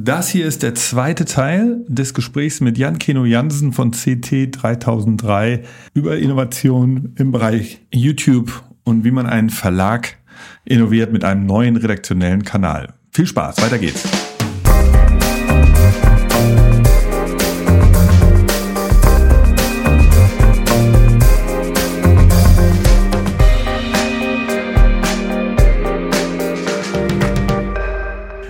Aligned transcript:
Das 0.00 0.28
hier 0.28 0.46
ist 0.46 0.62
der 0.62 0.76
zweite 0.76 1.24
Teil 1.24 1.84
des 1.88 2.14
Gesprächs 2.14 2.60
mit 2.60 2.78
Jan 2.78 3.00
Keno 3.00 3.24
Jansen 3.24 3.72
von 3.72 3.90
CT 3.90 4.52
3003 4.52 5.64
über 5.92 6.16
Innovation 6.16 7.16
im 7.16 7.32
Bereich 7.32 7.80
YouTube 7.92 8.62
und 8.84 9.02
wie 9.02 9.10
man 9.10 9.26
einen 9.26 9.50
Verlag 9.50 10.16
innoviert 10.64 11.12
mit 11.12 11.24
einem 11.24 11.46
neuen 11.46 11.76
redaktionellen 11.76 12.44
Kanal. 12.44 12.94
Viel 13.10 13.26
Spaß, 13.26 13.60
weiter 13.60 13.78
geht's. 13.78 14.27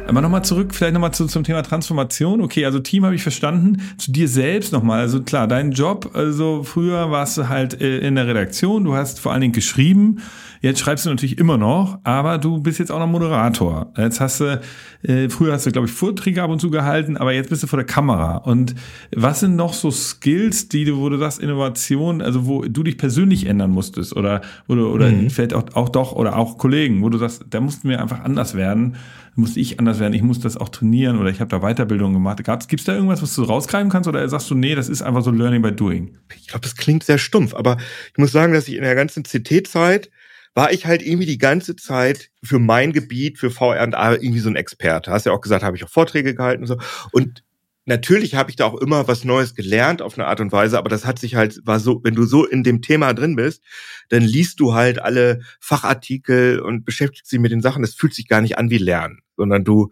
Aber 0.09 0.23
nochmal 0.23 0.43
zurück, 0.43 0.75
vielleicht 0.75 0.95
nochmal 0.95 1.13
zu, 1.13 1.27
zum 1.27 1.45
Thema 1.45 1.63
Transformation. 1.63 2.41
Okay, 2.41 2.65
also 2.65 2.79
Team 2.79 3.05
habe 3.05 3.15
ich 3.15 3.23
verstanden. 3.23 3.83
Zu 3.99 4.11
dir 4.11 4.27
selbst 4.27 4.73
nochmal. 4.73 5.01
Also 5.01 5.23
klar, 5.23 5.47
dein 5.47 5.73
Job, 5.73 6.13
also 6.15 6.63
früher 6.65 7.11
warst 7.11 7.37
du 7.37 7.51
halt 7.51 7.79
äh, 7.83 7.99
in 7.99 8.15
der 8.15 8.27
Redaktion, 8.27 8.85
du 8.85 8.95
hast 8.95 9.21
vor 9.21 9.33
allen 9.33 9.43
Dingen 9.43 9.53
geschrieben. 9.53 10.23
Jetzt 10.61 10.81
schreibst 10.81 11.07
du 11.07 11.11
natürlich 11.11 11.39
immer 11.39 11.57
noch, 11.57 11.99
aber 12.05 12.39
du 12.39 12.61
bist 12.61 12.79
jetzt 12.79 12.91
auch 12.91 12.99
noch 12.99 13.07
Moderator. 13.07 13.93
Jetzt 13.97 14.21
hast 14.21 14.41
du, 14.41 14.61
äh, 15.03 15.29
früher 15.29 15.53
hast 15.53 15.67
du, 15.67 15.73
glaube 15.73 15.87
ich, 15.87 15.93
Vorträge 15.93 16.43
ab 16.43 16.51
und 16.51 16.61
zu 16.61 16.71
gehalten, 16.71 17.17
aber 17.17 17.33
jetzt 17.33 17.51
bist 17.51 17.63
du 17.63 17.67
vor 17.67 17.79
der 17.79 17.87
Kamera. 17.87 18.39
Und 18.39 18.75
was 19.15 19.41
sind 19.41 19.57
noch 19.57 19.73
so 19.73 19.91
Skills, 19.91 20.69
die 20.69 20.85
du, 20.85 20.99
wo 20.99 21.09
du 21.09 21.17
das 21.17 21.39
Innovation, 21.39 22.23
also 22.23 22.47
wo 22.47 22.63
du 22.63 22.83
dich 22.83 22.99
persönlich 22.99 23.47
ändern 23.47 23.71
musstest 23.71 24.17
oder, 24.17 24.41
oder, 24.67 24.89
oder 24.89 25.09
mhm. 25.11 25.31
vielleicht 25.31 25.55
auch, 25.55 25.65
auch 25.75 25.89
doch, 25.89 26.13
oder 26.13 26.37
auch 26.37 26.59
Kollegen, 26.59 27.03
wo 27.03 27.09
du 27.09 27.19
sagst, 27.19 27.45
da 27.51 27.61
mussten 27.61 27.89
wir 27.89 28.01
einfach 28.01 28.25
anders 28.25 28.55
werden 28.55 28.97
musste 29.39 29.61
ich 29.61 29.79
anders 29.79 30.01
werden, 30.01 30.13
ich 30.15 30.23
muss 30.23 30.41
das 30.41 30.57
auch 30.57 30.69
trainieren 30.69 31.19
oder 31.19 31.31
ich 31.31 31.41
habe 31.41 31.49
da 31.49 31.61
Weiterbildung 31.61 32.13
gemacht. 32.13 32.39
Gibt 32.39 32.81
es 32.81 32.85
da 32.85 32.95
irgendwas, 32.95 33.23
was 33.23 33.35
du 33.35 33.45
rausgreifen 33.45 33.89
kannst 33.89 34.09
oder 34.09 34.29
sagst 34.29 34.51
du, 34.51 34.55
nee, 34.55 34.75
das 34.75 34.89
ist 34.89 35.01
einfach 35.01 35.23
so 35.23 35.31
Learning 35.31 35.63
by 35.63 35.73
Doing? 35.73 36.19
Ich 36.37 36.49
glaube, 36.49 36.63
das 36.63 36.77
klingt 36.77 37.05
sehr 37.05 37.19
stumpf, 37.19 37.55
aber 37.55 37.79
ich 38.11 38.19
muss 38.19 38.33
sagen, 38.33 38.53
dass 38.53 38.69
ich 38.69 38.75
in 38.75 38.83
der 38.83 38.97
ganzen 38.97 39.23
CT-Zeit 39.23 40.11
war 40.55 40.73
ich 40.73 40.87
halt 40.87 41.03
irgendwie 41.03 41.27
die 41.27 41.39
ganze 41.39 41.77
Zeit 41.77 42.31
für 42.43 42.59
mein 42.59 42.93
Gebiet, 42.93 43.39
für 43.39 43.51
VR 43.51 43.83
und 43.83 43.95
A 43.95 44.13
irgendwie 44.13 44.41
so 44.41 44.49
ein 44.49 44.57
Experte. 44.57 45.11
Hast 45.11 45.27
ja 45.27 45.33
auch 45.33 45.41
gesagt, 45.41 45.63
habe 45.63 45.77
ich 45.77 45.85
auch 45.85 45.89
Vorträge 45.89 46.35
gehalten 46.35 46.63
und 46.63 46.69
so. 46.69 46.79
Und 47.13 47.45
natürlich 47.85 48.35
habe 48.35 48.51
ich 48.51 48.57
da 48.57 48.67
auch 48.67 48.81
immer 48.81 49.09
was 49.09 49.25
Neues 49.25 49.55
gelernt 49.55 50.03
auf 50.03 50.19
eine 50.19 50.27
Art 50.27 50.41
und 50.41 50.53
Weise, 50.53 50.79
aber 50.79 50.89
das 50.89 51.07
hat 51.07 51.19
sich 51.19 51.37
halt, 51.37 51.61
war 51.65 51.81
so, 51.81 52.01
wenn 52.03 52.15
du 52.15 52.25
so 52.25 52.45
in 52.45 52.63
dem 52.65 52.83
Thema 52.83 53.15
drin 53.15 53.37
bist, 53.37 53.63
dann 54.09 54.23
liest 54.23 54.61
du 54.61 54.75
halt 54.75 55.01
alle 55.01 55.41
Fachartikel 55.61 56.61
und 56.61 56.85
beschäftigst 56.85 57.31
dich 57.31 57.39
mit 57.39 57.53
den 57.53 57.63
Sachen. 57.63 57.83
Das 57.83 57.95
fühlt 57.95 58.15
sich 58.15 58.29
gar 58.29 58.41
nicht 58.41 58.59
an 58.59 58.71
wie 58.71 58.79
Lernen 58.79 59.23
sondern 59.39 59.65
du, 59.65 59.91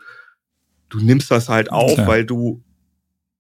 du 0.91 0.99
nimmst 0.99 1.31
das 1.31 1.49
halt 1.49 1.73
auf, 1.73 1.95
Klar. 1.95 2.07
weil 2.07 2.27
du 2.27 2.63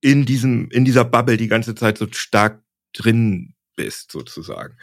in 0.00 0.24
diesem, 0.24 0.70
in 0.70 0.86
dieser 0.86 1.04
Bubble 1.04 1.36
die 1.36 1.48
ganze 1.48 1.74
Zeit 1.74 1.98
so 1.98 2.06
stark 2.10 2.62
drin 2.94 3.52
bist, 3.76 4.10
sozusagen. 4.10 4.76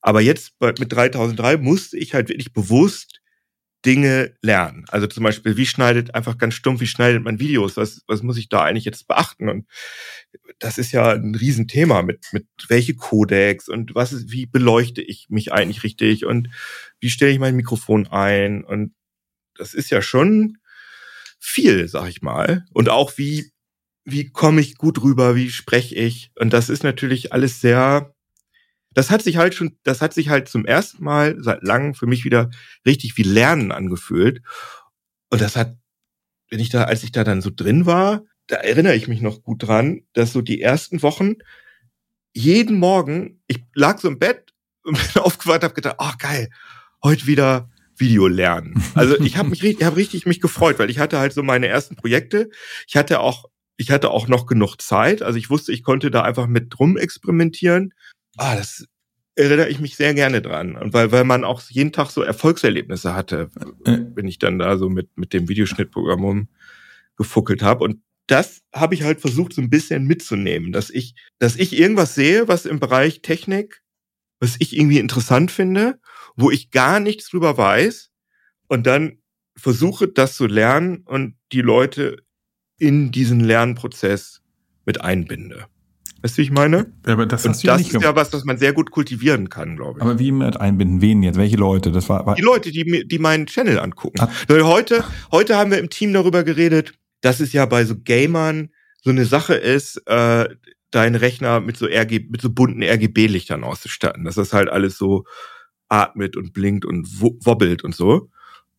Aber 0.00 0.20
jetzt 0.20 0.54
mit 0.60 0.92
3003 0.92 1.56
musste 1.56 1.98
ich 1.98 2.14
halt 2.14 2.28
wirklich 2.28 2.52
bewusst 2.52 3.20
Dinge 3.84 4.34
lernen. 4.40 4.86
Also 4.88 5.06
zum 5.06 5.24
Beispiel, 5.24 5.56
wie 5.56 5.66
schneidet, 5.66 6.14
einfach 6.14 6.38
ganz 6.38 6.54
stumpf, 6.54 6.80
wie 6.80 6.86
schneidet 6.86 7.22
man 7.22 7.38
Videos? 7.38 7.76
Was, 7.76 8.02
was 8.06 8.22
muss 8.22 8.38
ich 8.38 8.48
da 8.48 8.62
eigentlich 8.62 8.86
jetzt 8.86 9.06
beachten? 9.06 9.48
Und 9.48 9.66
das 10.58 10.78
ist 10.78 10.92
ja 10.92 11.12
ein 11.12 11.34
Riesenthema 11.34 12.02
mit, 12.02 12.26
mit 12.32 12.46
welche 12.68 12.94
Codecs 12.94 13.68
und 13.68 13.94
was 13.94 14.12
ist, 14.12 14.30
wie 14.30 14.46
beleuchte 14.46 15.02
ich 15.02 15.26
mich 15.28 15.52
eigentlich 15.52 15.82
richtig 15.82 16.24
und 16.24 16.48
wie 17.00 17.10
stelle 17.10 17.32
ich 17.32 17.38
mein 17.38 17.56
Mikrofon 17.56 18.06
ein? 18.06 18.64
Und 18.64 18.94
das 19.54 19.74
ist 19.74 19.90
ja 19.90 20.00
schon 20.00 20.56
viel, 21.38 21.86
sag 21.88 22.08
ich 22.08 22.22
mal. 22.22 22.64
Und 22.72 22.88
auch 22.88 23.18
wie, 23.18 23.52
wie 24.04 24.30
komme 24.30 24.62
ich 24.62 24.76
gut 24.76 25.02
rüber, 25.02 25.36
wie 25.36 25.50
spreche 25.50 25.94
ich. 25.94 26.30
Und 26.38 26.54
das 26.54 26.70
ist 26.70 26.84
natürlich 26.84 27.34
alles 27.34 27.60
sehr, 27.60 28.13
das 28.94 29.10
hat 29.10 29.22
sich 29.22 29.36
halt 29.36 29.54
schon, 29.54 29.76
das 29.82 30.00
hat 30.00 30.14
sich 30.14 30.28
halt 30.28 30.48
zum 30.48 30.66
ersten 30.66 31.02
Mal 31.04 31.36
seit 31.38 31.62
langem 31.62 31.94
für 31.94 32.06
mich 32.06 32.24
wieder 32.24 32.50
richtig 32.86 33.16
wie 33.16 33.22
Lernen 33.22 33.72
angefühlt. 33.72 34.42
Und 35.30 35.40
das 35.40 35.56
hat, 35.56 35.76
wenn 36.50 36.60
ich 36.60 36.70
da, 36.70 36.84
als 36.84 37.02
ich 37.02 37.12
da 37.12 37.24
dann 37.24 37.42
so 37.42 37.50
drin 37.54 37.86
war, 37.86 38.22
da 38.46 38.56
erinnere 38.56 38.94
ich 38.94 39.08
mich 39.08 39.20
noch 39.20 39.42
gut 39.42 39.66
dran, 39.66 40.02
dass 40.12 40.32
so 40.32 40.42
die 40.42 40.60
ersten 40.60 41.02
Wochen 41.02 41.36
jeden 42.34 42.78
Morgen, 42.78 43.42
ich 43.46 43.64
lag 43.74 43.98
so 43.98 44.08
im 44.08 44.18
Bett 44.18 44.52
und 44.84 44.98
bin 44.98 45.22
aufgewacht, 45.22 45.62
habe 45.62 45.74
gedacht, 45.74 45.96
ach 45.98 46.14
oh, 46.14 46.18
geil, 46.18 46.50
heute 47.02 47.26
wieder 47.26 47.70
Video 47.96 48.26
lernen. 48.26 48.82
Also 48.94 49.18
ich 49.20 49.36
habe 49.36 49.50
mich 49.50 49.62
richtig, 49.62 49.86
hab 49.86 49.96
richtig 49.96 50.26
mich 50.26 50.40
gefreut, 50.40 50.78
weil 50.78 50.90
ich 50.90 50.98
hatte 50.98 51.18
halt 51.18 51.32
so 51.32 51.42
meine 51.42 51.68
ersten 51.68 51.94
Projekte. 51.96 52.50
Ich 52.88 52.96
hatte 52.96 53.20
auch, 53.20 53.46
ich 53.76 53.90
hatte 53.90 54.10
auch 54.10 54.26
noch 54.26 54.46
genug 54.46 54.82
Zeit. 54.82 55.22
Also 55.22 55.38
ich 55.38 55.48
wusste, 55.48 55.72
ich 55.72 55.84
konnte 55.84 56.10
da 56.10 56.22
einfach 56.22 56.48
mit 56.48 56.74
drum 56.76 56.96
experimentieren. 56.96 57.94
Ah, 58.36 58.56
das 58.56 58.86
erinnere 59.36 59.68
ich 59.68 59.80
mich 59.80 59.96
sehr 59.96 60.14
gerne 60.14 60.42
dran. 60.42 60.76
Und 60.76 60.92
weil, 60.92 61.10
weil 61.12 61.24
man 61.24 61.44
auch 61.44 61.62
jeden 61.68 61.92
Tag 61.92 62.10
so 62.10 62.22
Erfolgserlebnisse 62.22 63.14
hatte, 63.14 63.50
äh. 63.84 63.98
wenn 64.14 64.28
ich 64.28 64.38
dann 64.38 64.58
da 64.58 64.76
so 64.76 64.88
mit, 64.88 65.16
mit 65.16 65.32
dem 65.32 65.48
Videoschnittprogramm 65.48 66.48
gefuckelt 67.16 67.62
habe. 67.62 67.84
Und 67.84 68.00
das 68.26 68.62
habe 68.74 68.94
ich 68.94 69.02
halt 69.02 69.20
versucht, 69.20 69.52
so 69.52 69.60
ein 69.60 69.70
bisschen 69.70 70.04
mitzunehmen, 70.04 70.72
dass 70.72 70.90
ich, 70.90 71.14
dass 71.38 71.56
ich 71.56 71.78
irgendwas 71.78 72.14
sehe, 72.14 72.48
was 72.48 72.64
im 72.64 72.80
Bereich 72.80 73.22
Technik, 73.22 73.82
was 74.40 74.56
ich 74.58 74.76
irgendwie 74.76 74.98
interessant 74.98 75.50
finde 75.50 75.98
wo 76.36 76.50
ich 76.50 76.70
gar 76.70 77.00
nichts 77.00 77.30
drüber 77.30 77.56
weiß 77.56 78.10
und 78.68 78.86
dann 78.86 79.18
versuche, 79.56 80.08
das 80.08 80.36
zu 80.36 80.46
lernen 80.46 81.02
und 81.04 81.36
die 81.52 81.60
Leute 81.60 82.24
in 82.78 83.12
diesen 83.12 83.40
Lernprozess 83.40 84.42
mit 84.84 85.00
einbinde. 85.00 85.66
Weißt 86.24 86.38
du, 86.38 86.40
wie 86.40 86.46
ich 86.46 86.52
meine? 86.52 86.90
Ja, 87.06 87.12
aber 87.12 87.26
das, 87.26 87.42
du 87.42 87.48
das 87.50 87.58
ist 87.62 87.92
ja 87.92 88.16
was, 88.16 88.30
das 88.30 88.46
man 88.46 88.56
sehr 88.56 88.72
gut 88.72 88.90
kultivieren 88.90 89.50
kann, 89.50 89.76
glaube 89.76 89.98
ich. 89.98 90.02
Aber 90.02 90.18
wie 90.18 90.32
mit 90.32 90.58
einbinden? 90.58 91.02
Wen 91.02 91.22
jetzt? 91.22 91.36
Welche 91.36 91.58
Leute? 91.58 91.92
Das 91.92 92.08
war, 92.08 92.24
war 92.24 92.34
die 92.34 92.40
Leute, 92.40 92.70
die, 92.70 93.06
die 93.06 93.18
meinen 93.18 93.44
Channel 93.44 93.78
angucken. 93.78 94.16
Ach. 94.20 94.30
Heute, 94.48 95.04
heute 95.32 95.58
haben 95.58 95.70
wir 95.70 95.76
im 95.76 95.90
Team 95.90 96.14
darüber 96.14 96.42
geredet, 96.42 96.94
dass 97.20 97.40
es 97.40 97.52
ja 97.52 97.66
bei 97.66 97.84
so 97.84 97.96
Gamern 98.02 98.70
so 99.02 99.10
eine 99.10 99.26
Sache 99.26 99.52
ist, 99.52 99.98
äh, 100.06 100.48
deinen 100.90 101.14
Rechner 101.14 101.60
mit 101.60 101.76
so 101.76 101.84
RG, 101.84 102.20
mit 102.30 102.40
so 102.40 102.48
bunten 102.48 102.82
RGB-Lichtern 102.82 103.62
auszustatten. 103.62 104.24
Das 104.24 104.38
ist 104.38 104.54
halt 104.54 104.70
alles 104.70 104.96
so 104.96 105.24
atmet 105.90 106.38
und 106.38 106.54
blinkt 106.54 106.86
und 106.86 107.20
wobbelt 107.20 107.84
und 107.84 107.94
so. 107.94 108.30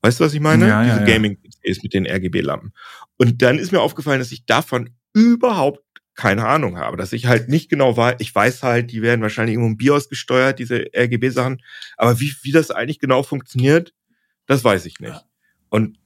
Weißt 0.02 0.20
du, 0.20 0.24
was 0.24 0.34
ich 0.34 0.42
meine? 0.42 0.68
Ja, 0.68 0.84
Diese 0.84 0.98
ja, 0.98 1.06
Gaming-PCs 1.06 1.84
mit 1.84 1.94
den 1.94 2.08
RGB-Lampen. 2.08 2.74
Und 3.18 3.44
dann 3.44 3.60
ist 3.60 3.72
mir 3.72 3.82
aufgefallen, 3.82 4.18
dass 4.18 4.32
ich 4.32 4.48
davon 4.48 4.90
überhaupt 5.14 5.85
keine 6.16 6.48
Ahnung 6.48 6.78
habe, 6.78 6.98
dass 6.98 7.14
ich 7.14 7.26
halt 7.26 7.50
nicht 7.50 7.70
genau 7.70 7.98
weiß, 7.98 8.16
ich 8.20 8.34
weiß 8.34 8.64
halt, 8.64 8.92
die 8.92 9.02
werden 9.02 9.22
wahrscheinlich 9.22 9.54
irgendwo 9.54 9.72
im 9.72 9.78
BIOS 9.78 10.10
gesteuert, 10.10 10.60
diese 10.60 10.86
RGB-Sachen, 10.96 11.62
aber 11.98 12.20
wie, 12.20 12.34
wie 12.42 12.52
das 12.52 12.72
eigentlich 12.72 13.00
genau 13.00 13.22
funktioniert, 13.24 13.94
das 14.46 14.64
weiß 14.64 14.86
ich 14.86 15.00
nicht. 15.00 15.26
Und 15.70 15.98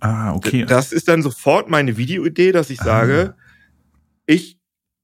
ah, 0.00 0.32
okay. 0.34 0.64
das 0.64 0.92
ist 0.92 1.08
dann 1.08 1.22
sofort 1.22 1.68
meine 1.68 1.96
Videoidee, 1.96 2.52
dass 2.52 2.70
ich 2.70 2.78
sage, 2.78 3.34
ah. 3.36 3.42
ich 4.26 4.58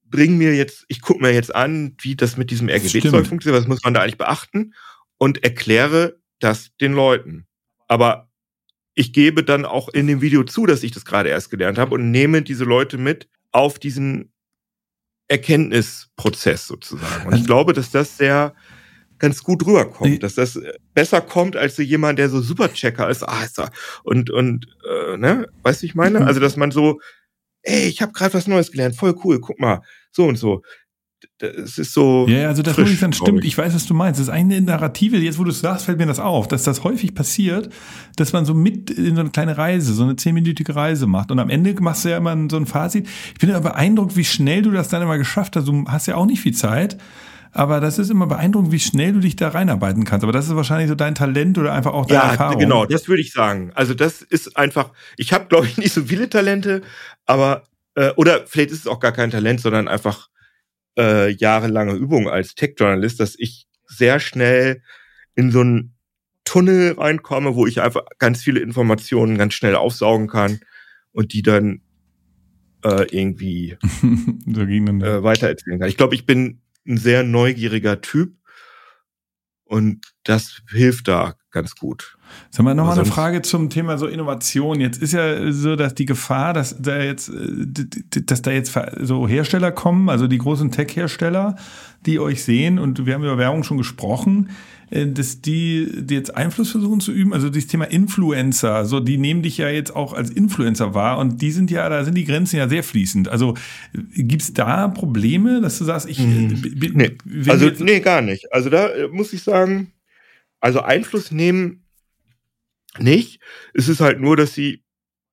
bring 0.05 0.37
mir 0.37 0.55
jetzt, 0.55 0.85
ich 0.87 1.01
gucke 1.01 1.21
mir 1.21 1.33
jetzt 1.33 1.53
an, 1.53 1.95
wie 1.99 2.15
das 2.15 2.37
mit 2.37 2.49
diesem 2.49 2.69
RGB-Zeug 2.69 3.27
funktioniert, 3.27 3.61
was 3.61 3.67
muss 3.67 3.83
man 3.83 3.93
da 3.93 4.01
eigentlich 4.01 4.17
beachten 4.17 4.73
und 5.17 5.43
erkläre 5.43 6.17
das 6.39 6.71
den 6.77 6.93
Leuten. 6.93 7.45
Aber 7.87 8.29
ich 8.93 9.11
gebe 9.11 9.43
dann 9.43 9.65
auch 9.65 9.89
in 9.89 10.07
dem 10.07 10.21
Video 10.21 10.43
zu, 10.43 10.65
dass 10.65 10.83
ich 10.83 10.91
das 10.91 11.03
gerade 11.03 11.29
erst 11.29 11.51
gelernt 11.51 11.77
habe 11.77 11.95
und 11.95 12.11
nehme 12.11 12.41
diese 12.41 12.63
Leute 12.63 12.97
mit 12.97 13.27
auf 13.51 13.79
diesen 13.79 14.31
Erkenntnisprozess 15.27 16.67
sozusagen. 16.67 17.25
Und 17.25 17.33
ich 17.33 17.41
also 17.41 17.45
glaube, 17.45 17.73
dass 17.73 17.91
das 17.91 18.17
sehr 18.17 18.53
ganz 19.17 19.43
gut 19.43 19.65
rüberkommt, 19.65 20.23
dass 20.23 20.35
das 20.35 20.59
besser 20.93 21.21
kommt 21.21 21.55
als 21.55 21.75
so 21.77 21.81
jemand, 21.81 22.19
der 22.19 22.29
so 22.29 22.41
Superchecker 22.41 23.09
ist, 23.09 23.23
ah, 23.23 23.43
ist 23.43 23.59
er. 23.59 23.71
Und 24.03 24.29
und 24.29 24.67
äh, 24.87 25.17
ne, 25.17 25.47
weißt 25.63 25.81
du, 25.81 25.85
ich 25.85 25.95
meine, 25.95 26.19
mhm. 26.19 26.27
also 26.27 26.39
dass 26.39 26.57
man 26.57 26.71
so, 26.71 26.99
ey, 27.63 27.87
ich 27.87 28.01
habe 28.01 28.11
gerade 28.11 28.33
was 28.33 28.47
Neues 28.47 28.71
gelernt, 28.71 28.95
voll 28.95 29.15
cool, 29.23 29.39
guck 29.39 29.59
mal, 29.59 29.81
so 30.11 30.25
und 30.25 30.37
so 30.37 30.61
es 31.39 31.77
ist 31.77 31.93
so. 31.93 32.27
Ja, 32.27 32.47
also 32.47 32.61
das 32.61 32.75
frisch, 32.75 32.99
dann 32.99 33.13
stimmt. 33.13 33.39
Ich. 33.39 33.51
ich 33.51 33.57
weiß, 33.57 33.73
was 33.73 33.85
du 33.85 33.93
meinst. 33.93 34.19
Das 34.19 34.27
ist 34.27 34.33
eine 34.33 34.61
Narrative. 34.61 35.17
Jetzt, 35.17 35.37
wo 35.37 35.43
du 35.43 35.51
es 35.51 35.59
sagst, 35.59 35.85
fällt 35.85 35.97
mir 35.97 36.05
das 36.05 36.19
auf, 36.19 36.47
dass 36.47 36.63
das 36.63 36.83
häufig 36.83 37.15
passiert, 37.15 37.69
dass 38.15 38.33
man 38.33 38.45
so 38.45 38.53
mit 38.53 38.89
in 38.89 39.15
so 39.15 39.21
eine 39.21 39.31
kleine 39.31 39.57
Reise, 39.57 39.93
so 39.93 40.03
eine 40.03 40.15
zehnminütige 40.15 40.75
Reise 40.75 41.07
macht. 41.07 41.31
Und 41.31 41.39
am 41.39 41.49
Ende 41.49 41.73
machst 41.81 42.05
du 42.05 42.09
ja 42.09 42.17
immer 42.17 42.35
so 42.49 42.57
ein 42.57 42.65
Fazit. 42.65 43.07
Ich 43.33 43.39
bin 43.39 43.51
aber 43.51 43.71
beeindruckt, 43.71 44.15
wie 44.15 44.23
schnell 44.23 44.61
du 44.61 44.71
das 44.71 44.89
dann 44.89 45.01
immer 45.01 45.17
geschafft 45.17 45.55
hast. 45.55 45.67
Du 45.67 45.85
hast 45.87 46.07
ja 46.07 46.15
auch 46.15 46.25
nicht 46.25 46.41
viel 46.41 46.53
Zeit. 46.53 46.97
Aber 47.51 47.79
das 47.79 47.99
ist 47.99 48.11
immer 48.11 48.27
beeindruckend, 48.27 48.73
wie 48.73 48.81
schnell 48.81 49.13
du 49.13 49.21
dich 49.21 49.37
da 49.37 49.47
reinarbeiten 49.47 50.03
kannst. 50.03 50.23
Aber 50.25 50.33
das 50.33 50.47
ist 50.47 50.55
wahrscheinlich 50.57 50.89
so 50.89 50.95
dein 50.95 51.15
Talent 51.15 51.57
oder 51.57 51.71
einfach 51.71 51.93
auch 51.93 52.05
deine 52.05 52.21
ja, 52.21 52.31
Erfahrung. 52.31 52.59
Ja, 52.59 52.65
genau, 52.65 52.85
das 52.85 53.07
würde 53.07 53.21
ich 53.21 53.31
sagen. 53.31 53.71
Also 53.75 53.93
das 53.93 54.21
ist 54.21 54.57
einfach, 54.57 54.91
ich 55.15 55.31
habe, 55.31 55.45
glaube 55.45 55.65
ich, 55.65 55.77
nicht 55.77 55.93
so 55.93 56.03
viele 56.03 56.29
Talente, 56.29 56.81
aber, 57.25 57.63
äh, 57.95 58.09
oder 58.17 58.41
vielleicht 58.45 58.71
ist 58.71 58.79
es 58.79 58.87
auch 58.87 58.99
gar 58.99 59.13
kein 59.13 59.31
Talent, 59.31 59.61
sondern 59.61 59.87
einfach 59.87 60.27
äh, 60.97 61.31
jahrelange 61.31 61.93
Übung 61.93 62.29
als 62.29 62.55
Tech-Journalist, 62.55 63.19
dass 63.19 63.35
ich 63.37 63.67
sehr 63.87 64.19
schnell 64.19 64.81
in 65.35 65.51
so 65.51 65.61
einen 65.61 65.95
Tunnel 66.43 66.93
reinkomme, 66.93 67.55
wo 67.55 67.65
ich 67.67 67.81
einfach 67.81 68.03
ganz 68.19 68.41
viele 68.41 68.59
Informationen 68.59 69.37
ganz 69.37 69.53
schnell 69.53 69.75
aufsaugen 69.75 70.27
kann 70.27 70.59
und 71.11 71.33
die 71.33 71.41
dann 71.41 71.81
äh, 72.83 73.07
irgendwie 73.11 73.77
so 74.45 74.61
äh, 74.61 75.23
weitererzählen 75.23 75.79
kann. 75.79 75.89
Ich 75.89 75.97
glaube, 75.97 76.15
ich 76.15 76.25
bin 76.25 76.61
ein 76.87 76.97
sehr 76.97 77.23
neugieriger 77.23 78.01
Typ 78.01 78.35
und 79.63 80.05
das 80.23 80.61
hilft 80.69 81.07
da 81.07 81.35
ganz 81.55 81.75
gut. 81.75 82.17
Sag 82.51 82.65
mal 82.65 82.75
nochmal 82.75 82.99
eine 82.99 83.05
Frage 83.05 83.41
zum 83.41 83.69
Thema 83.69 83.97
so 83.97 84.07
Innovation. 84.07 84.81
Jetzt 84.81 85.01
ist 85.01 85.13
ja 85.13 85.51
so, 85.53 85.77
dass 85.77 85.95
die 85.95 86.05
Gefahr, 86.05 86.53
dass 86.53 86.75
da 86.79 87.01
jetzt, 87.01 87.29
äh, 87.29 88.21
dass 88.25 88.41
da 88.41 88.51
jetzt 88.51 88.77
so 88.99 89.27
Hersteller 89.27 89.71
kommen, 89.71 90.09
also 90.09 90.27
die 90.27 90.37
großen 90.37 90.69
Tech-Hersteller, 90.69 91.55
die 92.05 92.19
euch 92.19 92.43
sehen 92.43 92.77
und 92.77 93.05
wir 93.05 93.13
haben 93.13 93.23
über 93.23 93.37
Werbung 93.37 93.63
schon 93.63 93.77
gesprochen, 93.77 94.49
äh, 94.89 95.07
dass 95.07 95.41
die, 95.41 95.89
die 96.03 96.13
jetzt 96.13 96.35
Einfluss 96.35 96.71
versuchen 96.71 96.99
zu 96.99 97.13
üben, 97.13 97.33
also 97.33 97.49
dieses 97.49 97.69
Thema 97.69 97.85
Influencer, 97.85 98.83
so 98.83 98.99
die 98.99 99.17
nehmen 99.17 99.41
dich 99.41 99.57
ja 99.57 99.69
jetzt 99.69 99.95
auch 99.95 100.11
als 100.11 100.29
Influencer 100.29 100.93
wahr 100.93 101.17
und 101.19 101.41
die 101.41 101.51
sind 101.51 101.71
ja, 101.71 101.87
da 101.87 102.03
sind 102.03 102.15
die 102.15 102.25
Grenzen 102.25 102.57
ja 102.57 102.67
sehr 102.67 102.83
fließend. 102.83 103.29
Also 103.29 103.53
gibt's 103.93 104.53
da 104.53 104.89
Probleme, 104.89 105.61
dass 105.61 105.77
du 105.77 105.85
sagst, 105.85 106.09
ich 106.09 106.19
hm. 106.19 106.61
bin, 106.61 106.93
nee. 106.95 107.17
Also 107.47 107.71
nee, 107.79 108.01
gar 108.01 108.21
nicht. 108.21 108.51
Also 108.51 108.69
da 108.69 108.87
äh, 108.89 109.07
muss 109.07 109.31
ich 109.31 109.41
sagen, 109.41 109.93
also 110.65 110.81
Einfluss 110.81 111.29
nehmen 111.29 111.85
nicht. 112.97 113.39
Es 113.75 113.87
ist 113.87 113.99
halt 113.99 114.19
nur, 114.19 114.35
dass 114.35 114.55
sie 114.55 114.83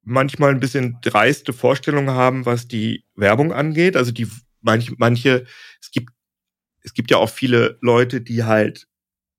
manchmal 0.02 0.50
ein 0.50 0.60
bisschen 0.60 0.98
dreiste 1.00 1.54
Vorstellungen 1.54 2.10
haben, 2.10 2.44
was 2.44 2.68
die 2.68 3.06
Werbung 3.14 3.50
angeht. 3.50 3.96
Also 3.96 4.12
die 4.12 4.28
manche, 4.60 4.92
manche, 4.98 5.46
es 5.80 5.90
gibt, 5.90 6.10
es 6.82 6.92
gibt 6.92 7.10
ja 7.10 7.16
auch 7.16 7.30
viele 7.30 7.78
Leute, 7.80 8.20
die 8.20 8.44
halt 8.44 8.88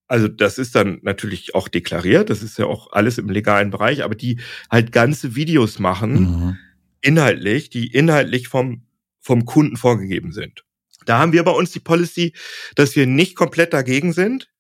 also 0.08 0.28
das 0.28 0.58
ist 0.58 0.74
dann 0.76 1.00
natürlich 1.04 1.54
auch 1.54 1.68
deklariert, 1.68 2.30
das 2.30 2.42
ist 2.42 2.58
ja 2.58 2.66
auch 2.66 2.92
alles 2.92 3.20
im 3.20 3.30
legalen 3.30 3.70
Bereich, 3.70 4.04
aber 4.04 4.16
die 4.16 4.40
halt 4.70 4.92
ganze 4.92 5.36
Videos 5.36 5.78
machen, 5.78 6.14
mhm. 6.14 6.58
inhaltlich, 7.02 7.70
die 7.70 7.88
inhaltlich 7.88 8.48
vom, 8.48 8.86
vom 9.22 9.46
Kunden 9.46 9.78
vorgegeben 9.78 10.32
sind. 10.32 10.66
Da 11.06 11.20
haben 11.20 11.34
wir 11.34 11.44
bei 11.44 11.52
uns 11.52 11.72
die 11.72 11.80
Policy, 11.80 12.34
dass 12.76 12.96
wir 12.96 13.08
nicht 13.08 13.36
komplett 13.36 13.74
dagegen 13.74 14.12
sind, 14.12 14.53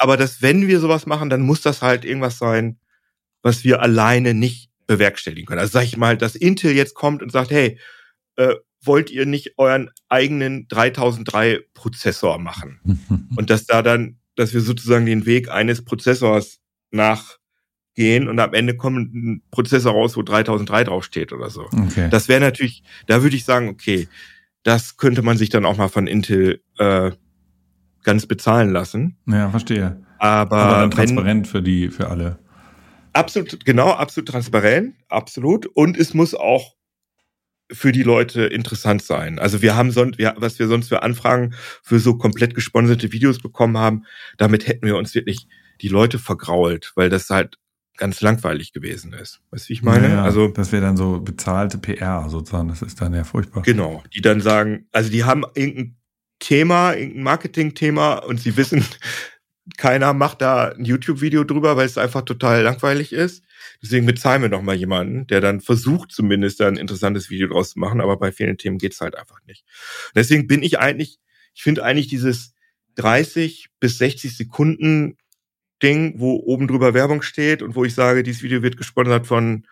aber 0.00 0.16
dass 0.16 0.40
wenn 0.40 0.66
wir 0.66 0.80
sowas 0.80 1.06
machen, 1.06 1.28
dann 1.28 1.42
muss 1.42 1.60
das 1.60 1.82
halt 1.82 2.04
irgendwas 2.04 2.38
sein, 2.38 2.78
was 3.42 3.64
wir 3.64 3.82
alleine 3.82 4.32
nicht 4.32 4.70
bewerkstelligen 4.86 5.46
können. 5.46 5.60
Also 5.60 5.72
sag 5.72 5.84
ich 5.84 5.96
mal, 5.96 6.16
dass 6.16 6.34
Intel 6.34 6.72
jetzt 6.72 6.94
kommt 6.94 7.22
und 7.22 7.30
sagt, 7.30 7.50
hey, 7.50 7.78
äh, 8.36 8.54
wollt 8.82 9.10
ihr 9.10 9.26
nicht 9.26 9.58
euren 9.58 9.90
eigenen 10.08 10.66
3003 10.68 11.60
Prozessor 11.74 12.38
machen? 12.38 12.80
und 13.36 13.50
dass 13.50 13.66
da 13.66 13.82
dann 13.82 14.16
dass 14.36 14.54
wir 14.54 14.62
sozusagen 14.62 15.04
den 15.04 15.26
Weg 15.26 15.50
eines 15.50 15.84
Prozessors 15.84 16.60
nachgehen 16.90 18.26
und 18.26 18.38
am 18.38 18.54
Ende 18.54 18.74
kommt 18.74 19.14
ein 19.14 19.42
Prozessor 19.50 19.92
raus, 19.92 20.16
wo 20.16 20.22
3003 20.22 20.84
draufsteht 20.84 21.32
oder 21.34 21.50
so. 21.50 21.66
Okay. 21.66 22.08
Das 22.10 22.28
wäre 22.28 22.40
natürlich, 22.40 22.82
da 23.06 23.22
würde 23.22 23.36
ich 23.36 23.44
sagen, 23.44 23.68
okay, 23.68 24.08
das 24.62 24.96
könnte 24.96 25.20
man 25.20 25.36
sich 25.36 25.50
dann 25.50 25.66
auch 25.66 25.76
mal 25.76 25.88
von 25.88 26.06
Intel 26.06 26.62
äh, 26.78 27.10
ganz 28.02 28.26
bezahlen 28.26 28.70
lassen. 28.70 29.16
Ja, 29.26 29.50
verstehe. 29.50 30.02
Aber, 30.18 30.56
Aber 30.56 30.76
dann 30.80 30.90
transparent 30.90 31.46
wenn, 31.46 31.50
für 31.50 31.62
die, 31.62 31.88
für 31.88 32.08
alle. 32.08 32.38
Absolut, 33.12 33.64
genau, 33.64 33.90
absolut 33.90 34.28
transparent, 34.28 34.94
absolut. 35.08 35.66
Und 35.66 35.96
es 35.96 36.14
muss 36.14 36.34
auch 36.34 36.76
für 37.72 37.92
die 37.92 38.02
Leute 38.02 38.42
interessant 38.42 39.02
sein. 39.02 39.38
Also 39.38 39.62
wir 39.62 39.76
haben 39.76 39.90
sonst, 39.90 40.18
wir, 40.18 40.34
was 40.38 40.58
wir 40.58 40.68
sonst 40.68 40.88
für 40.88 41.02
Anfragen 41.02 41.54
für 41.82 41.98
so 42.00 42.16
komplett 42.16 42.54
gesponserte 42.54 43.12
Videos 43.12 43.38
bekommen 43.38 43.78
haben, 43.78 44.04
damit 44.38 44.66
hätten 44.66 44.86
wir 44.86 44.96
uns 44.96 45.14
wirklich 45.14 45.46
die 45.80 45.88
Leute 45.88 46.18
vergrault, 46.18 46.92
weil 46.96 47.08
das 47.08 47.30
halt 47.30 47.56
ganz 47.96 48.20
langweilig 48.20 48.72
gewesen 48.72 49.12
ist. 49.12 49.40
Weißt 49.50 49.66
du, 49.66 49.68
wie 49.68 49.72
ich 49.74 49.82
meine? 49.82 50.08
Ja, 50.08 50.24
also 50.24 50.48
das 50.48 50.72
wäre 50.72 50.82
dann 50.82 50.96
so 50.96 51.20
bezahlte 51.20 51.78
PR 51.78 52.28
sozusagen. 52.28 52.68
Das 52.68 52.82
ist 52.82 53.00
dann 53.00 53.14
ja 53.14 53.24
furchtbar. 53.24 53.62
Genau, 53.62 54.02
die 54.14 54.20
dann 54.20 54.40
sagen, 54.40 54.86
also 54.90 55.10
die 55.10 55.24
haben 55.24 55.44
irgendein 55.54 55.96
Thema, 56.40 56.94
irgendein 56.94 57.22
Marketing-Thema 57.22 58.14
und 58.14 58.40
sie 58.40 58.56
wissen, 58.56 58.84
keiner 59.76 60.12
macht 60.12 60.42
da 60.42 60.70
ein 60.70 60.84
YouTube-Video 60.84 61.44
drüber, 61.44 61.76
weil 61.76 61.86
es 61.86 61.98
einfach 61.98 62.22
total 62.22 62.62
langweilig 62.62 63.12
ist. 63.12 63.44
Deswegen 63.82 64.06
bezahlen 64.06 64.42
wir 64.42 64.48
noch 64.48 64.62
mal 64.62 64.74
jemanden, 64.74 65.26
der 65.28 65.40
dann 65.40 65.60
versucht, 65.60 66.12
zumindest 66.12 66.60
da 66.60 66.68
ein 66.68 66.76
interessantes 66.76 67.30
Video 67.30 67.48
draus 67.48 67.70
zu 67.70 67.78
machen, 67.78 68.00
aber 68.00 68.16
bei 68.16 68.32
vielen 68.32 68.58
Themen 68.58 68.78
geht's 68.78 69.00
halt 69.00 69.16
einfach 69.16 69.38
nicht. 69.46 69.64
Und 70.08 70.16
deswegen 70.16 70.46
bin 70.46 70.62
ich 70.62 70.78
eigentlich, 70.78 71.18
ich 71.54 71.62
finde 71.62 71.84
eigentlich 71.84 72.08
dieses 72.08 72.54
30 72.96 73.68
bis 73.78 73.98
60 73.98 74.36
Sekunden 74.36 75.16
Ding, 75.82 76.14
wo 76.18 76.34
oben 76.36 76.68
drüber 76.68 76.94
Werbung 76.94 77.22
steht 77.22 77.62
und 77.62 77.74
wo 77.74 77.84
ich 77.84 77.94
sage, 77.94 78.22
dieses 78.22 78.42
Video 78.42 78.62
wird 78.62 78.76
gesponsert 78.76 79.26
von, 79.26 79.66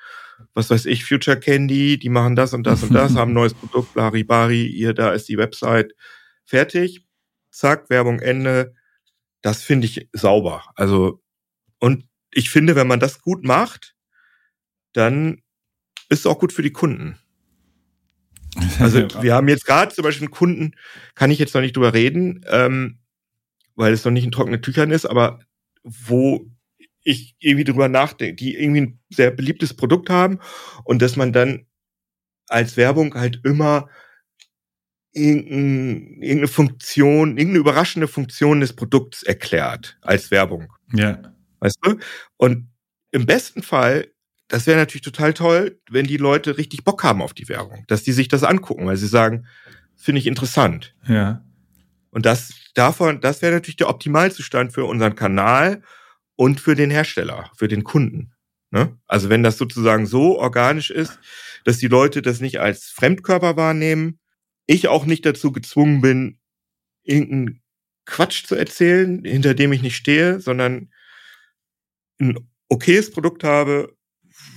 was 0.55 0.71
weiß 0.71 0.87
ich, 0.87 1.05
Future 1.05 1.39
Candy, 1.39 1.99
die 1.99 2.09
machen 2.09 2.37
das 2.37 2.55
und 2.55 2.67
das 2.67 2.83
und 2.83 2.95
das, 2.95 3.15
haben 3.17 3.33
ein 3.33 3.35
neues 3.35 3.55
Produkt, 3.55 3.95
Laribari, 3.95 4.67
ihr, 4.67 4.95
da 4.95 5.13
ist 5.13 5.29
die 5.29 5.37
Website, 5.37 5.95
fertig, 6.49 7.05
zack, 7.51 7.91
Werbung 7.91 8.21
Ende, 8.21 8.75
das 9.43 9.63
finde 9.63 9.87
ich 9.87 10.09
sauber. 10.13 10.65
Also, 10.75 11.23
und 11.79 12.09
ich 12.33 12.51
finde, 12.51 12.75
wenn 12.75 12.87
man 12.87 13.01
das 13.01 13.21
gut 13.21 13.45
macht, 13.45 13.95
dann 14.95 15.43
ist 16.09 16.21
es 16.21 16.27
auch 16.27 16.39
gut 16.39 16.53
für 16.53 16.63
die 16.63 16.73
Kunden. 16.73 17.19
Also 18.81 19.07
wir 19.23 19.35
haben 19.35 19.49
jetzt 19.49 19.67
gerade 19.67 19.95
zum 19.95 20.03
Beispiel 20.05 20.27
einen 20.27 20.35
Kunden, 20.35 20.73
kann 21.15 21.31
ich 21.31 21.39
jetzt 21.39 21.55
noch 21.55 21.61
nicht 21.61 21.77
drüber 21.77 21.95
reden, 21.95 22.45
ähm, 22.49 22.99
weil 23.77 23.93
es 23.93 24.05
noch 24.05 24.11
nicht 24.11 24.25
in 24.25 24.33
trockenen 24.33 24.63
Tüchern 24.63 24.91
ist, 24.91 25.05
aber 25.05 25.41
wo 25.85 26.51
ich 27.03 27.37
irgendwie 27.39 27.65
drüber 27.65 27.89
nachdenke, 27.89 28.35
die 28.35 28.57
irgendwie 28.57 28.81
ein 28.81 29.01
sehr 29.11 29.31
beliebtes 29.31 29.75
Produkt 29.75 30.11
haben 30.11 30.41
und 30.85 31.03
dass 31.03 31.15
man 31.15 31.33
dann 31.33 31.67
als 32.49 32.77
Werbung 32.77 33.15
halt 33.15 33.41
immer 33.45 33.89
irgendeine 35.13 36.49
Funktion, 36.49 37.31
irgendeine 37.31 37.59
überraschende 37.59 38.09
Funktion 38.09 38.61
des 38.61 38.75
Produkts 38.75 39.23
erklärt 39.23 39.99
als 40.03 40.31
Werbung. 40.31 40.73
Ja. 40.93 41.21
Weißt 41.61 41.79
du? 41.83 41.99
Und 42.37 42.69
im 43.11 43.27
besten 43.27 43.63
Fall, 43.63 44.09
das 44.49 44.67
wäre 44.67 44.79
natürlich 44.79 45.03
total 45.03 45.35
toll, 45.35 45.81
wenn 45.91 46.07
die 46.07 46.17
Leute 46.17 46.59
richtig 46.59 46.85
Bock 46.85 47.03
haben 47.05 47.23
auf 47.23 47.35
die 47.35 47.49
Werbung, 47.49 47.85
dass 47.89 48.03
die 48.03 48.13
sich 48.13 48.29
das 48.29 48.45
angucken, 48.45 48.87
weil 48.87 48.97
sie 48.97 49.09
sagen, 49.09 49.47
finde 49.97 50.21
ich 50.21 50.27
interessant. 50.27 50.95
Ja. 51.07 51.45
Und 52.11 52.27
das 52.27 52.53
davon, 52.75 53.21
das 53.21 53.43
wäre 53.43 53.55
natürlich 53.55 53.77
der 53.77 53.89
Optimalzustand 53.89 54.73
für 54.73 54.85
unseren 54.85 55.15
Kanal 55.15 55.83
und 56.37 56.61
für 56.61 56.75
den 56.75 56.91
Hersteller, 56.91 57.51
für 57.57 57.69
den 57.69 57.85
Kunden. 57.85 58.33
Ne? 58.71 58.97
Also 59.07 59.29
wenn 59.29 59.43
das 59.43 59.59
sozusagen 59.59 60.07
so 60.07 60.39
organisch 60.39 60.91
ist, 60.91 61.19
dass 61.65 61.79
die 61.79 61.89
Leute 61.89 62.23
das 62.23 62.41
nicht 62.41 62.61
als 62.61 62.85
Fremdkörper 62.87 63.57
wahrnehmen, 63.57 64.19
ich 64.69 64.87
auch 64.87 65.07
nicht 65.07 65.27
dazu 65.27 65.51
gezwungen 65.51 66.01
bin, 66.01 66.39
irgendeinen 67.03 67.63
Quatsch 68.05 68.45
zu 68.45 68.55
erzählen, 68.55 69.25
hinter 69.25 69.55
dem 69.55 69.73
ich 69.73 69.83
nicht 69.83 69.97
stehe, 69.97 70.41
sondern 70.41 70.91
ein 72.21 72.39
okayes 72.69 73.11
Produkt 73.11 73.43
habe, 73.45 73.97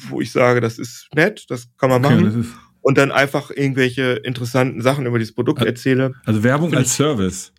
wo 0.10 0.22
ich 0.22 0.32
sage, 0.32 0.62
das 0.62 0.78
ist 0.78 1.08
nett, 1.16 1.46
das 1.50 1.70
kann 1.78 1.90
man 1.90 2.06
okay, 2.06 2.16
machen. 2.16 2.54
Und 2.82 2.98
dann 2.98 3.12
einfach 3.12 3.52
irgendwelche 3.52 4.14
interessanten 4.14 4.82
Sachen 4.82 5.06
über 5.06 5.18
dieses 5.18 5.36
Produkt 5.36 5.62
erzähle. 5.62 6.14
Also 6.26 6.44
Werbung 6.44 6.74
als 6.74 6.96
Service. 6.96 7.54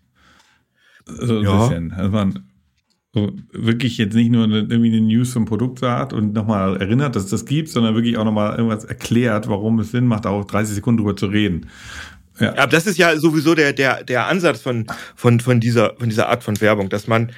So 1.06 1.38
ein 1.38 1.44
ja. 1.44 1.68
bisschen. 1.68 1.92
Also 1.92 2.10
man 2.10 2.52
so 3.14 3.30
wirklich 3.52 3.98
jetzt 3.98 4.14
nicht 4.14 4.30
nur 4.30 4.44
eine, 4.44 4.60
irgendwie 4.60 4.90
eine 4.90 5.02
News 5.02 5.32
zum 5.32 5.44
Produkt 5.44 5.80
sagt 5.80 6.14
und 6.14 6.32
nochmal 6.32 6.78
erinnert, 6.78 7.14
dass 7.14 7.24
es 7.24 7.30
das 7.30 7.44
gibt, 7.44 7.68
sondern 7.68 7.94
wirklich 7.94 8.16
auch 8.16 8.24
nochmal 8.24 8.56
irgendwas 8.56 8.84
erklärt, 8.84 9.48
warum 9.48 9.78
es 9.80 9.90
Sinn 9.90 10.06
macht, 10.06 10.26
auch 10.26 10.44
30 10.46 10.74
Sekunden 10.74 10.98
drüber 10.98 11.14
zu 11.14 11.26
reden. 11.26 11.66
Ja. 12.42 12.56
Aber 12.56 12.66
das 12.66 12.86
ist 12.86 12.98
ja 12.98 13.16
sowieso 13.16 13.54
der, 13.54 13.72
der, 13.72 14.04
der 14.04 14.26
Ansatz 14.26 14.60
von, 14.60 14.86
von, 15.14 15.40
von, 15.40 15.60
dieser, 15.60 15.96
von 15.96 16.08
dieser 16.08 16.28
Art 16.28 16.42
von 16.42 16.60
Werbung, 16.60 16.88
dass 16.88 17.06
man 17.06 17.32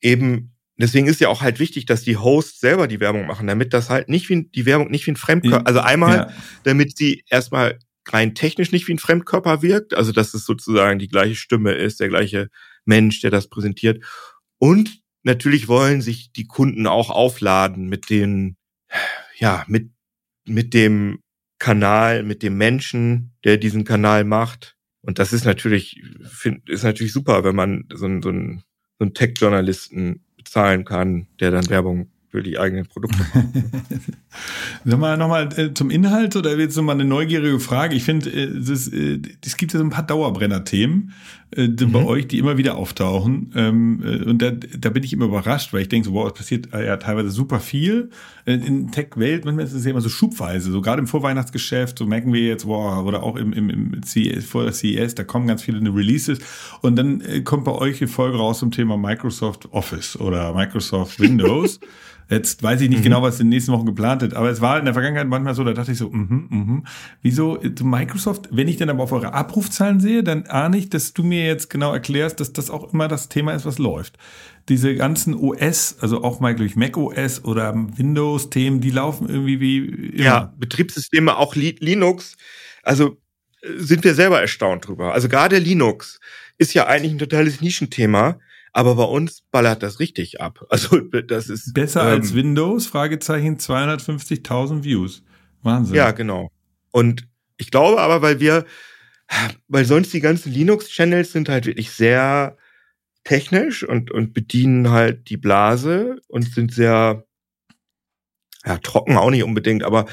eben, 0.00 0.54
deswegen 0.78 1.06
ist 1.06 1.20
ja 1.20 1.28
auch 1.28 1.42
halt 1.42 1.58
wichtig, 1.58 1.86
dass 1.86 2.02
die 2.02 2.16
Hosts 2.16 2.60
selber 2.60 2.88
die 2.88 3.00
Werbung 3.00 3.26
machen, 3.26 3.46
damit 3.46 3.74
das 3.74 3.90
halt 3.90 4.08
nicht 4.08 4.28
wie 4.28 4.44
die 4.44 4.66
Werbung 4.66 4.90
nicht 4.90 5.06
wie 5.06 5.12
ein 5.12 5.16
Fremdkörper, 5.16 5.66
also 5.66 5.80
einmal, 5.80 6.16
ja. 6.16 6.30
damit 6.64 6.96
sie 6.96 7.22
erstmal 7.28 7.78
rein 8.08 8.34
technisch 8.34 8.72
nicht 8.72 8.88
wie 8.88 8.94
ein 8.94 8.98
Fremdkörper 8.98 9.62
wirkt, 9.62 9.94
also 9.94 10.12
dass 10.12 10.32
es 10.32 10.46
sozusagen 10.46 10.98
die 10.98 11.08
gleiche 11.08 11.34
Stimme 11.34 11.72
ist, 11.72 12.00
der 12.00 12.08
gleiche 12.08 12.48
Mensch, 12.84 13.20
der 13.20 13.30
das 13.30 13.48
präsentiert. 13.48 14.02
Und 14.58 15.00
natürlich 15.22 15.68
wollen 15.68 16.00
sich 16.00 16.32
die 16.32 16.46
Kunden 16.46 16.86
auch 16.86 17.10
aufladen 17.10 17.88
mit 17.88 18.08
den, 18.10 18.56
ja, 19.36 19.64
mit, 19.66 19.90
mit 20.46 20.72
dem 20.72 21.18
Kanal, 21.58 22.22
mit 22.22 22.42
dem 22.42 22.56
Menschen, 22.58 23.32
der 23.44 23.56
diesen 23.56 23.84
Kanal 23.84 24.24
macht. 24.24 24.76
Und 25.00 25.18
das 25.18 25.32
ist 25.32 25.44
natürlich, 25.44 26.02
find, 26.22 26.68
ist 26.68 26.84
natürlich 26.84 27.12
super, 27.12 27.44
wenn 27.44 27.54
man 27.56 27.84
so, 27.94 28.06
einen 28.06 28.22
so 28.22 28.28
einen, 28.28 28.62
so 28.98 29.04
einen 29.04 29.14
Tech-Journalisten 29.14 30.24
bezahlen 30.36 30.84
kann, 30.84 31.28
der 31.40 31.50
dann 31.50 31.68
Werbung 31.70 32.10
für 32.28 32.42
die 32.42 32.58
eigenen 32.58 32.86
Produkte. 32.86 33.24
Sag 34.84 34.98
mal 34.98 35.16
nochmal 35.16 35.48
äh, 35.56 35.74
zum 35.74 35.90
Inhalt 35.90 36.36
oder 36.36 36.56
jetzt 36.58 36.76
nochmal 36.76 36.94
eine 36.94 37.04
neugierige 37.04 37.60
Frage. 37.60 37.94
Ich 37.94 38.04
finde, 38.04 38.30
äh, 38.30 38.44
es, 38.44 38.88
äh, 38.88 39.20
es 39.44 39.56
gibt 39.56 39.72
ja 39.72 39.78
so 39.78 39.84
ein 39.84 39.90
paar 39.90 40.06
Dauerbrenner-Themen 40.06 41.12
äh, 41.54 41.68
mhm. 41.68 41.92
bei 41.92 42.04
euch, 42.04 42.26
die 42.28 42.38
immer 42.38 42.56
wieder 42.58 42.76
auftauchen. 42.76 43.52
Ähm, 43.54 44.02
äh, 44.04 44.24
und 44.24 44.42
da, 44.42 44.50
da 44.50 44.90
bin 44.90 45.04
ich 45.04 45.12
immer 45.12 45.26
überrascht, 45.26 45.72
weil 45.72 45.82
ich 45.82 45.88
denke 45.88 46.08
so, 46.08 46.14
wow, 46.14 46.26
es 46.26 46.34
passiert 46.34 46.72
äh, 46.72 46.86
ja 46.86 46.96
teilweise 46.96 47.30
super 47.30 47.60
viel. 47.60 48.10
Äh, 48.44 48.54
in 48.54 48.90
Tech-Welt, 48.90 49.44
manchmal 49.44 49.64
ist 49.64 49.72
es 49.72 49.84
ja 49.84 49.92
immer 49.92 50.00
so 50.00 50.08
schubweise. 50.08 50.72
So 50.72 50.80
gerade 50.80 51.00
im 51.00 51.06
Vorweihnachtsgeschäft, 51.06 51.98
so 51.98 52.06
merken 52.06 52.32
wir 52.32 52.42
jetzt, 52.42 52.66
wow, 52.66 53.04
oder 53.04 53.22
auch 53.22 53.36
im, 53.36 53.52
im, 53.52 53.70
im 53.70 54.02
CES, 54.02 54.44
vor 54.44 54.64
der 54.64 54.72
CES, 54.72 55.14
da 55.14 55.24
kommen 55.24 55.46
ganz 55.46 55.62
viele 55.62 55.78
Releases. 55.94 56.40
Und 56.82 56.96
dann 56.96 57.20
äh, 57.20 57.40
kommt 57.42 57.64
bei 57.64 57.72
euch 57.72 58.00
eine 58.00 58.08
Folge 58.08 58.38
raus 58.38 58.58
zum 58.58 58.70
Thema 58.70 58.96
Microsoft 58.96 59.72
Office 59.72 60.18
oder 60.18 60.52
Microsoft 60.52 61.20
Windows. 61.20 61.80
Jetzt 62.28 62.60
weiß 62.60 62.80
ich 62.80 62.88
nicht 62.88 63.00
mhm. 63.00 63.04
genau, 63.04 63.22
was 63.22 63.38
in 63.38 63.46
den 63.46 63.50
nächsten 63.50 63.72
Wochen 63.72 63.86
geplant 63.86 64.22
ist, 64.22 64.25
aber 64.34 64.50
es 64.50 64.60
war 64.60 64.78
in 64.78 64.84
der 64.84 64.94
Vergangenheit 64.94 65.28
manchmal 65.28 65.54
so, 65.54 65.64
da 65.64 65.72
dachte 65.72 65.92
ich 65.92 65.98
so, 65.98 66.10
mhm, 66.10 66.46
mhm. 66.50 66.86
Wieso 67.22 67.58
Microsoft, 67.82 68.48
wenn 68.50 68.68
ich 68.68 68.76
dann 68.76 68.90
aber 68.90 69.02
auf 69.02 69.12
eure 69.12 69.32
Abrufzahlen 69.34 70.00
sehe, 70.00 70.22
dann 70.22 70.46
ahne 70.46 70.78
ich, 70.78 70.90
dass 70.90 71.12
du 71.12 71.22
mir 71.22 71.46
jetzt 71.46 71.70
genau 71.70 71.92
erklärst, 71.92 72.40
dass 72.40 72.52
das 72.52 72.70
auch 72.70 72.92
immer 72.92 73.08
das 73.08 73.28
Thema 73.28 73.52
ist, 73.52 73.66
was 73.66 73.78
läuft. 73.78 74.18
Diese 74.68 74.94
ganzen 74.94 75.34
OS, 75.34 75.96
also 76.00 76.24
auch 76.24 76.40
mal 76.40 76.54
durch 76.54 76.76
Mac 76.76 76.96
OS 76.96 77.44
oder 77.44 77.74
Windows-Themen, 77.74 78.80
die 78.80 78.90
laufen 78.90 79.28
irgendwie 79.28 79.60
wie 79.60 79.78
immer. 79.86 80.24
Ja, 80.24 80.54
Betriebssysteme, 80.56 81.36
auch 81.36 81.54
Linux. 81.54 82.36
Also 82.82 83.18
äh, 83.62 83.68
sind 83.76 84.04
wir 84.04 84.14
selber 84.14 84.40
erstaunt 84.40 84.88
drüber. 84.88 85.12
Also 85.12 85.28
gerade 85.28 85.58
Linux 85.58 86.18
ist 86.58 86.74
ja 86.74 86.86
eigentlich 86.86 87.12
ein 87.12 87.18
totales 87.18 87.60
Nischenthema 87.60 88.38
aber 88.76 88.94
bei 88.96 89.04
uns 89.04 89.40
ballert 89.50 89.82
das 89.82 90.00
richtig 90.00 90.42
ab. 90.42 90.66
Also 90.68 91.00
das 91.00 91.48
ist 91.48 91.72
besser 91.72 92.02
ähm, 92.02 92.20
als 92.20 92.34
Windows. 92.34 92.86
Fragezeichen 92.86 93.56
250.000 93.56 94.84
Views. 94.84 95.22
Wahnsinn. 95.62 95.96
Ja, 95.96 96.10
genau. 96.10 96.50
Und 96.90 97.26
ich 97.56 97.70
glaube 97.70 98.02
aber, 98.02 98.20
weil 98.20 98.38
wir, 98.38 98.66
weil 99.66 99.86
sonst 99.86 100.12
die 100.12 100.20
ganzen 100.20 100.52
Linux-Channels 100.52 101.32
sind 101.32 101.48
halt 101.48 101.64
wirklich 101.64 101.90
sehr 101.90 102.58
technisch 103.24 103.82
und 103.82 104.10
und 104.10 104.34
bedienen 104.34 104.90
halt 104.90 105.30
die 105.30 105.38
Blase 105.38 106.20
und 106.28 106.42
sind 106.42 106.72
sehr 106.72 107.24
ja 108.64 108.76
trocken 108.78 109.16
auch 109.16 109.30
nicht 109.30 109.42
unbedingt, 109.42 109.84
aber 109.84 110.04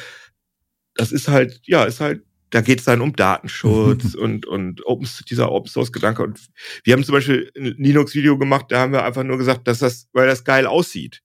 das 0.96 1.12
ist 1.12 1.27
halt 1.27 1.60
ja 1.65 1.84
ist 1.84 2.00
halt 2.00 2.24
da 2.53 2.62
geht 2.62 2.79
es 2.79 2.86
dann 2.86 3.01
um 3.01 3.15
Datenschutz 3.15 4.13
und, 4.15 4.45
und 4.45 4.86
Open, 4.86 5.10
dieser 5.27 5.51
Open 5.51 5.67
Source 5.69 5.91
Gedanke. 5.91 6.22
Und 6.22 6.39
wir 6.83 6.93
haben 6.93 7.03
zum 7.03 7.13
Beispiel 7.13 7.51
ein 7.57 7.75
Linux-Video 7.77 8.38
gemacht, 8.38 8.67
da 8.69 8.81
haben 8.81 8.93
wir 8.93 9.03
einfach 9.03 9.24
nur 9.24 9.39
gesagt, 9.39 9.67
dass 9.67 9.79
das, 9.79 10.07
weil 10.13 10.27
das 10.27 10.43
geil 10.43 10.67
aussieht. 10.67 11.22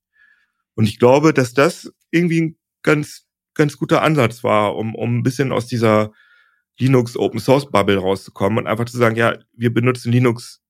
Und 0.74 0.86
ich 0.86 0.98
glaube, 0.98 1.34
dass 1.34 1.52
das 1.52 1.92
irgendwie 2.10 2.40
ein 2.40 2.58
ganz, 2.82 3.26
ganz 3.52 3.76
guter 3.76 4.00
Ansatz 4.00 4.42
war, 4.42 4.76
um, 4.76 4.94
um 4.94 5.18
ein 5.18 5.22
bisschen 5.22 5.52
aus 5.52 5.66
dieser 5.66 6.12
Linux 6.78 7.14
Open 7.14 7.40
Source 7.40 7.70
Bubble 7.70 7.98
rauszukommen 7.98 8.60
und 8.60 8.66
einfach 8.66 8.86
zu 8.86 8.96
sagen, 8.96 9.16
ja, 9.16 9.36
wir 9.52 9.74
benutzen 9.74 10.10
Linux 10.10 10.62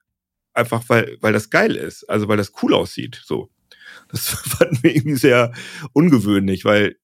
einfach, 0.54 0.82
weil, 0.88 1.18
weil 1.20 1.32
das 1.32 1.50
geil 1.50 1.76
ist, 1.76 2.02
also 2.10 2.26
weil 2.26 2.36
das 2.36 2.52
cool 2.62 2.74
aussieht, 2.74 3.22
so. 3.24 3.48
Das 4.08 4.28
fanden 4.28 4.82
wir 4.82 4.96
irgendwie 4.96 5.18
sehr 5.18 5.52
ungewöhnlich, 5.92 6.64
weil 6.64 6.96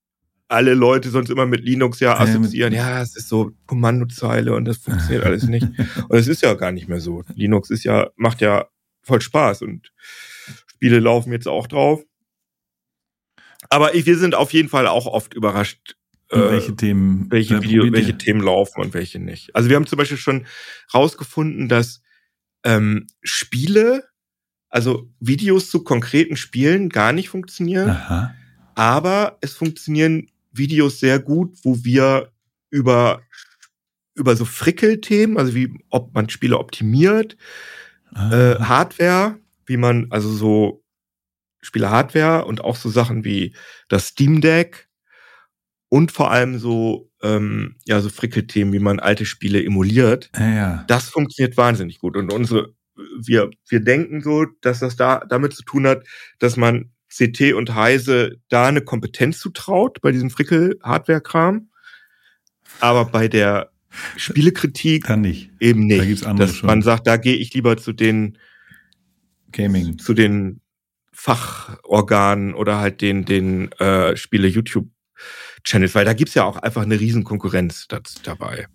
alle 0.54 0.74
Leute 0.74 1.10
sonst 1.10 1.30
immer 1.30 1.46
mit 1.46 1.64
Linux 1.64 2.00
ja 2.00 2.18
assoziieren, 2.18 2.72
ja, 2.72 3.02
es 3.02 3.16
ist 3.16 3.28
so 3.28 3.52
Kommandozeile 3.66 4.54
und 4.54 4.64
das 4.64 4.78
funktioniert 4.78 5.24
alles 5.26 5.44
nicht. 5.44 5.66
Und 6.08 6.18
es 6.18 6.28
ist 6.28 6.42
ja 6.42 6.54
gar 6.54 6.72
nicht 6.72 6.88
mehr 6.88 7.00
so. 7.00 7.24
Linux 7.34 7.70
ist 7.70 7.84
ja, 7.84 8.10
macht 8.16 8.40
ja 8.40 8.66
voll 9.02 9.20
Spaß 9.20 9.62
und 9.62 9.92
Spiele 10.66 11.00
laufen 11.00 11.32
jetzt 11.32 11.48
auch 11.48 11.66
drauf. 11.66 12.04
Aber 13.68 13.94
ich, 13.94 14.06
wir 14.06 14.16
sind 14.16 14.34
auf 14.34 14.52
jeden 14.52 14.68
Fall 14.68 14.86
auch 14.86 15.06
oft 15.06 15.34
überrascht, 15.34 15.96
äh, 16.30 16.38
welche 16.38 16.76
Themen, 16.76 17.26
welche, 17.30 17.62
Video, 17.62 17.90
welche 17.92 18.16
Themen 18.16 18.40
laufen 18.40 18.80
und 18.80 18.94
welche 18.94 19.18
nicht. 19.18 19.54
Also 19.56 19.68
wir 19.68 19.76
haben 19.76 19.86
zum 19.86 19.98
Beispiel 19.98 20.18
schon 20.18 20.46
rausgefunden, 20.92 21.68
dass 21.68 22.02
ähm, 22.64 23.06
Spiele, 23.22 24.04
also 24.68 25.10
Videos 25.20 25.70
zu 25.70 25.82
konkreten 25.82 26.36
Spielen 26.36 26.88
gar 26.88 27.12
nicht 27.12 27.28
funktionieren. 27.28 27.90
Aha. 27.90 28.34
Aber 28.74 29.38
es 29.40 29.54
funktionieren 29.54 30.28
Videos 30.56 31.00
sehr 31.00 31.18
gut, 31.18 31.56
wo 31.62 31.84
wir 31.84 32.32
über, 32.70 33.22
über 34.14 34.36
so 34.36 34.44
Frickelthemen, 34.44 35.38
also 35.38 35.54
wie 35.54 35.72
ob 35.90 36.14
man 36.14 36.28
Spiele 36.28 36.58
optimiert, 36.58 37.36
ah. 38.14 38.32
äh, 38.32 38.58
Hardware, 38.60 39.38
wie 39.66 39.76
man, 39.76 40.06
also 40.10 40.30
so 40.30 40.84
Spiele 41.62 41.90
Hardware 41.90 42.44
und 42.44 42.62
auch 42.62 42.76
so 42.76 42.90
Sachen 42.90 43.24
wie 43.24 43.54
das 43.88 44.08
Steam 44.08 44.40
Deck 44.40 44.88
und 45.88 46.12
vor 46.12 46.30
allem 46.30 46.58
so, 46.58 47.10
ähm, 47.22 47.76
ja, 47.84 48.00
so 48.00 48.10
Frickelthemen, 48.10 48.74
wie 48.74 48.80
man 48.80 49.00
alte 49.00 49.24
Spiele 49.24 49.64
emuliert. 49.64 50.30
Ja, 50.36 50.48
ja. 50.48 50.84
Das 50.88 51.08
funktioniert 51.08 51.56
wahnsinnig 51.56 52.00
gut. 52.00 52.16
Und 52.16 52.32
unsere, 52.32 52.74
wir, 52.96 53.50
wir 53.68 53.80
denken 53.80 54.20
so, 54.20 54.44
dass 54.60 54.80
das 54.80 54.96
da 54.96 55.24
damit 55.28 55.54
zu 55.54 55.62
tun 55.62 55.86
hat, 55.86 56.04
dass 56.38 56.56
man 56.56 56.93
CT 57.16 57.54
und 57.54 57.74
Heise 57.74 58.36
da 58.48 58.66
eine 58.66 58.80
Kompetenz 58.80 59.38
zutraut 59.38 60.00
bei 60.00 60.12
diesem 60.12 60.30
Frickel-Hardware-Kram. 60.30 61.68
Aber 62.80 63.04
bei 63.06 63.28
der 63.28 63.70
Spielekritik 64.16 65.04
Kann 65.04 65.20
nicht. 65.20 65.50
eben 65.60 65.86
nicht. 65.86 66.00
Da 66.00 66.04
gibt's 66.04 66.24
andere 66.24 66.48
dass 66.48 66.56
schon. 66.56 66.66
man 66.66 66.82
sagt, 66.82 67.06
da 67.06 67.16
gehe 67.16 67.36
ich 67.36 67.54
lieber 67.54 67.76
zu 67.76 67.92
den 67.92 68.38
Gaming, 69.52 69.98
zu 69.98 70.14
den 70.14 70.60
Fachorganen 71.12 72.54
oder 72.54 72.78
halt 72.78 73.00
den 73.00 73.24
den 73.24 73.70
äh, 73.72 74.16
Spiele 74.16 74.48
YouTube 74.48 74.88
Channels, 75.62 75.94
weil 75.94 76.04
da 76.04 76.12
gibt's 76.12 76.34
ja 76.34 76.44
auch 76.44 76.56
einfach 76.56 76.82
eine 76.82 76.98
riesen 76.98 77.24
Konkurrenz 77.24 77.86
dabei. 78.24 78.66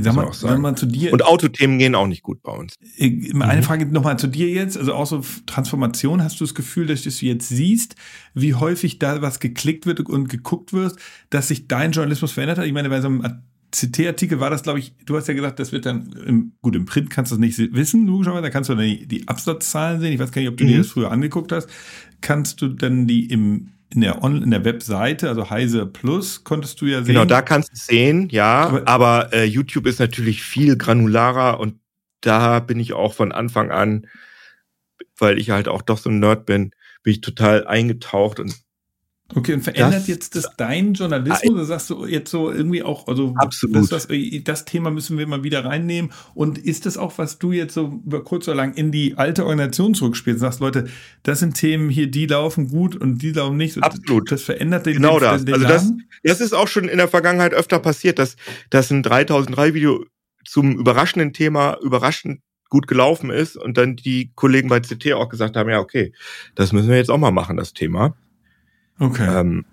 Sag 0.00 0.14
mal, 0.14 0.30
wenn 0.42 0.60
man 0.60 0.76
zu 0.76 0.86
dir. 0.86 1.12
Und 1.12 1.24
Autothemen 1.24 1.78
gehen 1.78 1.94
auch 1.94 2.06
nicht 2.06 2.22
gut 2.22 2.42
bei 2.42 2.52
uns. 2.52 2.74
Eine 2.98 3.60
mhm. 3.60 3.62
Frage 3.62 3.86
nochmal 3.86 4.18
zu 4.18 4.26
dir 4.26 4.48
jetzt, 4.48 4.76
also 4.76 4.94
auch 4.94 5.06
so 5.06 5.22
Transformation, 5.46 6.22
hast 6.22 6.40
du 6.40 6.44
das 6.44 6.54
Gefühl, 6.54 6.86
dass 6.86 7.02
du 7.02 7.10
jetzt 7.10 7.48
siehst, 7.48 7.94
wie 8.34 8.54
häufig 8.54 8.98
da 8.98 9.22
was 9.22 9.40
geklickt 9.40 9.86
wird 9.86 10.00
und 10.00 10.28
geguckt 10.28 10.72
wird, 10.72 10.96
dass 11.30 11.48
sich 11.48 11.68
dein 11.68 11.92
Journalismus 11.92 12.32
verändert 12.32 12.58
hat? 12.58 12.66
Ich 12.66 12.72
meine, 12.72 12.88
bei 12.88 13.00
so 13.00 13.08
einem 13.08 13.22
CT-Artikel 13.70 14.40
war 14.40 14.50
das, 14.50 14.62
glaube 14.62 14.78
ich, 14.78 14.94
du 15.04 15.16
hast 15.16 15.28
ja 15.28 15.34
gesagt, 15.34 15.58
das 15.58 15.72
wird 15.72 15.84
dann, 15.84 16.12
im, 16.26 16.52
gut, 16.62 16.74
im 16.74 16.86
Print 16.86 17.10
kannst 17.10 17.32
du 17.32 17.36
das 17.36 17.40
nicht 17.40 17.58
wissen, 17.74 18.06
logischerweise, 18.06 18.42
da 18.42 18.50
kannst 18.50 18.70
du 18.70 18.74
dann 18.74 18.84
die, 18.84 19.06
die 19.06 19.28
Absatzzahlen 19.28 20.00
sehen. 20.00 20.12
Ich 20.12 20.18
weiß 20.18 20.32
gar 20.32 20.40
nicht, 20.40 20.50
ob 20.50 20.56
du 20.56 20.64
mhm. 20.64 20.68
dir 20.68 20.78
das 20.78 20.88
früher 20.88 21.10
angeguckt 21.10 21.52
hast. 21.52 21.68
Kannst 22.20 22.62
du 22.62 22.68
dann 22.68 23.06
die 23.06 23.26
im 23.26 23.68
in 23.94 24.02
der, 24.02 24.22
On 24.22 24.42
in 24.42 24.50
der 24.50 24.64
Webseite, 24.64 25.28
also 25.28 25.50
Heise 25.50 25.86
Plus, 25.86 26.44
konntest 26.44 26.80
du 26.80 26.86
ja 26.86 26.98
sehen. 26.98 27.14
Genau, 27.14 27.24
da 27.24 27.42
kannst 27.42 27.70
du 27.70 27.74
es 27.74 27.86
sehen, 27.86 28.28
ja. 28.30 28.66
Aber, 28.66 28.88
aber 28.88 29.32
äh, 29.32 29.44
YouTube 29.44 29.86
ist 29.86 29.98
natürlich 29.98 30.42
viel 30.42 30.76
granularer 30.76 31.58
und 31.58 31.80
da 32.20 32.60
bin 32.60 32.80
ich 32.80 32.92
auch 32.92 33.14
von 33.14 33.32
Anfang 33.32 33.70
an, 33.70 34.06
weil 35.16 35.38
ich 35.38 35.50
halt 35.50 35.68
auch 35.68 35.82
doch 35.82 35.98
so 35.98 36.10
ein 36.10 36.18
Nerd 36.18 36.46
bin, 36.46 36.72
bin 37.02 37.12
ich 37.12 37.20
total 37.20 37.66
eingetaucht 37.66 38.40
und 38.40 38.54
Okay, 39.34 39.52
und 39.52 39.60
verändert 39.60 40.00
das, 40.00 40.06
jetzt 40.06 40.36
das 40.36 40.56
deinen 40.56 40.94
Journalismus? 40.94 41.52
Oder 41.52 41.64
sagst 41.66 41.90
du 41.90 42.06
jetzt 42.06 42.30
so 42.30 42.50
irgendwie 42.50 42.82
auch, 42.82 43.06
also 43.08 43.34
absolut. 43.36 43.92
Das, 43.92 44.08
das, 44.44 44.64
Thema 44.64 44.90
müssen 44.90 45.18
wir 45.18 45.26
mal 45.26 45.44
wieder 45.44 45.66
reinnehmen? 45.66 46.12
Und 46.34 46.56
ist 46.56 46.86
das 46.86 46.96
auch, 46.96 47.18
was 47.18 47.38
du 47.38 47.52
jetzt 47.52 47.74
so 47.74 48.00
über 48.06 48.24
kurz 48.24 48.48
oder 48.48 48.56
lang 48.56 48.72
in 48.72 48.90
die 48.90 49.18
alte 49.18 49.44
Organisation 49.44 49.94
zurückspielst? 49.94 50.40
Sagst, 50.40 50.60
Leute, 50.60 50.88
das 51.24 51.40
sind 51.40 51.54
Themen 51.54 51.90
hier, 51.90 52.10
die 52.10 52.24
laufen 52.24 52.68
gut 52.68 52.96
und 52.96 53.18
die 53.18 53.32
laufen 53.32 53.58
nicht. 53.58 53.82
Absolut. 53.82 54.32
Das 54.32 54.42
verändert 54.42 54.86
den 54.86 54.94
Genau 54.94 55.18
den, 55.18 55.28
das. 55.28 55.44
Den 55.44 55.54
also 55.54 55.68
das, 55.68 55.92
das 56.22 56.40
ist 56.40 56.54
auch 56.54 56.68
schon 56.68 56.88
in 56.88 56.96
der 56.96 57.08
Vergangenheit 57.08 57.52
öfter 57.52 57.80
passiert, 57.80 58.18
dass, 58.18 58.36
dass 58.70 58.90
ein 58.90 59.02
3003 59.02 59.74
Video 59.74 60.06
zum 60.46 60.78
überraschenden 60.78 61.34
Thema 61.34 61.76
überraschend 61.82 62.40
gut 62.70 62.86
gelaufen 62.86 63.28
ist 63.28 63.56
und 63.56 63.76
dann 63.76 63.96
die 63.96 64.32
Kollegen 64.34 64.70
bei 64.70 64.80
CT 64.80 65.12
auch 65.12 65.28
gesagt 65.28 65.56
haben, 65.56 65.68
ja, 65.68 65.80
okay, 65.80 66.14
das 66.54 66.72
müssen 66.72 66.88
wir 66.88 66.96
jetzt 66.96 67.10
auch 67.10 67.18
mal 67.18 67.30
machen, 67.30 67.58
das 67.58 67.74
Thema. 67.74 68.14
Okay. 68.98 69.40
Ähm, 69.40 69.64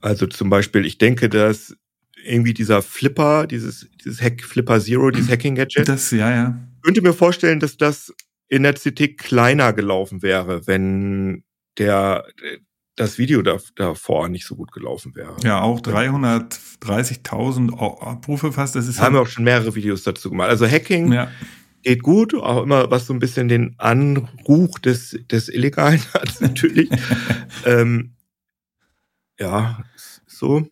also 0.00 0.26
zum 0.26 0.50
Beispiel, 0.50 0.84
ich 0.84 0.98
denke, 0.98 1.28
dass 1.28 1.76
irgendwie 2.24 2.54
dieser 2.54 2.82
Flipper, 2.82 3.46
dieses, 3.46 3.88
dieses 4.04 4.20
Hack 4.20 4.42
Flipper 4.42 4.80
Zero, 4.80 5.10
dieses 5.10 5.30
Hacking-Gadget. 5.30 5.88
Das, 5.88 6.10
ja, 6.10 6.30
ja. 6.30 6.58
Könnte 6.82 7.02
mir 7.02 7.12
vorstellen, 7.12 7.60
dass 7.60 7.76
das 7.76 8.12
in 8.48 8.62
der 8.64 8.74
CT 8.74 9.18
kleiner 9.18 9.72
gelaufen 9.72 10.22
wäre, 10.22 10.66
wenn 10.66 11.44
der, 11.78 12.24
das 12.96 13.18
Video 13.18 13.42
da, 13.42 13.58
davor 13.74 14.28
nicht 14.28 14.46
so 14.46 14.56
gut 14.56 14.72
gelaufen 14.72 15.14
wäre. 15.14 15.36
Ja, 15.42 15.60
auch 15.60 15.80
330.000 15.80 17.78
Abrufe 18.00 18.52
fast. 18.52 18.74
Das 18.76 18.88
ist 18.88 19.00
haben 19.00 19.14
wir 19.14 19.22
auch 19.22 19.28
schon 19.28 19.44
mehrere 19.44 19.74
Videos 19.74 20.02
dazu 20.02 20.30
gemacht. 20.30 20.48
Also 20.48 20.66
Hacking 20.66 21.12
ja. 21.12 21.30
geht 21.82 22.02
gut, 22.02 22.34
auch 22.34 22.62
immer 22.62 22.90
was 22.90 23.06
so 23.06 23.12
ein 23.12 23.18
bisschen 23.18 23.48
den 23.48 23.74
Anruch 23.78 24.78
des, 24.78 25.18
des 25.30 25.48
Illegalen 25.48 26.00
hat 26.14 26.40
natürlich. 26.40 26.88
ähm, 27.64 28.15
ja, 29.38 29.84
so. 30.26 30.68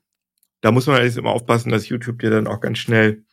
Da 0.61 0.73
muss 0.73 0.87
man 0.87 0.97
allerdings 0.97 1.17
immer 1.17 1.31
aufpassen, 1.31 1.71
dass 1.71 1.89
YouTube 1.89 2.21
dir 2.21 2.31
dann 2.31 2.47
auch 2.47 2.61
ganz 2.61 2.79
schnell 2.79 3.25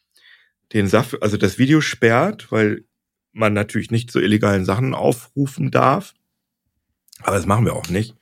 den 0.73 0.87
Saft, 0.87 1.21
also 1.21 1.37
das 1.37 1.57
Video 1.57 1.81
sperrt, 1.81 2.51
weil 2.51 2.85
man 3.33 3.53
natürlich 3.53 3.91
nicht 3.91 4.11
zu 4.11 4.19
illegalen 4.19 4.65
Sachen 4.65 4.93
aufrufen 4.93 5.71
darf. 5.71 6.13
Aber 7.19 7.35
das 7.35 7.45
machen 7.45 7.65
wir 7.65 7.73
auch 7.73 7.89
nicht. 7.89 8.15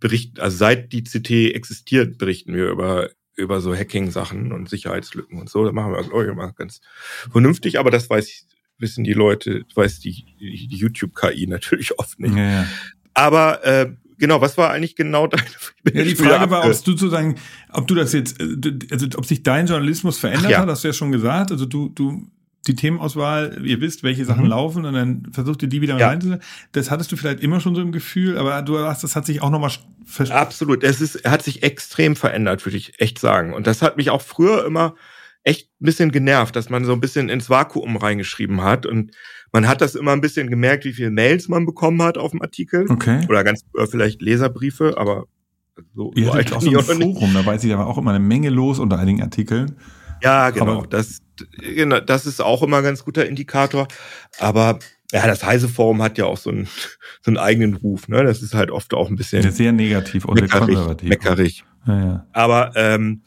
berichten, 0.00 0.40
also 0.40 0.56
seit 0.56 0.92
die 0.92 1.04
CT 1.04 1.54
existiert, 1.54 2.18
berichten 2.18 2.54
wir 2.54 2.68
über 2.68 3.10
über 3.36 3.60
so 3.60 3.74
Hacking-Sachen 3.74 4.52
und 4.52 4.68
Sicherheitslücken 4.68 5.40
und 5.40 5.50
so. 5.50 5.64
Da 5.64 5.72
machen 5.72 5.92
wir, 5.92 6.02
glaube 6.02 6.24
ich, 6.24 6.30
immer 6.30 6.52
ganz 6.52 6.80
vernünftig, 7.30 7.78
aber 7.78 7.90
das 7.90 8.08
weiß 8.08 8.46
wissen 8.78 9.04
die 9.04 9.12
Leute, 9.12 9.64
weiß 9.74 10.00
die, 10.00 10.24
die, 10.38 10.68
die 10.68 10.76
YouTube-KI 10.76 11.46
natürlich 11.46 11.98
oft 11.98 12.18
nicht. 12.20 12.34
Ja, 12.34 12.50
ja. 12.50 12.66
Aber 13.14 13.64
äh, 13.64 13.92
genau, 14.18 14.40
was 14.40 14.56
war 14.56 14.70
eigentlich 14.70 14.96
genau 14.96 15.26
deine 15.26 15.44
Ja, 15.92 16.02
die 16.04 16.14
Frage 16.14 16.50
war, 16.50 16.64
ob 16.64 16.70
du 16.70 16.92
sozusagen, 16.92 17.36
ob 17.70 17.86
du 17.86 17.94
das 17.94 18.12
jetzt, 18.12 18.40
äh, 18.40 18.46
also 18.90 19.06
ob 19.16 19.26
sich 19.26 19.42
dein 19.42 19.66
Journalismus 19.66 20.18
verändert 20.18 20.50
ja. 20.50 20.58
hat, 20.58 20.68
hast 20.68 20.84
du 20.84 20.88
ja 20.88 20.94
schon 20.94 21.12
gesagt. 21.12 21.50
Also 21.52 21.66
du, 21.66 21.88
du, 21.88 22.26
die 22.66 22.74
Themenauswahl, 22.74 23.60
ihr 23.64 23.80
wisst, 23.80 24.02
welche 24.02 24.24
Sachen 24.24 24.44
mhm. 24.44 24.50
laufen 24.50 24.84
und 24.86 24.94
dann 24.94 25.28
versucht 25.32 25.62
ihr 25.62 25.68
die 25.68 25.82
wieder 25.82 25.98
ja. 25.98 26.08
reinzusetzen. 26.08 26.42
Das 26.72 26.90
hattest 26.90 27.12
du 27.12 27.16
vielleicht 27.16 27.40
immer 27.40 27.60
schon 27.60 27.74
so 27.74 27.82
im 27.82 27.92
Gefühl, 27.92 28.38
aber 28.38 28.62
du 28.62 28.78
hast, 28.78 29.04
das 29.04 29.16
hat 29.16 29.26
sich 29.26 29.42
auch 29.42 29.50
nochmal 29.50 29.70
Absolut, 30.30 30.84
es 30.84 31.00
ist, 31.00 31.24
hat 31.24 31.42
sich 31.42 31.62
extrem 31.62 32.14
verändert, 32.14 32.64
würde 32.66 32.76
ich 32.76 33.00
echt 33.00 33.18
sagen. 33.18 33.54
Und 33.54 33.66
das 33.66 33.80
hat 33.80 33.96
mich 33.96 34.10
auch 34.10 34.20
früher 34.20 34.64
immer 34.66 34.94
ein 35.84 35.86
bisschen 35.86 36.10
genervt, 36.10 36.56
dass 36.56 36.70
man 36.70 36.84
so 36.84 36.92
ein 36.92 37.00
bisschen 37.00 37.28
ins 37.28 37.50
Vakuum 37.50 37.96
reingeschrieben 37.96 38.62
hat 38.62 38.86
und 38.86 39.12
man 39.52 39.68
hat 39.68 39.82
das 39.82 39.94
immer 39.94 40.12
ein 40.12 40.22
bisschen 40.22 40.48
gemerkt, 40.48 40.84
wie 40.84 40.94
viele 40.94 41.10
Mails 41.10 41.48
man 41.48 41.66
bekommen 41.66 42.02
hat 42.02 42.18
auf 42.18 42.30
dem 42.30 42.42
Artikel. 42.42 42.90
Okay. 42.90 43.20
Oder 43.28 43.44
ganz 43.44 43.64
äh, 43.78 43.86
vielleicht 43.86 44.22
Leserbriefe, 44.22 44.94
aber 44.96 45.26
so, 45.94 46.12
Ihr 46.14 46.32
hattet 46.32 46.54
auch 46.54 46.62
so 46.62 46.70
ein 46.70 46.82
Forum, 46.82 47.34
da 47.34 47.44
weiß 47.44 47.62
ich, 47.64 47.70
da 47.70 47.78
war 47.78 47.86
auch 47.86 47.98
immer 47.98 48.12
eine 48.12 48.24
Menge 48.24 48.48
los 48.48 48.78
unter 48.78 48.98
einigen 48.98 49.22
Artikeln. 49.22 49.76
Ja, 50.22 50.50
genau. 50.50 50.78
Aber 50.78 50.86
das, 50.86 51.20
genau, 51.58 52.00
das 52.00 52.26
ist 52.26 52.40
auch 52.40 52.62
immer 52.62 52.78
ein 52.78 52.84
ganz 52.84 53.04
guter 53.04 53.26
Indikator. 53.26 53.86
Aber 54.38 54.78
ja, 55.12 55.26
das 55.26 55.44
Heise 55.44 55.68
Forum 55.68 56.02
hat 56.02 56.16
ja 56.16 56.24
auch 56.24 56.38
so 56.38 56.50
einen, 56.50 56.66
so 57.20 57.30
einen 57.30 57.36
eigenen 57.36 57.74
Ruf. 57.74 58.08
Ne? 58.08 58.24
Das 58.24 58.42
ist 58.42 58.54
halt 58.54 58.70
oft 58.70 58.94
auch 58.94 59.10
ein 59.10 59.16
bisschen 59.16 59.48
sehr 59.50 59.72
negativ 59.72 60.24
und 60.24 60.40
meckerig. 60.40 60.74
konservativ. 60.74 61.08
Meckerig. 61.08 61.64
Ja, 61.86 62.04
ja. 62.04 62.26
Aber 62.32 62.72
ähm, 62.74 63.22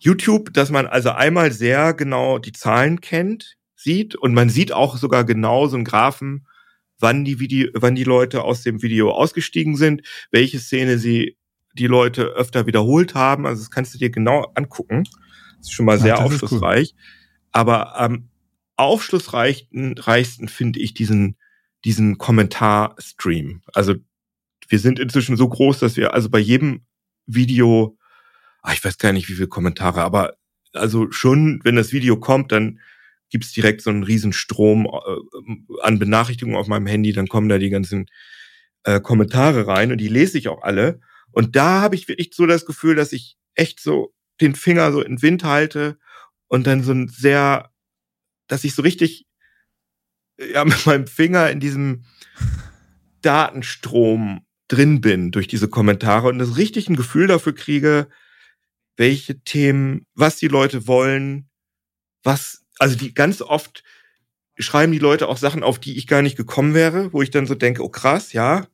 YouTube, 0.00 0.52
dass 0.52 0.70
man 0.70 0.86
also 0.86 1.10
einmal 1.10 1.52
sehr 1.52 1.94
genau 1.94 2.38
die 2.38 2.52
Zahlen 2.52 3.00
kennt, 3.00 3.56
sieht 3.76 4.16
und 4.16 4.34
man 4.34 4.48
sieht 4.48 4.72
auch 4.72 4.96
sogar 4.96 5.24
genau 5.24 5.68
so 5.68 5.76
einen 5.76 5.84
Graphen, 5.84 6.46
wann 6.98 7.24
die 7.24 7.38
Video, 7.38 7.68
wann 7.74 7.94
die 7.94 8.04
Leute 8.04 8.42
aus 8.42 8.62
dem 8.62 8.82
Video 8.82 9.12
ausgestiegen 9.12 9.76
sind, 9.76 10.02
welche 10.32 10.58
Szene 10.58 10.98
sie 10.98 11.36
die 11.74 11.86
Leute 11.86 12.24
öfter 12.24 12.66
wiederholt 12.66 13.14
haben. 13.14 13.46
Also 13.46 13.62
das 13.62 13.70
kannst 13.70 13.94
du 13.94 13.98
dir 13.98 14.10
genau 14.10 14.50
angucken. 14.54 15.04
Das 15.58 15.68
ist 15.68 15.72
schon 15.72 15.86
mal 15.86 15.98
sehr 15.98 16.16
ja, 16.16 16.24
aufschlussreich. 16.24 16.94
Aber 17.52 17.98
am 17.98 18.28
aufschlussreichsten 18.76 19.96
reichsten 19.98 20.48
finde 20.48 20.80
ich 20.80 20.94
diesen 20.94 21.36
diesen 21.84 22.18
Kommentarstream. 22.18 23.62
Also 23.72 23.94
wir 24.68 24.78
sind 24.78 24.98
inzwischen 24.98 25.36
so 25.36 25.48
groß, 25.48 25.78
dass 25.78 25.96
wir 25.96 26.14
also 26.14 26.28
bei 26.28 26.38
jedem 26.38 26.82
Video, 27.26 27.96
ach, 28.62 28.72
ich 28.72 28.84
weiß 28.84 28.98
gar 28.98 29.12
nicht, 29.12 29.28
wie 29.28 29.34
viele 29.34 29.48
Kommentare, 29.48 30.02
aber 30.02 30.34
also 30.72 31.10
schon, 31.10 31.60
wenn 31.64 31.76
das 31.76 31.92
Video 31.92 32.16
kommt, 32.18 32.52
dann 32.52 32.80
gibt 33.30 33.44
es 33.44 33.52
direkt 33.52 33.82
so 33.82 33.90
einen 33.90 34.02
riesen 34.02 34.32
Strom 34.32 34.86
äh, 34.86 35.82
an 35.82 35.98
Benachrichtigungen 35.98 36.58
auf 36.58 36.66
meinem 36.66 36.86
Handy, 36.86 37.12
dann 37.12 37.28
kommen 37.28 37.48
da 37.48 37.58
die 37.58 37.70
ganzen 37.70 38.06
äh, 38.84 39.00
Kommentare 39.00 39.66
rein 39.66 39.92
und 39.92 39.98
die 39.98 40.08
lese 40.08 40.38
ich 40.38 40.48
auch 40.48 40.62
alle. 40.62 41.00
Und 41.32 41.56
da 41.56 41.80
habe 41.80 41.94
ich 41.94 42.08
wirklich 42.08 42.30
so 42.34 42.46
das 42.46 42.66
Gefühl, 42.66 42.96
dass 42.96 43.12
ich 43.12 43.36
echt 43.54 43.80
so 43.80 44.14
den 44.40 44.54
Finger 44.54 44.90
so 44.92 45.00
in 45.00 45.22
Wind 45.22 45.44
halte 45.44 45.98
und 46.48 46.66
dann 46.66 46.82
so 46.82 46.92
ein 46.92 47.08
sehr, 47.08 47.70
dass 48.48 48.64
ich 48.64 48.74
so 48.74 48.82
richtig 48.82 49.26
ja 50.38 50.64
mit 50.64 50.86
meinem 50.86 51.06
Finger 51.06 51.50
in 51.50 51.60
diesem 51.60 52.04
Datenstrom 53.22 54.46
drin 54.68 55.00
bin 55.00 55.30
durch 55.30 55.48
diese 55.48 55.68
Kommentare 55.68 56.28
und 56.28 56.38
das 56.38 56.56
richtig 56.56 56.88
ein 56.88 56.96
Gefühl 56.96 57.26
dafür 57.26 57.54
kriege, 57.54 58.08
welche 59.00 59.40
Themen, 59.40 60.06
was 60.14 60.36
die 60.36 60.48
Leute 60.48 60.86
wollen, 60.86 61.48
was 62.22 62.66
also 62.78 62.96
die 62.96 63.14
ganz 63.14 63.40
oft 63.40 63.82
schreiben 64.58 64.92
die 64.92 64.98
Leute 64.98 65.26
auch 65.26 65.38
Sachen, 65.38 65.62
auf 65.62 65.78
die 65.78 65.96
ich 65.96 66.06
gar 66.06 66.20
nicht 66.20 66.36
gekommen 66.36 66.74
wäre, 66.74 67.10
wo 67.14 67.22
ich 67.22 67.30
dann 67.30 67.46
so 67.46 67.54
denke, 67.54 67.82
oh 67.82 67.88
krass, 67.88 68.34
ja, 68.34 68.66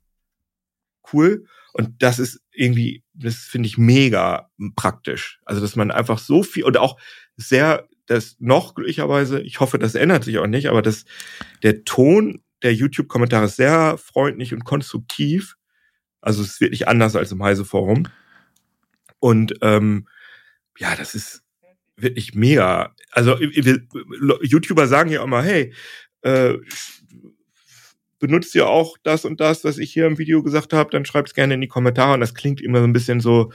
cool. 1.12 1.46
Und 1.72 2.02
das 2.02 2.18
ist 2.18 2.40
irgendwie, 2.50 3.04
das 3.14 3.36
finde 3.36 3.68
ich 3.68 3.78
mega 3.78 4.50
praktisch. 4.74 5.38
Also, 5.44 5.60
dass 5.60 5.76
man 5.76 5.92
einfach 5.92 6.18
so 6.18 6.42
viel 6.42 6.64
und 6.64 6.76
auch 6.76 6.98
sehr, 7.36 7.86
das 8.06 8.34
noch 8.40 8.74
glücklicherweise, 8.74 9.40
ich 9.40 9.60
hoffe, 9.60 9.78
das 9.78 9.94
ändert 9.94 10.24
sich 10.24 10.38
auch 10.38 10.48
nicht, 10.48 10.66
aber 10.66 10.82
das, 10.82 11.04
der 11.62 11.84
Ton 11.84 12.42
der 12.64 12.74
YouTube-Kommentare 12.74 13.44
ist 13.44 13.56
sehr 13.56 13.96
freundlich 13.96 14.52
und 14.52 14.64
konstruktiv. 14.64 15.56
Also, 16.20 16.42
es 16.42 16.54
ist 16.54 16.60
wirklich 16.60 16.88
anders 16.88 17.14
als 17.14 17.30
im 17.30 17.44
Heise-Forum. 17.44 18.08
Und 19.20 19.54
ähm, 19.62 20.08
ja, 20.78 20.94
das 20.96 21.14
ist, 21.14 21.42
wirklich 21.96 22.34
mega. 22.34 22.94
Also 23.10 23.38
YouTuber 23.38 24.86
sagen 24.86 25.10
ja 25.10 25.22
immer, 25.22 25.42
hey, 25.42 25.72
äh, 26.22 26.54
benutzt 28.18 28.54
ihr 28.54 28.68
auch 28.68 28.96
das 29.02 29.24
und 29.24 29.40
das, 29.40 29.64
was 29.64 29.78
ich 29.78 29.92
hier 29.92 30.06
im 30.06 30.18
Video 30.18 30.42
gesagt 30.42 30.72
habe, 30.72 30.90
dann 30.90 31.04
schreibt 31.04 31.28
es 31.28 31.34
gerne 31.34 31.54
in 31.54 31.60
die 31.60 31.68
Kommentare. 31.68 32.14
Und 32.14 32.20
das 32.20 32.34
klingt 32.34 32.60
immer 32.60 32.78
so 32.78 32.84
ein 32.84 32.92
bisschen 32.92 33.20
so. 33.20 33.52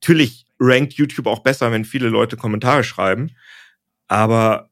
Natürlich 0.00 0.46
rankt 0.58 0.94
YouTube 0.94 1.26
auch 1.26 1.40
besser, 1.40 1.70
wenn 1.72 1.84
viele 1.84 2.08
Leute 2.08 2.36
Kommentare 2.36 2.84
schreiben. 2.84 3.30
Aber 4.08 4.70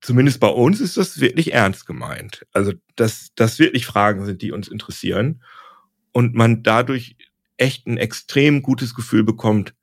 zumindest 0.00 0.40
bei 0.40 0.48
uns 0.48 0.80
ist 0.80 0.96
das 0.96 1.20
wirklich 1.20 1.52
ernst 1.52 1.86
gemeint. 1.86 2.46
Also, 2.52 2.72
dass 2.96 3.30
das 3.34 3.58
wirklich 3.58 3.86
Fragen 3.86 4.24
sind, 4.24 4.42
die 4.42 4.52
uns 4.52 4.68
interessieren. 4.68 5.42
Und 6.12 6.34
man 6.34 6.62
dadurch 6.62 7.16
echt 7.56 7.86
ein 7.86 7.96
extrem 7.96 8.62
gutes 8.62 8.94
Gefühl 8.94 9.24
bekommt, 9.24 9.74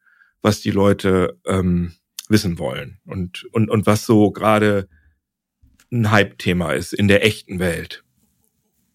was 0.42 0.62
die 0.62 0.72
Leute 0.72 1.40
ähm, 1.46 1.94
wissen 2.30 2.60
wollen 2.60 3.00
und, 3.06 3.46
und, 3.52 3.70
und 3.70 3.86
was 3.86 4.06
so 4.06 4.32
gerade 4.32 4.88
ein 5.92 6.12
Hype-Thema 6.12 6.72
ist 6.72 6.94
in 6.94 7.08
der 7.08 7.26
echten 7.26 7.60
Welt. 7.60 8.04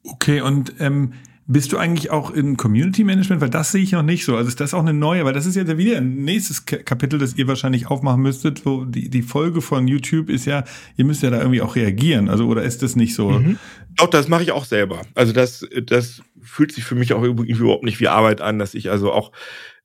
Okay, 0.02 0.40
und 0.40 0.74
ähm, 0.78 1.12
bist 1.48 1.72
du 1.72 1.78
eigentlich 1.78 2.10
auch 2.10 2.32
in 2.32 2.56
Community 2.56 3.04
Management? 3.04 3.40
Weil 3.40 3.50
das 3.50 3.70
sehe 3.70 3.82
ich 3.82 3.92
noch 3.92 4.02
nicht 4.02 4.24
so. 4.24 4.36
Also 4.36 4.48
ist 4.48 4.60
das 4.60 4.74
auch 4.74 4.80
eine 4.80 4.92
neue, 4.92 5.24
weil 5.24 5.32
das 5.32 5.46
ist 5.46 5.54
ja 5.54 5.78
wieder 5.78 5.98
ein 5.98 6.24
nächstes 6.24 6.66
Kapitel, 6.66 7.18
das 7.18 7.34
ihr 7.36 7.46
wahrscheinlich 7.46 7.86
aufmachen 7.86 8.20
müsstet, 8.20 8.66
wo 8.66 8.84
die, 8.84 9.08
die 9.08 9.22
Folge 9.22 9.60
von 9.60 9.86
YouTube 9.86 10.28
ist 10.28 10.44
ja, 10.44 10.64
ihr 10.96 11.04
müsst 11.04 11.22
ja 11.22 11.30
da 11.30 11.38
irgendwie 11.38 11.60
auch 11.60 11.76
reagieren. 11.76 12.28
Also, 12.28 12.46
oder 12.46 12.64
ist 12.64 12.82
das 12.82 12.96
nicht 12.96 13.14
so? 13.14 13.30
Mhm. 13.30 13.58
Doch, 13.96 14.08
das 14.08 14.28
mache 14.28 14.42
ich 14.42 14.52
auch 14.52 14.64
selber. 14.64 15.02
Also 15.14 15.32
das, 15.32 15.66
das 15.84 16.22
fühlt 16.42 16.72
sich 16.72 16.84
für 16.84 16.96
mich 16.96 17.12
auch 17.12 17.22
überhaupt 17.22 17.84
nicht 17.84 18.00
wie 18.00 18.08
Arbeit 18.08 18.40
an, 18.40 18.58
dass 18.58 18.74
ich 18.74 18.90
also 18.90 19.12
auch 19.12 19.30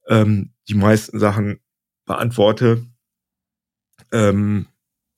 ähm, 0.08 0.54
die 0.68 0.76
meisten 0.76 1.20
Sachen 1.20 1.60
beantworte. 2.06 2.86
Ähm, 4.12 4.68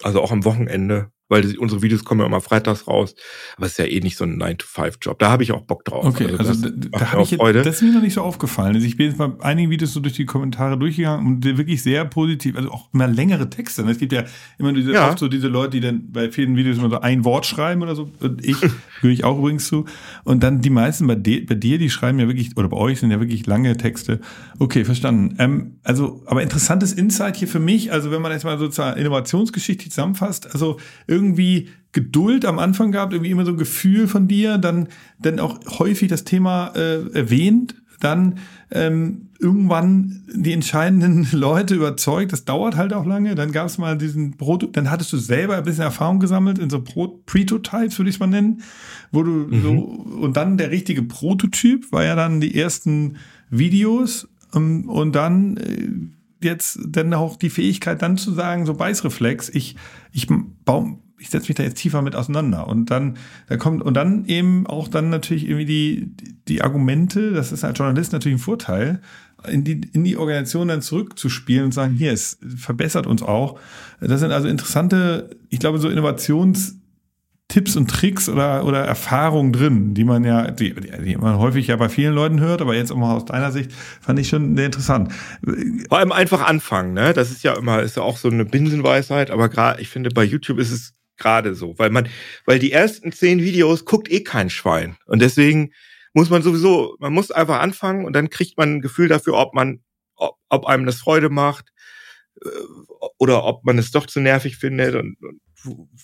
also 0.02 0.22
auch 0.22 0.32
am 0.32 0.46
Wochenende 0.46 1.12
weil 1.30 1.58
unsere 1.58 1.82
Videos 1.82 2.04
kommen 2.04 2.22
ja 2.22 2.28
immer 2.28 2.42
freitags 2.42 2.88
raus. 2.88 3.16
Aber 3.58 3.66
es 3.66 3.74
ist 3.74 3.78
ja 3.80 3.86
eh 3.86 4.00
nicht 4.02 4.18
so 4.18 4.26
ein 4.26 4.42
9-to-5-Job. 4.42 5.20
Da 5.20 5.32
habe 5.32 5.44
ich 5.44 5.52
auch 5.52 5.62
Bock 5.62 5.86
drauf. 5.86 6.06
Okay, 6.06 6.26
also, 6.26 6.50
also 6.50 6.70
das, 6.70 6.92
da 6.92 7.12
habe 7.12 7.24
ich 7.24 7.32
jetzt, 7.32 7.40
Freude. 7.40 7.64
das 7.64 7.78
ist 7.78 7.82
mir 7.82 7.94
noch 7.94 8.02
nicht 8.02 8.14
so 8.14 8.22
aufgefallen. 8.22 8.76
Also 8.76 8.86
ich 8.86 8.98
bin 8.98 9.08
jetzt 9.08 9.18
mal 9.18 9.36
einige 9.40 9.70
Videos 9.70 9.94
so 9.94 10.00
durch 10.00 10.14
die 10.14 10.26
Kommentare 10.26 10.78
durchgegangen 10.78 11.26
und 11.26 11.46
wirklich 11.46 11.82
sehr 11.82 12.06
positiv, 12.06 12.56
also 12.58 12.72
auch 12.72 12.90
mal 12.92 13.12
längere 13.12 13.50
Texte. 13.50 13.84
Ne? 13.84 13.92
Es 13.92 13.98
gibt 13.98 14.12
ja 14.12 14.26
immer 14.58 14.74
diese, 14.74 14.92
ja. 14.92 15.10
oft 15.10 15.20
so 15.20 15.28
diese 15.28 15.48
Leute, 15.48 15.72
die 15.72 15.80
dann 15.80 16.12
bei 16.12 16.30
vielen 16.30 16.56
Videos 16.56 16.78
immer 16.78 16.90
so 16.90 17.00
ein 17.00 17.26
Wort 17.26 17.46
schreiben 17.46 17.82
oder 17.82 17.96
so. 17.96 18.10
Und 18.20 18.46
ich 18.46 18.60
gehöre 19.02 19.14
ich 19.14 19.24
auch 19.24 19.38
übrigens 19.38 19.68
zu. 19.68 19.86
Und 20.24 20.44
dann 20.44 20.62
die 20.62 20.70
meisten 20.70 21.08
bei, 21.08 21.16
de, 21.16 21.42
bei 21.42 21.56
dir, 21.56 21.78
die 21.78 21.90
schreiben 21.90 22.20
ja 22.20 22.28
wirklich, 22.28 22.58
oder 22.58 22.68
bei 22.68 22.78
euch 22.78 23.00
sind 23.00 23.12
ja 23.12 23.20
wirklich 23.20 23.46
lange 23.48 23.76
Texte. 23.78 24.20
Okay, 24.60 24.86
verstanden. 24.86 25.36
Ähm, 25.40 25.80
also, 25.84 26.22
aber 26.26 26.44
interessantes 26.44 26.94
Insight 26.94 27.38
hier 27.38 27.48
für 27.48 27.60
mich. 27.60 27.92
Also 27.92 28.12
wenn 28.12 28.22
man 28.22 28.32
jetzt 28.32 28.44
mal 28.44 28.58
sozusagen 28.58 29.00
Innovationsgeschichte 29.00 29.90
zusammenfasst, 29.90 30.54
also 30.54 30.78
irgendwie 31.13 31.69
Geduld 31.91 32.45
am 32.45 32.60
Anfang 32.60 32.91
gehabt, 32.91 33.13
irgendwie 33.13 33.32
immer 33.32 33.45
so 33.45 33.52
ein 33.52 33.58
Gefühl 33.58 34.08
von 34.08 34.28
dir, 34.28 34.58
dann, 34.58 34.88
dann 35.19 35.39
auch 35.39 35.60
häufig 35.80 36.10
das 36.10 36.23
Thema 36.23 36.73
äh, 36.76 37.08
erwähnt, 37.13 37.76
dann 37.99 38.39
ähm, 38.71 39.30
irgendwann 39.39 40.23
die 40.34 40.54
entscheidenden 40.54 41.28
Leute 41.38 41.76
überzeugt. 41.76 42.34
Das 42.34 42.45
dauert 42.45 42.76
halt 42.76 42.93
auch 42.93 43.06
lange. 43.06 43.36
Dann 43.36 43.52
gab 43.52 43.67
es 43.67 43.78
mal 43.78 43.97
diesen 43.97 44.38
Proto, 44.38 44.67
dann 44.67 44.89
hattest 44.89 45.13
du 45.13 45.17
selber 45.17 45.56
ein 45.58 45.63
bisschen 45.63 45.84
Erfahrung 45.84 46.19
gesammelt 46.19 46.58
in 46.58 46.69
so 46.69 46.82
Pro 46.82 47.21
Prototypes, 47.26 47.99
würde 47.99 48.10
ich 48.10 48.15
es 48.15 48.19
mal 48.19 48.28
nennen, 48.28 48.63
wo 49.12 49.21
du 49.21 49.32
mhm. 49.32 49.62
so 49.62 49.71
und 49.71 50.36
dann 50.36 50.58
der 50.58 50.71
richtige 50.71 51.04
Prototyp 51.04 51.91
war 51.91 52.04
ja 52.04 52.15
dann 52.15 52.41
die 52.41 52.56
ersten 52.60 53.17
Videos 53.52 54.28
ähm, 54.56 54.89
und 54.89 55.13
dann 55.13 55.58
äh, 55.58 55.89
jetzt 56.43 56.80
dann 56.88 57.13
auch 57.13 57.38
die 57.38 57.49
Fähigkeit 57.49 58.02
dann 58.02 58.17
zu 58.17 58.32
sagen, 58.32 58.65
so 58.65 58.73
Beißreflex, 58.73 59.49
ich 59.49 59.76
ich 60.12 60.28
baue 60.65 60.97
ich 61.24 61.30
setze 61.30 61.48
mich 61.48 61.56
da 61.56 61.64
jetzt 61.64 61.78
tiefer 61.78 62.02
mit 62.02 62.16
auseinander. 62.16 62.68
Und 62.68 62.92
dann, 62.92 63.18
da 63.48 63.56
kommt, 63.56 63.82
und 63.82 63.94
dann 63.94 64.26
eben 64.26 64.68
auch 64.68 64.90
dann 64.90 65.10
natürlich 65.10 65.48
irgendwie 65.48 65.66
die, 65.66 66.12
die 66.50 66.62
Argumente, 66.62 67.32
das 67.32 67.54
ist 67.54 67.64
als 67.64 67.78
Journalist 67.78 68.12
natürlich 68.12 68.38
ein 68.38 68.44
Vorteil, 68.44 69.02
in 69.48 69.64
die, 69.64 69.82
in 69.94 70.04
die 70.04 70.18
Organisation 70.18 70.68
dann 70.68 70.82
zurückzuspielen 70.82 71.66
und 71.66 71.74
sagen, 71.74 71.94
hier, 71.94 72.12
es 72.12 72.38
verbessert 72.58 73.08
uns 73.08 73.24
auch. 73.24 73.58
Das 74.02 74.20
sind 74.20 74.32
also 74.32 74.50
interessante, 74.50 75.30
ich 75.50 75.60
glaube, 75.60 75.80
so 75.80 75.90
Innovationsthemen 75.90 76.84
Tipps 77.50 77.76
und 77.76 77.88
Tricks 77.88 78.30
oder, 78.30 78.66
oder 78.66 78.80
Erfahrungen 78.80 79.54
drin, 79.54 79.94
die 79.94 80.06
man 80.06 80.24
ja, 80.24 80.50
die, 80.50 80.74
die 80.74 81.18
man 81.18 81.38
häufig 81.38 81.68
ja 81.68 81.76
bei 81.76 81.88
vielen 81.88 82.16
Leuten 82.16 82.40
hört, 82.40 82.62
aber 82.64 82.74
jetzt 82.74 82.92
auch 82.92 82.98
mal 82.98 83.16
aus 83.16 83.26
deiner 83.26 83.52
Sicht, 83.52 83.72
fand 84.02 84.18
ich 84.18 84.30
schon 84.30 84.56
sehr 84.56 84.66
interessant. 84.66 85.14
Vor 85.88 86.00
allem 86.00 86.12
einfach 86.12 86.42
anfangen, 86.42 86.94
ne? 86.94 87.14
Das 87.14 87.30
ist 87.30 87.44
ja 87.44 87.54
immer, 87.54 87.84
ist 87.84 87.96
ja 87.96 88.02
auch 88.02 88.18
so 88.18 88.30
eine 88.30 88.46
Binsenweisheit, 88.46 89.30
aber 89.30 89.50
gerade, 89.50 89.82
ich 89.82 89.90
finde, 89.90 90.10
bei 90.10 90.24
YouTube 90.24 90.58
ist 90.58 90.72
es 90.72 90.96
gerade 91.17 91.56
so, 91.56 91.78
weil 91.78 91.89
man, 91.89 92.08
weil 92.45 92.60
die 92.60 92.71
ersten 92.71 93.12
zehn 93.12 93.39
Videos 93.39 93.86
guckt 93.86 94.12
eh 94.12 94.23
kein 94.23 94.49
Schwein. 94.49 94.97
Und 95.06 95.21
deswegen 95.21 95.71
muss 96.13 96.30
man 96.30 96.43
sowieso, 96.43 96.95
man 96.99 97.13
muss 97.13 97.32
einfach 97.32 97.60
anfangen 97.60 98.06
und 98.06 98.13
dann 98.13 98.30
kriegt 98.30 98.58
man 98.58 98.76
ein 98.76 98.82
Gefühl 98.82 99.08
dafür, 99.08 99.36
ob 99.36 99.54
man, 99.54 99.84
ob, 100.15 100.38
ob 100.49 100.65
einem 100.65 100.86
das 100.86 100.97
Freude 100.97 101.30
macht, 101.30 101.71
äh, 102.43 102.49
oder 103.17 103.43
ob 103.43 103.63
man 103.63 103.78
es 103.78 103.91
doch 103.91 104.06
zu 104.06 104.19
nervig 104.19 104.58
findet 104.58 104.95
und, 104.95 105.17
und 105.21 105.41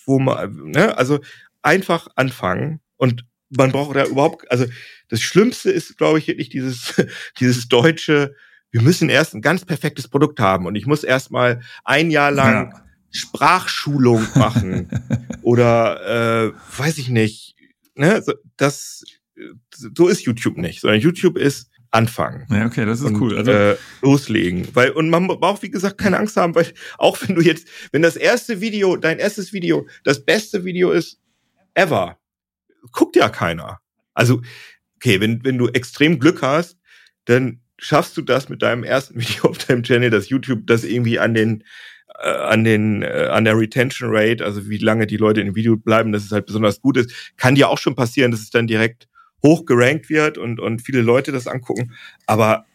wo 0.06 0.20
man, 0.20 0.72
ne, 0.72 0.98
also 0.98 1.20
einfach 1.62 2.08
anfangen 2.16 2.80
und 2.98 3.26
man 3.50 3.72
braucht 3.72 3.96
da 3.96 4.06
überhaupt, 4.06 4.50
also 4.52 4.66
das 5.10 5.22
Schlimmste 5.22 5.72
ist, 5.72 5.98
glaube 5.98 6.20
ich, 6.20 6.28
wirklich 6.28 6.50
dieses, 6.50 6.94
dieses 7.40 7.68
deutsche, 7.68 8.36
wir 8.72 8.82
müssen 8.82 9.10
erst 9.10 9.34
ein 9.34 9.42
ganz 9.42 9.66
perfektes 9.66 10.08
Produkt 10.08 10.40
haben 10.40 10.66
und 10.66 10.76
ich 10.76 10.86
muss 10.86 11.04
erst 11.04 11.32
mal 11.32 11.62
ein 11.84 12.12
Jahr 12.12 12.32
lang 12.32 12.72
ja. 12.72 12.89
Sprachschulung 13.12 14.26
machen 14.36 14.90
oder 15.42 16.48
äh, 16.48 16.54
weiß 16.78 16.98
ich 16.98 17.10
nicht, 17.10 17.56
ne, 17.96 18.24
das 18.58 19.04
so 19.72 20.08
ist 20.08 20.24
YouTube 20.24 20.58
nicht, 20.58 20.82
sondern 20.82 21.00
YouTube 21.00 21.38
ist 21.38 21.70
anfangen. 21.92 22.46
Ja, 22.50 22.66
okay, 22.66 22.86
das 22.86 23.00
ist 23.00 23.06
und, 23.06 23.20
cool. 23.20 23.38
Also 23.38 23.52
äh, 23.52 23.78
loslegen, 24.02 24.68
weil 24.74 24.92
und 24.92 25.10
man 25.10 25.28
braucht 25.28 25.64
wie 25.64 25.72
gesagt 25.72 25.98
keine 25.98 26.18
Angst 26.18 26.38
haben, 26.38 26.56
weil 26.56 26.68
auch 26.98 27.18
wenn 27.22 27.36
du 27.36 27.42
jetzt, 27.42 27.68
wenn 27.92 28.02
das 28.02 28.16
erste 28.16 28.62
Video, 28.62 28.96
dein 28.96 29.20
erstes 29.20 29.54
Video, 29.54 29.88
das 30.04 30.24
beste 30.24 30.66
Video 30.66 30.92
ist 30.92 31.20
ever, 31.74 32.18
guckt 32.92 33.16
ja 33.16 33.30
keiner. 33.30 33.80
Also 34.14 34.42
okay, 34.98 35.20
wenn 35.20 35.44
wenn 35.44 35.58
du 35.58 35.68
extrem 35.70 36.20
Glück 36.20 36.42
hast, 36.42 36.78
dann 37.26 37.62
schaffst 37.78 38.18
du 38.18 38.22
das 38.22 38.50
mit 38.50 38.62
deinem 38.62 38.84
ersten 38.84 39.16
Video 39.20 39.50
auf 39.50 39.58
deinem 39.58 39.84
Channel, 39.84 40.10
dass 40.10 40.30
YouTube 40.30 40.68
das 40.68 40.84
irgendwie 40.84 41.20
an 41.20 41.34
den 41.34 41.64
an 42.22 42.64
den 42.64 43.02
äh, 43.02 43.28
an 43.32 43.46
der 43.46 43.58
Retention 43.58 44.10
Rate, 44.12 44.44
also 44.44 44.70
wie 44.70 44.78
lange 44.78 45.08
die 45.08 45.18
Leute 45.18 45.42
im 45.42 45.56
Video 45.56 45.78
bleiben, 45.78 46.12
dass 46.12 46.24
es 46.24 46.32
halt 46.32 46.46
besonders 46.46 46.82
gut 46.82 46.98
ist, 46.98 47.34
kann 47.38 47.56
dir 47.56 47.70
auch 47.70 47.78
schon 47.78 47.96
passieren, 47.96 48.32
dass 48.32 48.42
es 48.42 48.50
dann 48.50 48.68
direkt 48.68 49.08
hoch 49.44 49.66
gerankt 49.66 50.10
wird 50.10 50.38
und, 50.38 50.60
und 50.60 50.82
viele 50.82 51.02
Leute 51.02 51.32
das 51.32 51.48
angucken. 51.48 51.94
Aber 52.26 52.66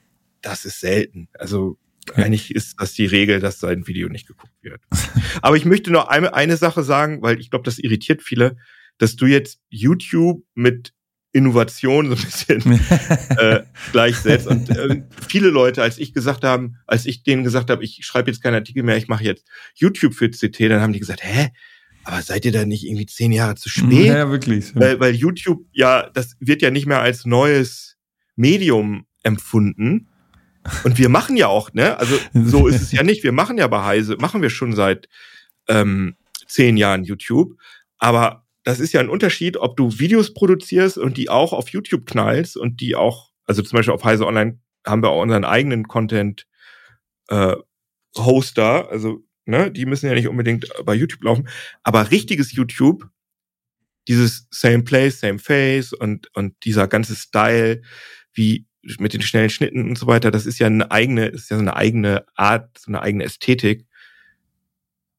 das 0.40 0.64
ist 0.64 0.80
selten. 0.80 1.28
Also 1.34 1.78
eigentlich 2.14 2.54
ist 2.54 2.80
das 2.80 2.92
die 2.92 3.06
Regel, 3.06 3.40
dass 3.40 3.60
sein 3.60 3.86
Video 3.86 4.08
nicht 4.08 4.26
geguckt 4.26 4.52
wird. 4.62 4.80
Aber 5.42 5.56
ich 5.56 5.64
möchte 5.64 5.90
noch 5.90 6.08
eine, 6.08 6.34
eine 6.34 6.56
Sache 6.56 6.82
sagen, 6.82 7.22
weil 7.22 7.40
ich 7.40 7.50
glaube, 7.50 7.64
das 7.64 7.78
irritiert 7.78 8.22
viele, 8.22 8.56
dass 8.98 9.16
du 9.16 9.26
jetzt 9.26 9.60
YouTube 9.68 10.44
mit 10.54 10.92
Innovation 11.34 12.06
so 12.06 12.14
ein 12.14 12.22
bisschen 12.22 12.80
äh, 13.38 13.62
gleichsetzt. 13.92 14.46
Und 14.46 14.70
äh, 14.70 15.02
viele 15.28 15.50
Leute, 15.50 15.82
als 15.82 15.98
ich 15.98 16.14
gesagt 16.14 16.44
haben, 16.44 16.76
als 16.86 17.06
ich 17.06 17.24
denen 17.24 17.42
gesagt 17.42 17.70
habe, 17.70 17.82
ich 17.84 18.00
schreibe 18.02 18.30
jetzt 18.30 18.40
keinen 18.40 18.54
Artikel 18.54 18.84
mehr, 18.84 18.96
ich 18.96 19.08
mache 19.08 19.24
jetzt 19.24 19.44
YouTube 19.74 20.14
für 20.14 20.30
CT, 20.30 20.60
dann 20.60 20.80
haben 20.80 20.92
die 20.92 21.00
gesagt, 21.00 21.24
hä, 21.24 21.50
aber 22.04 22.22
seid 22.22 22.44
ihr 22.44 22.52
da 22.52 22.64
nicht 22.64 22.84
irgendwie 22.84 23.06
zehn 23.06 23.32
Jahre 23.32 23.56
zu 23.56 23.68
spät? 23.68 24.06
Ja, 24.06 24.30
wirklich. 24.30 24.76
Weil, 24.76 25.00
weil 25.00 25.14
YouTube 25.14 25.66
ja, 25.72 26.08
das 26.10 26.36
wird 26.38 26.62
ja 26.62 26.70
nicht 26.70 26.86
mehr 26.86 27.00
als 27.00 27.24
neues 27.24 27.96
Medium 28.36 29.06
empfunden. 29.22 30.08
Und 30.84 30.98
wir 30.98 31.08
machen 31.08 31.36
ja 31.36 31.48
auch, 31.48 31.72
ne? 31.72 31.98
Also 31.98 32.16
so 32.32 32.68
ist 32.68 32.80
es 32.80 32.92
ja 32.92 33.02
nicht. 33.02 33.22
Wir 33.24 33.32
machen 33.32 33.58
ja 33.58 33.66
bei 33.66 33.84
Heise, 33.84 34.16
machen 34.16 34.40
wir 34.40 34.50
schon 34.50 34.72
seit 34.72 35.08
ähm, 35.68 36.14
zehn 36.46 36.76
Jahren 36.76 37.04
YouTube. 37.04 37.54
Aber 37.98 38.43
das 38.64 38.80
ist 38.80 38.92
ja 38.92 39.00
ein 39.00 39.10
Unterschied, 39.10 39.58
ob 39.58 39.76
du 39.76 39.98
Videos 39.98 40.32
produzierst 40.32 40.98
und 40.98 41.16
die 41.18 41.28
auch 41.28 41.52
auf 41.52 41.68
YouTube 41.68 42.06
knallst 42.06 42.56
und 42.56 42.80
die 42.80 42.96
auch, 42.96 43.30
also 43.44 43.62
zum 43.62 43.76
Beispiel 43.76 43.94
auf 43.94 44.04
Heise 44.04 44.26
Online 44.26 44.58
haben 44.86 45.02
wir 45.02 45.10
auch 45.10 45.22
unseren 45.22 45.44
eigenen 45.44 45.86
Content 45.86 46.46
äh, 47.28 47.54
Hoster, 48.16 48.88
also 48.90 49.22
ne, 49.44 49.70
die 49.70 49.86
müssen 49.86 50.06
ja 50.06 50.14
nicht 50.14 50.28
unbedingt 50.28 50.68
bei 50.84 50.94
YouTube 50.94 51.22
laufen, 51.24 51.48
aber 51.82 52.10
richtiges 52.10 52.52
YouTube, 52.52 53.08
dieses 54.08 54.46
Same 54.50 54.82
Place, 54.82 55.20
Same 55.20 55.38
Face 55.38 55.92
und, 55.92 56.34
und 56.34 56.54
dieser 56.64 56.88
ganze 56.88 57.16
Style, 57.16 57.82
wie 58.32 58.66
mit 58.98 59.12
den 59.12 59.22
schnellen 59.22 59.50
Schnitten 59.50 59.88
und 59.88 59.98
so 59.98 60.06
weiter, 60.06 60.30
das 60.30 60.46
ist 60.46 60.58
ja 60.58 60.66
eine 60.66 60.90
eigene, 60.90 61.26
ist 61.26 61.50
ja 61.50 61.56
so 61.56 61.62
eine 61.62 61.76
eigene 61.76 62.24
Art, 62.34 62.78
so 62.78 62.88
eine 62.88 63.00
eigene 63.02 63.24
Ästhetik. 63.24 63.86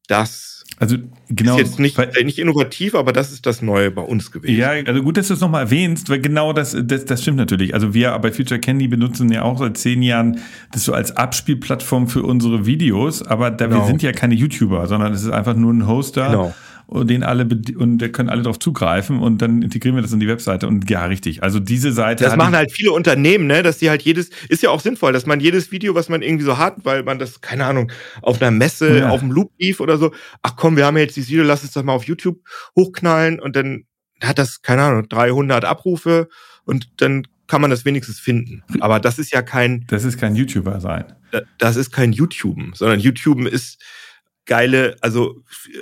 Das 0.07 0.54
also 0.77 0.97
genau, 1.29 1.53
ist 1.53 1.59
jetzt 1.59 1.79
nicht, 1.79 1.97
weil, 1.97 2.11
nicht 2.23 2.37
innovativ, 2.37 2.95
aber 2.95 3.13
das 3.13 3.31
ist 3.31 3.45
das 3.45 3.61
Neue 3.61 3.91
bei 3.91 4.01
uns 4.01 4.31
gewesen. 4.31 4.57
Ja, 4.57 4.71
also 4.71 5.01
gut, 5.01 5.15
dass 5.15 5.29
du 5.29 5.33
es 5.33 5.39
nochmal 5.39 5.63
erwähnst, 5.63 6.09
weil 6.09 6.19
genau 6.19 6.51
das, 6.51 6.75
das, 6.77 7.05
das 7.05 7.21
stimmt 7.21 7.37
natürlich. 7.37 7.73
Also 7.73 7.93
wir 7.93 8.17
bei 8.19 8.31
Future 8.31 8.59
Candy 8.59 8.89
benutzen 8.89 9.31
ja 9.31 9.43
auch 9.43 9.57
seit 9.57 9.77
zehn 9.77 10.01
Jahren 10.01 10.39
das 10.73 10.83
so 10.83 10.93
als 10.93 11.15
Abspielplattform 11.15 12.09
für 12.09 12.23
unsere 12.23 12.65
Videos, 12.65 13.23
aber 13.23 13.51
da 13.51 13.67
genau. 13.67 13.79
wir 13.79 13.87
sind 13.87 14.03
ja 14.03 14.11
keine 14.11 14.35
YouTuber, 14.35 14.87
sondern 14.87 15.13
es 15.13 15.23
ist 15.23 15.31
einfach 15.31 15.55
nur 15.55 15.71
ein 15.71 15.87
Hoster. 15.87 16.29
Genau 16.29 16.55
und 16.87 17.09
den 17.09 17.23
alle 17.23 17.47
und 17.77 17.97
da 17.97 18.07
können 18.07 18.29
alle 18.29 18.43
darauf 18.43 18.59
zugreifen 18.59 19.19
und 19.19 19.41
dann 19.41 19.61
integrieren 19.61 19.95
wir 19.95 20.01
das 20.01 20.11
in 20.13 20.19
die 20.19 20.27
Webseite 20.27 20.67
und 20.67 20.89
ja 20.89 21.05
richtig. 21.05 21.43
Also 21.43 21.59
diese 21.59 21.91
Seite. 21.91 22.23
Das 22.23 22.35
machen 22.35 22.55
halt 22.55 22.71
viele 22.71 22.91
Unternehmen, 22.91 23.47
ne, 23.47 23.63
dass 23.63 23.79
die 23.79 23.89
halt 23.89 24.01
jedes 24.03 24.29
ist 24.49 24.63
ja 24.63 24.69
auch 24.69 24.79
sinnvoll, 24.79 25.13
dass 25.13 25.25
man 25.25 25.39
jedes 25.39 25.71
Video, 25.71 25.95
was 25.95 26.09
man 26.09 26.21
irgendwie 26.21 26.45
so 26.45 26.57
hat, 26.57 26.77
weil 26.83 27.03
man 27.03 27.19
das 27.19 27.41
keine 27.41 27.65
Ahnung 27.65 27.91
auf 28.21 28.41
einer 28.41 28.51
Messe 28.51 28.99
ja. 28.99 29.09
auf 29.09 29.19
dem 29.21 29.31
Loop 29.31 29.51
lief 29.57 29.79
oder 29.79 29.97
so. 29.97 30.11
Ach 30.41 30.55
komm, 30.55 30.77
wir 30.77 30.85
haben 30.85 30.97
jetzt 30.97 31.15
dieses 31.15 31.29
Video, 31.29 31.43
lass 31.43 31.63
uns 31.63 31.73
das 31.73 31.83
mal 31.83 31.93
auf 31.93 32.05
YouTube 32.05 32.39
hochknallen 32.75 33.39
und 33.39 33.55
dann 33.55 33.85
hat 34.21 34.37
das 34.37 34.61
keine 34.61 34.83
Ahnung 34.83 35.09
300 35.09 35.65
Abrufe 35.65 36.29
und 36.65 36.89
dann 36.97 37.27
kann 37.47 37.61
man 37.61 37.69
das 37.69 37.85
wenigstens 37.85 38.19
finden. 38.19 38.63
Aber 38.79 38.99
das 38.99 39.19
ist 39.19 39.31
ja 39.31 39.41
kein. 39.41 39.85
Das 39.87 40.03
ist 40.03 40.19
kein 40.19 40.35
YouTuber 40.35 40.79
sein. 40.81 41.05
Das 41.57 41.75
ist 41.75 41.91
kein 41.91 42.13
YouTuben, 42.13 42.71
sondern 42.73 42.99
YouTuben 42.99 43.45
ist 43.45 43.81
geile, 44.45 44.95
also 45.01 45.41
äh, 45.67 45.77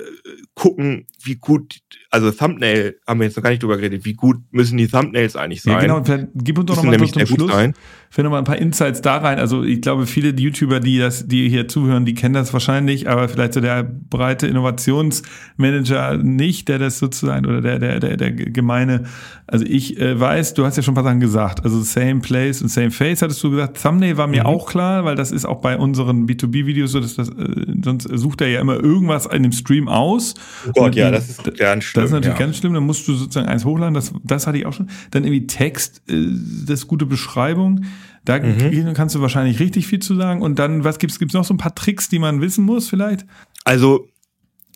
gucken, 0.54 1.06
wie 1.22 1.36
gut, 1.36 1.80
also 2.10 2.30
Thumbnail 2.30 2.96
haben 3.06 3.20
wir 3.20 3.26
jetzt 3.26 3.36
noch 3.36 3.42
gar 3.42 3.50
nicht 3.50 3.62
drüber 3.62 3.76
geredet, 3.76 4.04
wie 4.04 4.14
gut 4.14 4.38
müssen 4.50 4.76
die 4.78 4.88
Thumbnails 4.88 5.36
eigentlich 5.36 5.62
sein? 5.62 5.74
Ja, 5.74 5.80
genau, 5.80 6.02
gib 6.34 6.58
uns 6.58 6.66
doch 6.66 6.76
nochmal 6.76 6.98
zum 7.06 7.26
Schluss. 7.26 7.52
Sein. 7.52 7.74
Finde 8.10 8.30
mal 8.30 8.38
ein 8.38 8.44
paar 8.44 8.58
Insights 8.58 9.02
da 9.02 9.16
rein. 9.16 9.38
Also 9.38 9.64
ich 9.64 9.80
glaube, 9.80 10.06
viele 10.06 10.30
YouTuber, 10.30 10.78
die 10.78 10.98
das, 10.98 11.26
die 11.26 11.48
hier 11.48 11.66
zuhören, 11.66 12.04
die 12.04 12.14
kennen 12.14 12.34
das 12.34 12.52
wahrscheinlich, 12.52 13.08
aber 13.08 13.28
vielleicht 13.28 13.54
so 13.54 13.60
der 13.60 13.82
breite 13.82 14.46
Innovationsmanager 14.46 16.18
nicht, 16.18 16.68
der 16.68 16.78
das 16.78 17.00
sozusagen 17.00 17.44
oder 17.44 17.60
der 17.60 17.80
der 17.80 17.98
der, 17.98 18.16
der 18.16 18.30
gemeine. 18.30 19.04
Also 19.48 19.66
ich 19.66 20.00
äh, 20.00 20.18
weiß, 20.18 20.54
du 20.54 20.64
hast 20.64 20.76
ja 20.76 20.84
schon 20.84 20.92
ein 20.92 20.94
paar 20.94 21.04
Sachen 21.04 21.18
gesagt. 21.18 21.64
Also 21.64 21.82
same 21.82 22.20
place 22.20 22.62
und 22.62 22.68
same 22.68 22.92
face 22.92 23.20
hattest 23.20 23.42
du 23.42 23.50
gesagt. 23.50 23.82
Thumbnail 23.82 24.16
war 24.16 24.28
mir 24.28 24.42
mhm. 24.42 24.46
auch 24.46 24.66
klar, 24.66 25.04
weil 25.04 25.16
das 25.16 25.32
ist 25.32 25.44
auch 25.44 25.60
bei 25.60 25.76
unseren 25.76 26.26
B2B-Videos 26.26 26.92
so, 26.92 27.00
dass 27.00 27.16
das 27.16 27.30
äh, 27.30 27.66
sonst 27.82 28.04
sucht 28.04 28.42
er 28.42 28.48
ja 28.48 28.53
immer 28.60 28.74
irgendwas 28.74 29.26
in 29.26 29.42
dem 29.42 29.52
Stream 29.52 29.88
aus. 29.88 30.34
Oh 30.68 30.72
Gott, 30.72 30.94
ja, 30.94 31.10
das 31.10 31.28
ist 31.28 31.56
ganz 31.56 31.84
schlimm. 31.84 32.02
Das 32.02 32.10
ist 32.10 32.14
natürlich 32.14 32.38
ja. 32.38 32.46
ganz 32.46 32.56
schlimm. 32.58 32.74
Dann 32.74 32.84
musst 32.84 33.06
du 33.08 33.14
sozusagen 33.14 33.48
eins 33.48 33.64
hochladen. 33.64 33.94
Das 33.94 34.12
das 34.22 34.46
hatte 34.46 34.58
ich 34.58 34.66
auch 34.66 34.72
schon. 34.72 34.88
Dann 35.10 35.24
irgendwie 35.24 35.46
Text, 35.46 36.02
äh, 36.08 36.26
das 36.66 36.86
gute 36.86 37.06
Beschreibung. 37.06 37.84
Da 38.24 38.38
mhm. 38.38 38.94
kannst 38.94 39.14
du 39.14 39.20
wahrscheinlich 39.20 39.60
richtig 39.60 39.86
viel 39.86 39.98
zu 39.98 40.14
sagen. 40.16 40.42
Und 40.42 40.58
dann, 40.58 40.84
was 40.84 40.98
gibt's, 40.98 41.18
gibt's 41.18 41.34
noch 41.34 41.44
so 41.44 41.54
ein 41.54 41.58
paar 41.58 41.74
Tricks, 41.74 42.08
die 42.08 42.18
man 42.18 42.40
wissen 42.40 42.64
muss 42.64 42.88
vielleicht? 42.88 43.26
Also 43.64 44.08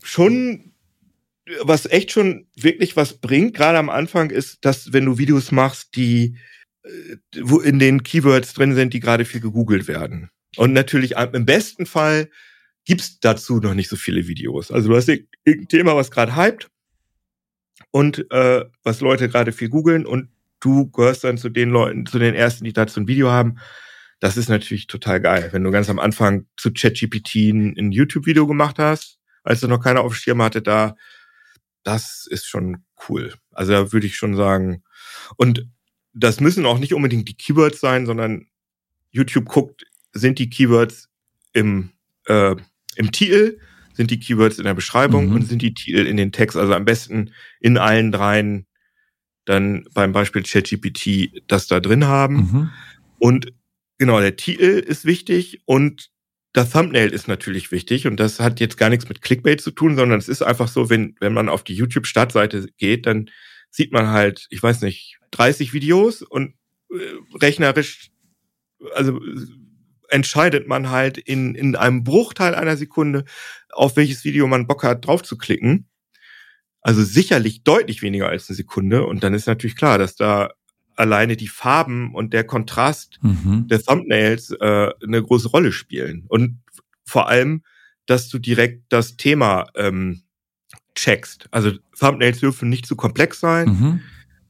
schon, 0.02 0.72
was 1.62 1.86
echt 1.86 2.12
schon 2.12 2.46
wirklich 2.56 2.96
was 2.96 3.14
bringt, 3.14 3.54
gerade 3.54 3.78
am 3.78 3.88
Anfang, 3.88 4.30
ist, 4.30 4.64
dass 4.64 4.92
wenn 4.92 5.06
du 5.06 5.18
Videos 5.18 5.50
machst, 5.50 5.96
die 5.96 6.36
äh, 6.84 7.16
wo 7.42 7.60
in 7.60 7.78
den 7.78 8.02
Keywords 8.02 8.54
drin 8.54 8.74
sind, 8.74 8.92
die 8.94 9.00
gerade 9.00 9.24
viel 9.24 9.40
gegoogelt 9.40 9.88
werden. 9.88 10.30
Und 10.56 10.72
natürlich 10.72 11.12
im 11.12 11.46
besten 11.46 11.86
Fall 11.86 12.30
gibt's 12.88 13.20
dazu 13.20 13.60
noch 13.60 13.74
nicht 13.74 13.90
so 13.90 13.96
viele 13.96 14.26
Videos. 14.26 14.70
Also 14.70 14.88
du 14.88 14.96
hast 14.96 15.08
irgendein 15.08 15.68
Thema, 15.68 15.94
was 15.94 16.10
gerade 16.10 16.34
hypt 16.34 16.70
und 17.90 18.26
äh, 18.32 18.64
was 18.82 19.02
Leute 19.02 19.28
gerade 19.28 19.52
viel 19.52 19.68
googeln 19.68 20.06
und 20.06 20.30
du 20.58 20.90
gehörst 20.90 21.22
dann 21.22 21.36
zu 21.36 21.50
den 21.50 21.68
Leuten, 21.68 22.06
zu 22.06 22.18
den 22.18 22.34
ersten, 22.34 22.64
die 22.64 22.72
dazu 22.72 23.00
ein 23.00 23.06
Video 23.06 23.30
haben. 23.30 23.58
Das 24.20 24.38
ist 24.38 24.48
natürlich 24.48 24.86
total 24.86 25.20
geil, 25.20 25.50
wenn 25.52 25.62
du 25.62 25.70
ganz 25.70 25.90
am 25.90 25.98
Anfang 25.98 26.46
zu 26.56 26.72
ChatGPT 26.72 27.52
ein, 27.52 27.74
ein 27.78 27.92
YouTube-Video 27.92 28.46
gemacht 28.46 28.78
hast, 28.78 29.18
als 29.44 29.60
du 29.60 29.68
noch 29.68 29.82
keiner 29.82 30.00
auf 30.00 30.14
dem 30.14 30.18
Schirm 30.18 30.42
hatte, 30.42 30.62
da, 30.62 30.96
das 31.82 32.26
ist 32.28 32.46
schon 32.46 32.84
cool. 33.08 33.34
Also 33.52 33.72
da 33.72 33.92
würde 33.92 34.06
ich 34.06 34.16
schon 34.16 34.34
sagen, 34.34 34.82
und 35.36 35.68
das 36.14 36.40
müssen 36.40 36.64
auch 36.64 36.78
nicht 36.78 36.94
unbedingt 36.94 37.28
die 37.28 37.36
Keywords 37.36 37.80
sein, 37.80 38.06
sondern 38.06 38.46
YouTube 39.10 39.44
guckt, 39.44 39.84
sind 40.12 40.38
die 40.38 40.48
Keywords 40.48 41.10
im, 41.52 41.90
äh, 42.24 42.56
im 42.98 43.12
Titel, 43.12 43.58
sind 43.94 44.10
die 44.10 44.20
Keywords 44.20 44.58
in 44.58 44.64
der 44.64 44.74
Beschreibung 44.74 45.28
mhm. 45.28 45.34
und 45.34 45.42
sind 45.42 45.62
die 45.62 45.74
Titel 45.74 46.06
in 46.06 46.16
den 46.16 46.32
Text, 46.32 46.56
also 46.56 46.74
am 46.74 46.84
besten 46.84 47.32
in 47.60 47.78
allen 47.78 48.12
dreien 48.12 48.66
dann 49.44 49.86
beim 49.94 50.12
Beispiel 50.12 50.42
ChatGPT 50.42 51.42
das 51.48 51.66
da 51.66 51.80
drin 51.80 52.06
haben. 52.06 52.36
Mhm. 52.36 52.70
Und 53.18 53.52
genau, 53.96 54.20
der 54.20 54.36
Titel 54.36 54.84
ist 54.86 55.04
wichtig 55.04 55.62
und 55.64 56.10
das 56.52 56.70
Thumbnail 56.70 57.10
ist 57.10 57.28
natürlich 57.28 57.72
wichtig 57.72 58.06
und 58.06 58.18
das 58.18 58.40
hat 58.40 58.60
jetzt 58.60 58.76
gar 58.76 58.90
nichts 58.90 59.08
mit 59.08 59.22
Clickbait 59.22 59.60
zu 59.60 59.70
tun, 59.70 59.96
sondern 59.96 60.18
es 60.18 60.28
ist 60.28 60.42
einfach 60.42 60.68
so, 60.68 60.90
wenn, 60.90 61.16
wenn 61.20 61.32
man 61.32 61.48
auf 61.48 61.64
die 61.64 61.74
YouTube-Startseite 61.74 62.68
geht, 62.76 63.06
dann 63.06 63.30
sieht 63.70 63.92
man 63.92 64.08
halt, 64.08 64.46
ich 64.50 64.62
weiß 64.62 64.82
nicht, 64.82 65.18
30 65.30 65.72
Videos 65.72 66.22
und 66.22 66.54
äh, 66.90 66.96
rechnerisch, 67.40 68.10
also 68.94 69.20
entscheidet 70.08 70.66
man 70.66 70.90
halt 70.90 71.18
in, 71.18 71.54
in 71.54 71.76
einem 71.76 72.04
Bruchteil 72.04 72.54
einer 72.54 72.76
Sekunde, 72.76 73.24
auf 73.72 73.96
welches 73.96 74.24
Video 74.24 74.46
man 74.46 74.66
Bock 74.66 74.84
hat, 74.84 75.06
drauf 75.06 75.22
zu 75.22 75.36
klicken. 75.36 75.88
Also 76.80 77.02
sicherlich 77.02 77.64
deutlich 77.64 78.02
weniger 78.02 78.28
als 78.28 78.48
eine 78.48 78.56
Sekunde. 78.56 79.06
Und 79.06 79.22
dann 79.22 79.34
ist 79.34 79.46
natürlich 79.46 79.76
klar, 79.76 79.98
dass 79.98 80.16
da 80.16 80.50
alleine 80.96 81.36
die 81.36 81.48
Farben 81.48 82.14
und 82.14 82.32
der 82.32 82.44
Kontrast 82.44 83.18
mhm. 83.22 83.68
der 83.68 83.82
Thumbnails 83.82 84.50
äh, 84.50 84.90
eine 85.02 85.22
große 85.22 85.48
Rolle 85.48 85.72
spielen. 85.72 86.24
Und 86.28 86.60
vor 87.04 87.28
allem, 87.28 87.62
dass 88.06 88.28
du 88.28 88.38
direkt 88.38 88.84
das 88.88 89.16
Thema 89.16 89.66
ähm, 89.76 90.22
checkst. 90.94 91.48
Also 91.50 91.72
Thumbnails 91.98 92.40
dürfen 92.40 92.68
nicht 92.68 92.86
zu 92.86 92.96
komplex 92.96 93.38
sein. 93.40 93.68
Mhm. 93.68 94.00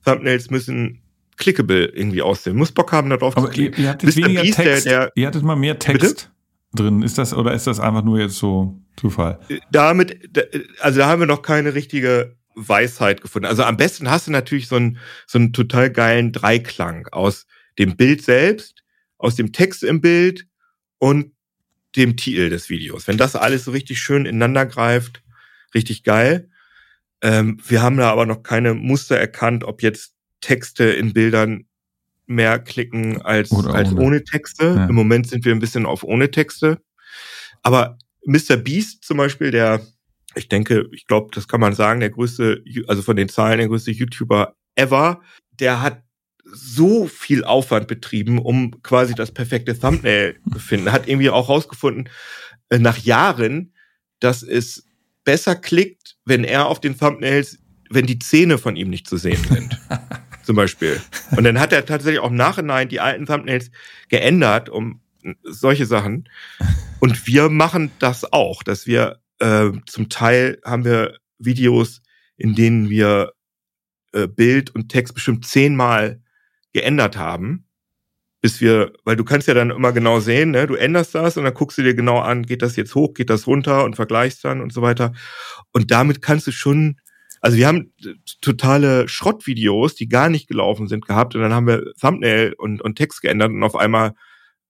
Thumbnails 0.04 0.50
müssen 0.50 1.02
clickable 1.38 1.86
irgendwie 1.86 2.22
aussehen. 2.22 2.56
Muss 2.56 2.72
Bock 2.72 2.92
haben, 2.92 3.08
da 3.10 3.16
drauf 3.16 3.36
Aber 3.36 3.46
zu 3.46 3.52
klicken. 3.52 3.78
Ihr, 3.78 3.84
ihr 3.84 3.90
hattet 3.90 4.16
weniger 4.16 4.42
Beast, 4.42 4.56
Text. 4.56 4.86
Der, 4.86 4.98
der, 5.00 5.12
ihr 5.14 5.26
hattet 5.26 5.42
mal 5.42 5.56
mehr 5.56 5.78
Text 5.78 6.00
bitte? 6.00 6.82
drin. 6.82 7.02
Ist 7.02 7.16
das, 7.16 7.32
oder 7.32 7.54
ist 7.54 7.66
das 7.66 7.80
einfach 7.80 8.04
nur 8.04 8.18
jetzt 8.18 8.36
so 8.36 8.78
Zufall? 8.96 9.38
Damit, 9.70 10.38
also 10.80 10.98
da 10.98 11.08
haben 11.08 11.20
wir 11.20 11.26
noch 11.26 11.42
keine 11.42 11.74
richtige 11.74 12.36
Weisheit 12.54 13.22
gefunden. 13.22 13.46
Also 13.46 13.62
am 13.62 13.76
besten 13.76 14.10
hast 14.10 14.26
du 14.26 14.32
natürlich 14.32 14.68
so 14.68 14.76
einen, 14.76 14.98
so 15.26 15.38
einen 15.38 15.52
total 15.52 15.90
geilen 15.90 16.32
Dreiklang 16.32 17.06
aus 17.12 17.46
dem 17.78 17.96
Bild 17.96 18.22
selbst, 18.22 18.82
aus 19.16 19.36
dem 19.36 19.52
Text 19.52 19.84
im 19.84 20.00
Bild 20.00 20.46
und 20.98 21.32
dem 21.96 22.16
Titel 22.16 22.50
des 22.50 22.68
Videos. 22.68 23.06
Wenn 23.06 23.16
das 23.16 23.36
alles 23.36 23.64
so 23.64 23.70
richtig 23.70 24.00
schön 24.00 24.26
ineinander 24.26 24.66
greift, 24.66 25.22
richtig 25.74 26.02
geil. 26.02 26.50
Ähm, 27.22 27.58
wir 27.66 27.82
haben 27.82 27.96
da 27.96 28.10
aber 28.10 28.26
noch 28.26 28.42
keine 28.42 28.74
Muster 28.74 29.16
erkannt, 29.16 29.64
ob 29.64 29.82
jetzt 29.82 30.14
Texte 30.48 30.84
in 30.84 31.12
Bildern 31.12 31.66
mehr 32.26 32.58
klicken 32.58 33.20
als, 33.20 33.52
als 33.52 33.92
ohne. 33.92 34.00
ohne 34.00 34.24
Texte. 34.24 34.64
Ja. 34.64 34.86
Im 34.86 34.94
Moment 34.94 35.28
sind 35.28 35.44
wir 35.44 35.52
ein 35.52 35.58
bisschen 35.58 35.84
auf 35.84 36.04
ohne 36.04 36.30
Texte. 36.30 36.80
Aber 37.62 37.98
Mr. 38.24 38.56
Beast 38.56 39.04
zum 39.04 39.18
Beispiel, 39.18 39.50
der 39.50 39.82
ich 40.34 40.48
denke, 40.48 40.88
ich 40.92 41.06
glaube, 41.06 41.28
das 41.34 41.48
kann 41.48 41.60
man 41.60 41.74
sagen, 41.74 42.00
der 42.00 42.10
größte, 42.10 42.64
also 42.86 43.02
von 43.02 43.16
den 43.16 43.28
Zahlen 43.28 43.58
der 43.58 43.68
größte 43.68 43.90
YouTuber 43.90 44.56
ever, 44.74 45.20
der 45.58 45.82
hat 45.82 46.02
so 46.44 47.06
viel 47.06 47.44
Aufwand 47.44 47.86
betrieben, 47.86 48.38
um 48.38 48.82
quasi 48.82 49.14
das 49.14 49.32
perfekte 49.32 49.78
Thumbnail 49.78 50.38
zu 50.50 50.58
finden. 50.58 50.92
Hat 50.92 51.08
irgendwie 51.08 51.28
auch 51.28 51.50
rausgefunden, 51.50 52.08
äh, 52.70 52.78
nach 52.78 52.96
Jahren, 52.98 53.74
dass 54.18 54.42
es 54.42 54.86
besser 55.24 55.56
klickt, 55.56 56.16
wenn 56.24 56.44
er 56.44 56.68
auf 56.68 56.80
den 56.80 56.98
Thumbnails, 56.98 57.58
wenn 57.90 58.06
die 58.06 58.18
Zähne 58.18 58.56
von 58.56 58.76
ihm 58.76 58.88
nicht 58.88 59.06
zu 59.06 59.18
sehen 59.18 59.44
sind. 59.44 59.78
zum 60.48 60.56
Beispiel. 60.56 60.98
Und 61.36 61.44
dann 61.44 61.60
hat 61.60 61.74
er 61.74 61.84
tatsächlich 61.84 62.20
auch 62.20 62.30
im 62.30 62.36
Nachhinein 62.36 62.88
die 62.88 63.00
alten 63.00 63.26
Thumbnails 63.26 63.70
geändert, 64.08 64.70
um 64.70 65.02
solche 65.42 65.84
Sachen. 65.84 66.26
Und 67.00 67.26
wir 67.26 67.50
machen 67.50 67.90
das 67.98 68.32
auch, 68.32 68.62
dass 68.62 68.86
wir 68.86 69.18
äh, 69.40 69.72
zum 69.84 70.08
Teil 70.08 70.58
haben 70.64 70.86
wir 70.86 71.18
Videos, 71.38 72.00
in 72.38 72.54
denen 72.54 72.88
wir 72.88 73.34
äh, 74.14 74.26
Bild 74.26 74.74
und 74.74 74.88
Text 74.88 75.12
bestimmt 75.12 75.44
zehnmal 75.44 76.22
geändert 76.72 77.18
haben, 77.18 77.66
bis 78.40 78.62
wir, 78.62 78.94
weil 79.04 79.16
du 79.16 79.24
kannst 79.24 79.48
ja 79.48 79.54
dann 79.54 79.68
immer 79.68 79.92
genau 79.92 80.18
sehen, 80.18 80.52
ne, 80.52 80.66
du 80.66 80.76
änderst 80.76 81.14
das 81.14 81.36
und 81.36 81.44
dann 81.44 81.52
guckst 81.52 81.76
du 81.76 81.82
dir 81.82 81.92
genau 81.92 82.20
an, 82.20 82.46
geht 82.46 82.62
das 82.62 82.76
jetzt 82.76 82.94
hoch, 82.94 83.12
geht 83.12 83.28
das 83.28 83.46
runter 83.46 83.84
und 83.84 83.96
vergleichst 83.96 84.46
dann 84.46 84.62
und 84.62 84.72
so 84.72 84.80
weiter. 84.80 85.12
Und 85.74 85.90
damit 85.90 86.22
kannst 86.22 86.46
du 86.46 86.52
schon, 86.52 86.98
also 87.40 87.56
wir 87.56 87.66
haben 87.66 87.92
totale 88.40 89.08
Schrottvideos, 89.08 89.94
die 89.94 90.08
gar 90.08 90.28
nicht 90.28 90.48
gelaufen 90.48 90.88
sind, 90.88 91.06
gehabt 91.06 91.34
und 91.34 91.42
dann 91.42 91.54
haben 91.54 91.66
wir 91.66 91.92
Thumbnail 92.00 92.54
und, 92.58 92.82
und 92.82 92.96
Text 92.96 93.22
geändert 93.22 93.50
und 93.50 93.62
auf 93.62 93.76
einmal 93.76 94.14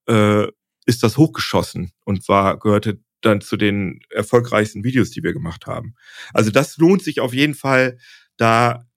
äh, 0.09 0.47
ist 0.87 1.03
das 1.03 1.17
hochgeschossen 1.17 1.93
und 2.05 2.25
zwar 2.25 2.59
gehörte 2.59 3.01
dann 3.21 3.41
zu 3.41 3.57
den 3.57 4.01
erfolgreichsten 4.11 4.85
Videos, 4.85 5.11
die 5.11 5.23
wir 5.23 5.33
gemacht 5.33 5.67
haben. 5.67 5.95
Also 6.33 6.51
das 6.51 6.77
lohnt 6.77 7.03
sich 7.03 7.21
auf 7.21 7.35
jeden 7.35 7.55
Fall, 7.55 7.99
da 8.37 8.88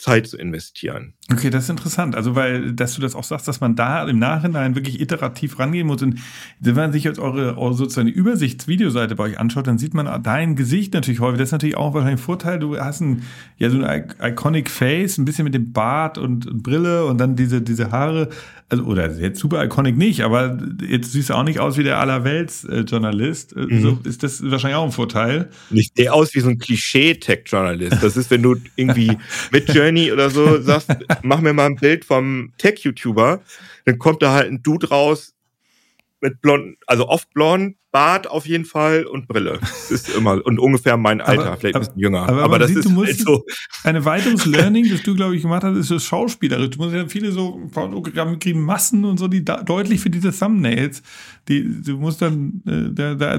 Zeit 0.00 0.26
zu 0.26 0.36
investieren. 0.36 1.14
Okay, 1.32 1.50
das 1.50 1.64
ist 1.64 1.70
interessant. 1.70 2.16
Also, 2.16 2.34
weil, 2.34 2.72
dass 2.72 2.94
du 2.94 3.02
das 3.02 3.14
auch 3.14 3.22
sagst, 3.22 3.46
dass 3.46 3.60
man 3.60 3.76
da 3.76 4.02
im 4.08 4.18
Nachhinein 4.18 4.74
wirklich 4.74 5.00
iterativ 5.00 5.58
rangehen 5.58 5.86
muss. 5.86 6.02
Und 6.02 6.18
wenn 6.58 6.74
man 6.74 6.92
sich 6.92 7.04
jetzt 7.04 7.20
eure, 7.20 7.56
eure 7.56 7.74
sozusagen 7.74 8.08
Übersichtsvideoseite 8.08 9.14
bei 9.14 9.24
euch 9.24 9.38
anschaut, 9.38 9.66
dann 9.66 9.78
sieht 9.78 9.94
man 9.94 10.22
dein 10.22 10.56
Gesicht 10.56 10.94
natürlich 10.94 11.20
häufig. 11.20 11.38
Das 11.38 11.48
ist 11.48 11.52
natürlich 11.52 11.76
auch 11.76 11.94
wahrscheinlich 11.94 12.20
ein 12.20 12.24
Vorteil. 12.24 12.58
Du 12.58 12.76
hast 12.78 13.00
ein, 13.00 13.22
ja, 13.58 13.70
so 13.70 13.80
ein 13.80 14.04
iconic 14.20 14.70
Face, 14.70 15.18
ein 15.18 15.24
bisschen 15.24 15.44
mit 15.44 15.54
dem 15.54 15.72
Bart 15.72 16.18
und, 16.18 16.46
und 16.46 16.62
Brille 16.62 17.04
und 17.04 17.18
dann 17.18 17.36
diese, 17.36 17.62
diese 17.62 17.92
Haare. 17.92 18.28
Also, 18.68 18.84
oder 18.84 19.10
jetzt 19.10 19.40
super 19.40 19.64
iconic 19.64 19.96
nicht, 19.96 20.22
aber 20.22 20.56
jetzt 20.80 21.12
siehst 21.12 21.30
du 21.30 21.34
auch 21.34 21.42
nicht 21.42 21.58
aus 21.58 21.76
wie 21.76 21.82
der 21.82 21.98
Allerwelts-Journalist. 21.98 23.56
Äh, 23.56 23.66
mhm. 23.66 23.82
So 23.82 23.98
ist 24.04 24.22
das 24.22 24.48
wahrscheinlich 24.48 24.76
auch 24.76 24.84
ein 24.84 24.92
Vorteil. 24.92 25.50
Ich 25.70 25.90
sehe 25.94 26.12
aus 26.12 26.34
wie 26.34 26.40
so 26.40 26.48
ein 26.48 26.58
Klischee-Tech-Journalist. 26.58 28.00
Das 28.00 28.16
ist, 28.16 28.30
wenn 28.30 28.42
du 28.42 28.56
irgendwie 28.76 29.16
mit 29.50 29.72
Journey 29.74 29.89
oder 30.12 30.30
so 30.30 30.60
sagst, 30.60 30.90
mach 31.22 31.40
mir 31.40 31.52
mal 31.52 31.66
ein 31.66 31.76
Bild 31.76 32.04
vom 32.04 32.52
Tech-YouTuber, 32.58 33.40
dann 33.84 33.98
kommt 33.98 34.22
da 34.22 34.32
halt 34.32 34.50
ein 34.50 34.62
Dude 34.62 34.88
raus 34.88 35.34
mit 36.20 36.40
blond, 36.40 36.76
also 36.86 37.08
oft 37.08 37.32
blond, 37.32 37.76
Bart 37.92 38.30
auf 38.30 38.46
jeden 38.46 38.64
Fall 38.64 39.04
und 39.04 39.26
Brille. 39.26 39.58
Das 39.60 39.90
ist 39.90 40.08
immer 40.10 40.44
und 40.44 40.60
ungefähr 40.60 40.96
mein 40.96 41.20
Alter, 41.20 41.46
aber, 41.46 41.56
vielleicht 41.56 41.74
ein 41.74 41.80
bisschen 41.80 41.98
jünger. 41.98 42.28
Aber, 42.28 42.44
aber 42.44 42.58
das 42.60 42.68
sieht, 42.68 42.78
ist 42.78 42.84
du 42.84 42.90
musst 42.90 43.08
halt 43.08 43.20
so. 43.20 43.44
Ein 43.82 44.04
weiteres 44.04 44.46
Learning, 44.46 44.88
das 44.88 45.02
du 45.02 45.14
glaube 45.16 45.34
ich 45.34 45.42
gemacht 45.42 45.64
hast, 45.64 45.76
ist 45.76 45.90
das 45.90 46.04
Schauspielerisch. 46.04 46.70
Du 46.70 46.78
musst 46.78 46.94
ja 46.94 47.08
viele 47.08 47.32
so 47.32 47.60
Massen 48.54 49.04
und 49.04 49.18
so, 49.18 49.26
die 49.26 49.44
da, 49.44 49.62
deutlich 49.62 50.00
für 50.00 50.10
diese 50.10 50.30
Thumbnails, 50.30 51.02
die 51.48 51.82
du 51.82 51.96
musst 51.96 52.22
dann 52.22 52.62
äh, 52.66 52.94
da, 52.94 53.38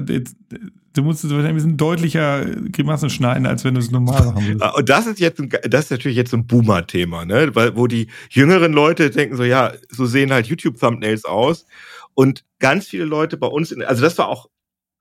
du 0.94 1.02
musst 1.02 1.24
wahrscheinlich 1.24 1.48
ein 1.48 1.54
bisschen 1.54 1.76
deutlicher 1.76 2.44
Grimassen 2.72 3.10
schneiden, 3.10 3.46
als 3.46 3.64
wenn 3.64 3.74
du 3.74 3.80
es 3.80 3.90
normal 3.90 4.26
machen 4.26 4.46
würdest. 4.46 4.62
Ah, 4.62 4.74
und 4.76 4.88
das 4.88 5.06
ist 5.06 5.20
jetzt, 5.20 5.40
ein, 5.40 5.50
das 5.68 5.86
ist 5.86 5.90
natürlich 5.90 6.16
jetzt 6.16 6.34
ein 6.34 6.46
Boomer-Thema, 6.46 7.24
ne? 7.24 7.54
Weil, 7.54 7.76
wo 7.76 7.86
die 7.86 8.08
jüngeren 8.30 8.72
Leute 8.72 9.10
denken 9.10 9.36
so, 9.36 9.44
ja, 9.44 9.72
so 9.88 10.06
sehen 10.06 10.32
halt 10.32 10.46
YouTube-Thumbnails 10.46 11.24
aus. 11.24 11.66
Und 12.14 12.44
ganz 12.58 12.88
viele 12.88 13.04
Leute 13.04 13.36
bei 13.36 13.46
uns, 13.46 13.72
in, 13.72 13.82
also 13.82 14.02
das 14.02 14.18
war 14.18 14.28
auch 14.28 14.48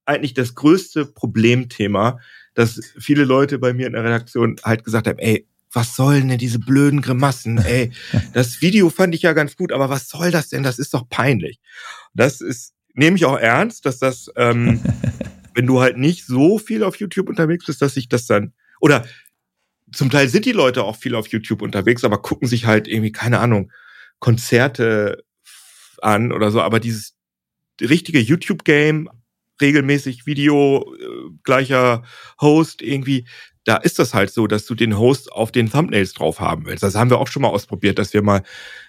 eigentlich 0.06 0.34
das 0.34 0.56
größte 0.56 1.06
Problemthema, 1.06 2.20
dass 2.54 2.94
viele 3.00 3.24
Leute 3.24 3.60
bei 3.60 3.74
mir 3.74 3.88
in 3.88 3.94
der 3.94 4.04
Redaktion 4.04 4.58
halt 4.64 4.84
gesagt 4.84 5.08
haben, 5.08 5.20
ey, 5.20 5.48
was 5.74 5.96
sollen 5.96 6.28
denn 6.28 6.38
diese 6.38 6.60
blöden 6.60 7.02
Grimassen? 7.02 7.58
Ey, 7.60 7.92
das 8.34 8.62
Video 8.62 8.90
fand 8.90 9.16
ich 9.16 9.22
ja 9.22 9.34
ganz 9.34 9.56
gut, 9.56 9.72
aber 9.72 9.90
was 9.90 10.10
soll 10.10 10.32
das 10.32 10.50
denn? 10.50 10.64
Das 10.64 10.80
ist 10.80 10.94
doch 10.94 11.08
peinlich. 11.08 11.60
Das 12.14 12.42
ist, 12.42 12.74
nehme 12.94 13.16
ich 13.16 13.26
auch 13.26 13.38
ernst, 13.38 13.86
dass 13.86 14.00
das 14.00 14.30
ähm, 14.36 14.82
wenn 15.54 15.68
du 15.68 15.82
halt 15.82 15.98
nicht 15.98 16.26
so 16.26 16.58
viel 16.58 16.84
auf 16.84 16.98
YouTube 16.98 17.30
unterwegs 17.30 17.66
bist, 17.66 17.82
dass 17.82 17.94
sich 17.94 18.10
das 18.10 18.26
dann, 18.26 18.54
oder 18.80 19.06
zum 19.92 20.10
Teil 20.10 20.30
sind 20.30 20.46
die 20.46 20.54
Leute 20.54 20.84
auch 20.84 20.96
viel 20.96 21.16
auf 21.16 21.28
YouTube 21.28 21.62
unterwegs, 21.62 22.04
aber 22.04 22.22
gucken 22.22 22.48
sich 22.48 22.66
halt 22.66 22.88
irgendwie, 22.88 23.12
keine 23.12 23.40
Ahnung, 23.40 23.72
Konzerte 24.20 25.24
an 26.04 26.32
oder 26.32 26.52
so, 26.52 26.62
aber 26.62 26.80
dieses 26.80 27.16
richtige 27.82 28.20
YouTube-Game, 28.20 29.10
regelmäßig 29.62 30.26
Video, 30.26 30.94
äh, 31.00 31.32
gleicher 31.44 32.04
Host 32.40 32.82
irgendwie, 32.82 33.26
da 33.64 33.78
ist 33.78 34.00
das 34.00 34.14
halt 34.14 34.32
so, 34.32 34.48
dass 34.48 34.66
du 34.66 34.76
den 34.76 34.98
Host 34.98 35.32
auf 35.32 35.52
den 35.52 35.70
Thumbnails 35.70 36.14
drauf 36.14 36.40
haben 36.40 36.66
willst. 36.66 36.84
Das 36.84 36.96
haben 36.96 37.10
wir 37.10 37.20
auch 37.20 37.28
schon 37.28 37.44
mal 37.44 37.50
ausprobiert, 37.50 38.00
dass 38.00 38.14
wir 38.14 38.24
mal 38.24 38.42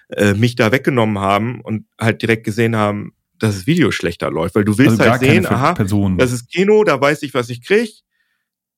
äh, 0.09 0.33
mich 0.33 0.55
da 0.55 0.71
weggenommen 0.71 1.19
haben 1.19 1.61
und 1.61 1.85
halt 1.99 2.21
direkt 2.21 2.43
gesehen 2.43 2.75
haben, 2.75 3.13
dass 3.37 3.55
das 3.55 3.67
Video 3.67 3.91
schlechter 3.91 4.31
läuft, 4.31 4.55
weil 4.55 4.63
du 4.63 4.77
willst 4.77 4.99
also 4.99 5.11
halt 5.11 5.21
sehen, 5.21 5.45
aha, 5.45 5.73
Personen. 5.73 6.17
das 6.17 6.31
ist 6.31 6.49
Kino, 6.49 6.83
da 6.83 6.99
weiß 6.99 7.23
ich, 7.23 7.33
was 7.33 7.49
ich 7.49 7.63
krieg, 7.63 8.01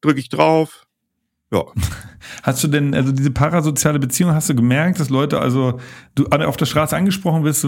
drücke 0.02 0.20
ich 0.20 0.30
drauf. 0.30 0.86
Ja. 1.52 1.64
Hast 2.44 2.64
du 2.64 2.68
denn, 2.68 2.94
also 2.94 3.12
diese 3.12 3.32
parasoziale 3.32 4.00
Beziehung, 4.00 4.34
hast 4.34 4.50
du 4.50 4.56
gemerkt, 4.56 5.00
dass 5.00 5.10
Leute, 5.10 5.40
also 5.40 5.80
du 6.16 6.26
auf 6.26 6.58
der 6.58 6.66
Straße 6.66 6.96
angesprochen 6.98 7.44
wirst, 7.44 7.68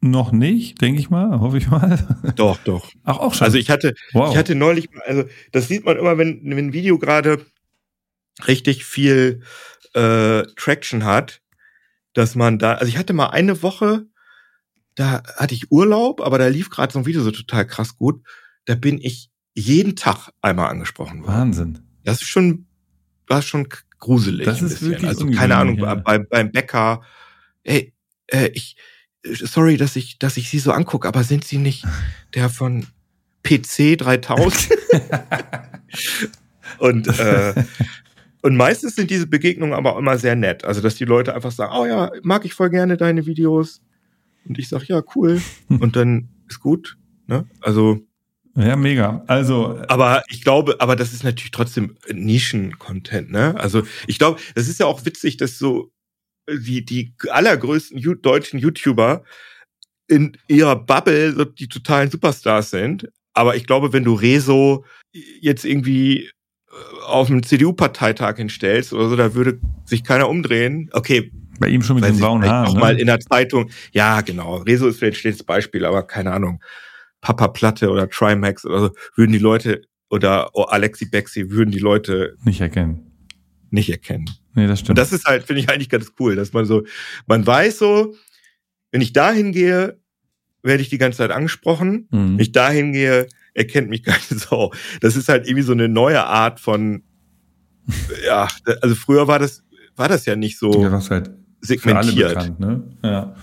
noch 0.00 0.32
nicht, 0.32 0.80
denke 0.80 1.00
ich 1.00 1.10
mal, 1.10 1.40
hoffe 1.40 1.58
ich 1.58 1.68
mal. 1.68 1.98
Doch, 2.36 2.58
doch. 2.58 2.88
Ach, 3.04 3.18
auch 3.18 3.34
schon. 3.34 3.46
Also 3.46 3.58
ich 3.58 3.68
hatte, 3.68 3.94
wow. 4.12 4.30
ich 4.30 4.36
hatte 4.36 4.54
neulich, 4.54 4.88
also 5.06 5.24
das 5.50 5.66
sieht 5.68 5.84
man 5.84 5.96
immer, 5.96 6.18
wenn, 6.18 6.40
wenn 6.44 6.68
ein 6.68 6.72
Video 6.72 6.98
gerade 6.98 7.44
richtig 8.46 8.84
viel 8.84 9.42
äh, 9.94 10.42
Traction 10.56 11.04
hat, 11.04 11.40
dass 12.12 12.36
man 12.36 12.58
da, 12.58 12.74
also 12.74 12.86
ich 12.86 12.96
hatte 12.96 13.12
mal 13.12 13.28
eine 13.28 13.62
Woche, 13.62 14.06
da 14.94 15.22
hatte 15.36 15.54
ich 15.54 15.70
Urlaub, 15.70 16.20
aber 16.20 16.38
da 16.38 16.46
lief 16.48 16.70
gerade 16.70 16.92
so 16.92 17.00
ein 17.00 17.06
Video 17.06 17.22
so 17.22 17.30
total 17.30 17.66
krass 17.66 17.96
gut. 17.96 18.22
Da 18.64 18.74
bin 18.74 18.98
ich 19.00 19.30
jeden 19.54 19.96
Tag 19.96 20.30
einmal 20.42 20.70
angesprochen 20.70 21.22
worden. 21.22 21.32
Wahnsinn. 21.32 21.78
Das 22.04 22.22
ist 22.22 22.28
schon, 22.28 22.66
war 23.26 23.42
schon 23.42 23.68
gruselig. 23.98 24.44
Das 24.44 24.62
ist 24.62 24.82
wirklich 24.82 25.08
Also 25.08 25.28
keine 25.30 25.56
Ahnung, 25.56 25.78
ja. 25.78 25.94
beim, 25.94 26.26
beim 26.28 26.52
Bäcker, 26.52 27.02
ey, 27.64 27.94
äh, 28.28 28.48
ich, 28.54 28.76
sorry, 29.24 29.76
dass 29.76 29.96
ich, 29.96 30.18
dass 30.18 30.36
ich 30.36 30.48
sie 30.48 30.58
so 30.58 30.72
angucke, 30.72 31.08
aber 31.08 31.24
sind 31.24 31.44
sie 31.44 31.58
nicht 31.58 31.84
der 32.34 32.48
von 32.48 32.86
PC 33.42 33.98
3000. 33.98 34.78
und, 36.78 37.08
äh, 37.18 37.54
und 38.42 38.56
meistens 38.56 38.96
sind 38.96 39.10
diese 39.10 39.26
Begegnungen 39.26 39.74
aber 39.74 39.94
auch 39.94 39.98
immer 39.98 40.18
sehr 40.18 40.36
nett. 40.36 40.64
Also, 40.64 40.80
dass 40.80 40.96
die 40.96 41.04
Leute 41.04 41.34
einfach 41.34 41.52
sagen, 41.52 41.72
oh 41.76 41.86
ja, 41.86 42.10
mag 42.22 42.44
ich 42.44 42.54
voll 42.54 42.70
gerne 42.70 42.96
deine 42.96 43.26
Videos. 43.26 43.80
Und 44.46 44.58
ich 44.58 44.68
sage, 44.68 44.86
ja, 44.88 45.02
cool. 45.14 45.40
und 45.68 45.96
dann 45.96 46.28
ist 46.48 46.60
gut. 46.60 46.96
Ne? 47.26 47.46
Also. 47.60 48.00
Ja, 48.54 48.76
mega. 48.76 49.22
Also. 49.28 49.80
Aber 49.88 50.24
ich 50.28 50.42
glaube, 50.42 50.76
aber 50.80 50.96
das 50.96 51.12
ist 51.12 51.24
natürlich 51.24 51.52
trotzdem 51.52 51.96
Nischen-Content, 52.12 53.30
ne? 53.30 53.54
Also, 53.56 53.82
ich 54.06 54.18
glaube, 54.18 54.40
das 54.54 54.68
ist 54.68 54.80
ja 54.80 54.86
auch 54.86 55.04
witzig, 55.04 55.36
dass 55.36 55.58
so 55.58 55.92
die, 56.48 56.84
die 56.84 57.12
allergrößten 57.30 58.20
deutschen 58.22 58.58
YouTuber 58.58 59.24
in 60.08 60.36
ihrer 60.48 60.76
Bubble 60.76 61.32
so 61.32 61.44
die 61.44 61.68
totalen 61.68 62.10
Superstars 62.10 62.70
sind. 62.70 63.08
Aber 63.34 63.56
ich 63.56 63.66
glaube, 63.66 63.92
wenn 63.92 64.04
du 64.04 64.14
Rezo 64.14 64.84
jetzt 65.12 65.64
irgendwie 65.64 66.24
äh, 66.24 66.30
auf 67.06 67.30
einem 67.30 67.42
CDU-Parteitag 67.42 68.36
hinstellst 68.36 68.92
oder 68.92 69.08
so, 69.08 69.16
da 69.16 69.34
würde 69.34 69.60
sich 69.84 70.02
keiner 70.02 70.28
umdrehen. 70.28 70.90
Okay. 70.92 71.30
Bei 71.60 71.68
ihm 71.68 71.82
schon 71.82 71.96
mit 71.96 72.04
den 72.04 72.16
blauen 72.16 72.44
Haaren. 72.44 72.68
Auch 72.68 72.74
ne? 72.74 72.80
mal 72.80 73.00
in 73.00 73.06
der 73.06 73.20
Zeitung. 73.20 73.70
Ja, 73.92 74.20
genau. 74.20 74.56
Rezo 74.58 74.86
ist 74.86 74.98
vielleicht 74.98 75.18
schlechtes 75.18 75.44
Beispiel, 75.44 75.84
aber 75.84 76.04
keine 76.04 76.32
Ahnung. 76.32 76.62
Papa 77.20 77.48
Platte 77.48 77.90
oder 77.90 78.08
Trimax 78.08 78.64
oder 78.64 78.80
so, 78.80 78.90
würden 79.16 79.32
die 79.32 79.38
Leute 79.38 79.82
oder 80.08 80.50
oh, 80.54 80.62
Alexi 80.62 81.06
Bexi 81.06 81.50
würden 81.50 81.70
die 81.70 81.80
Leute 81.80 82.36
nicht 82.44 82.60
erkennen. 82.60 83.10
Nicht 83.70 83.90
erkennen. 83.90 84.30
Nee, 84.58 84.66
das 84.66 84.80
stimmt. 84.80 84.90
Und 84.90 84.98
das 84.98 85.12
ist 85.12 85.24
halt, 85.24 85.44
finde 85.44 85.62
ich 85.62 85.70
eigentlich 85.70 85.88
ganz 85.88 86.12
cool, 86.18 86.34
dass 86.34 86.52
man 86.52 86.64
so, 86.64 86.82
man 87.28 87.46
weiß 87.46 87.78
so, 87.78 88.16
wenn 88.90 89.00
ich 89.00 89.12
dahin 89.12 89.52
gehe, 89.52 90.00
werde 90.64 90.82
ich 90.82 90.88
die 90.88 90.98
ganze 90.98 91.18
Zeit 91.18 91.30
angesprochen. 91.30 92.08
Mhm. 92.10 92.32
Wenn 92.32 92.40
ich 92.40 92.50
dahin 92.50 92.92
gehe, 92.92 93.28
erkennt 93.54 93.88
mich 93.88 94.02
keine 94.04 94.40
Sau. 94.40 94.72
Das 95.00 95.14
ist 95.14 95.28
halt 95.28 95.46
irgendwie 95.46 95.62
so 95.62 95.72
eine 95.72 95.88
neue 95.88 96.24
Art 96.24 96.58
von, 96.58 97.04
ja, 98.26 98.48
also 98.82 98.96
früher 98.96 99.28
war 99.28 99.38
das, 99.38 99.62
war 99.94 100.08
das 100.08 100.26
ja 100.26 100.34
nicht 100.34 100.58
so 100.58 100.82
ja, 100.82 100.90
halt 100.90 101.30
segmentiert. 101.60 102.30
Bekannt, 102.30 102.58
ne? 102.58 102.82
Ja. 103.04 103.36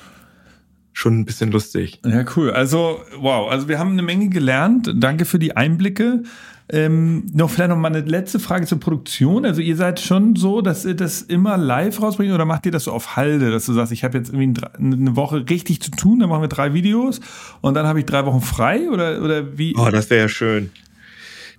Schon 0.91 1.19
ein 1.19 1.25
bisschen 1.25 1.51
lustig. 1.51 2.01
Ja, 2.05 2.25
cool. 2.35 2.51
Also, 2.51 2.99
wow. 3.19 3.49
Also 3.49 3.69
wir 3.69 3.79
haben 3.79 3.91
eine 3.91 4.01
Menge 4.01 4.27
gelernt. 4.27 4.93
Danke 4.95 5.23
für 5.23 5.39
die 5.39 5.55
Einblicke. 5.55 6.23
Ähm, 6.67 7.27
noch 7.31 7.51
vielleicht 7.51 7.69
noch 7.69 7.77
mal 7.77 7.89
eine 7.89 8.01
letzte 8.01 8.39
Frage 8.39 8.65
zur 8.65 8.79
Produktion. 8.79 9.45
Also 9.45 9.61
ihr 9.61 9.75
seid 9.75 9.99
schon 9.99 10.35
so, 10.35 10.61
dass 10.61 10.83
ihr 10.83 10.95
das 10.95 11.21
immer 11.21 11.57
live 11.57 12.01
rausbringt 12.01 12.33
oder 12.33 12.45
macht 12.45 12.65
ihr 12.65 12.71
das 12.71 12.85
so 12.85 12.91
auf 12.91 13.15
Halde, 13.15 13.51
dass 13.51 13.67
du 13.67 13.73
sagst, 13.73 13.91
ich 13.91 14.03
habe 14.03 14.17
jetzt 14.17 14.33
irgendwie 14.33 14.61
eine 14.79 15.15
Woche 15.15 15.45
richtig 15.47 15.81
zu 15.81 15.91
tun, 15.91 16.19
dann 16.19 16.29
machen 16.29 16.41
wir 16.41 16.47
drei 16.47 16.73
Videos 16.73 17.21
und 17.61 17.75
dann 17.75 17.85
habe 17.85 17.99
ich 17.99 18.05
drei 18.05 18.25
Wochen 18.25 18.41
frei 18.41 18.89
oder, 18.89 19.21
oder 19.21 19.57
wie? 19.59 19.75
Oh, 19.77 19.89
das 19.91 20.09
wäre 20.09 20.21
ja 20.21 20.29
schön. 20.29 20.71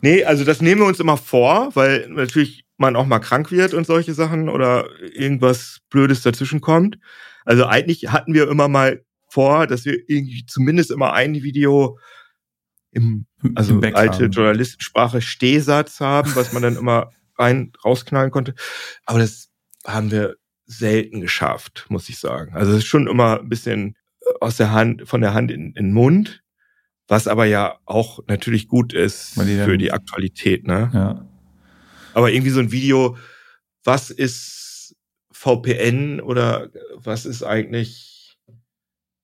Nee, 0.02 0.24
also 0.24 0.44
das 0.44 0.60
nehmen 0.60 0.80
wir 0.80 0.88
uns 0.88 0.98
immer 0.98 1.16
vor, 1.16 1.70
weil 1.74 2.08
natürlich 2.08 2.64
man 2.76 2.96
auch 2.96 3.06
mal 3.06 3.20
krank 3.20 3.52
wird 3.52 3.74
und 3.74 3.86
solche 3.86 4.12
Sachen 4.12 4.48
oder 4.48 4.86
irgendwas 5.14 5.78
Blödes 5.88 6.22
dazwischen 6.22 6.60
kommt. 6.60 6.98
Also 7.44 7.64
eigentlich 7.66 8.08
hatten 8.08 8.34
wir 8.34 8.50
immer 8.50 8.68
mal 8.68 9.02
vor, 9.28 9.66
dass 9.66 9.84
wir 9.84 9.98
irgendwie 10.08 10.44
zumindest 10.46 10.90
immer 10.90 11.12
ein 11.12 11.34
Video 11.34 11.98
im, 12.96 13.26
also 13.54 13.78
Im 13.80 13.94
alte 13.94 14.24
Journalistensprache 14.26 15.20
Stehsatz 15.20 16.00
haben, 16.00 16.34
was 16.34 16.52
man 16.52 16.62
dann 16.62 16.76
immer 16.76 17.10
rein 17.38 17.72
rausknallen 17.84 18.30
konnte. 18.30 18.54
Aber 19.04 19.18
das 19.18 19.50
haben 19.86 20.10
wir 20.10 20.36
selten 20.64 21.20
geschafft, 21.20 21.86
muss 21.90 22.08
ich 22.08 22.18
sagen. 22.18 22.54
Also 22.54 22.72
es 22.72 22.78
ist 22.78 22.86
schon 22.86 23.06
immer 23.06 23.40
ein 23.40 23.48
bisschen 23.48 23.96
aus 24.40 24.56
der 24.56 24.72
Hand, 24.72 25.06
von 25.06 25.20
der 25.20 25.34
Hand 25.34 25.50
in, 25.50 25.66
in 25.66 25.74
den 25.74 25.92
Mund, 25.92 26.42
was 27.06 27.28
aber 27.28 27.44
ja 27.44 27.78
auch 27.84 28.20
natürlich 28.26 28.66
gut 28.66 28.92
ist 28.92 29.36
die 29.36 29.56
für 29.64 29.78
die 29.78 29.92
Aktualität, 29.92 30.66
ne? 30.66 30.90
Ja. 30.92 31.28
Aber 32.14 32.32
irgendwie 32.32 32.50
so 32.50 32.60
ein 32.60 32.72
Video, 32.72 33.16
was 33.84 34.10
ist 34.10 34.96
VPN 35.30 36.20
oder 36.20 36.70
was 36.94 37.26
ist 37.26 37.42
eigentlich 37.42 38.15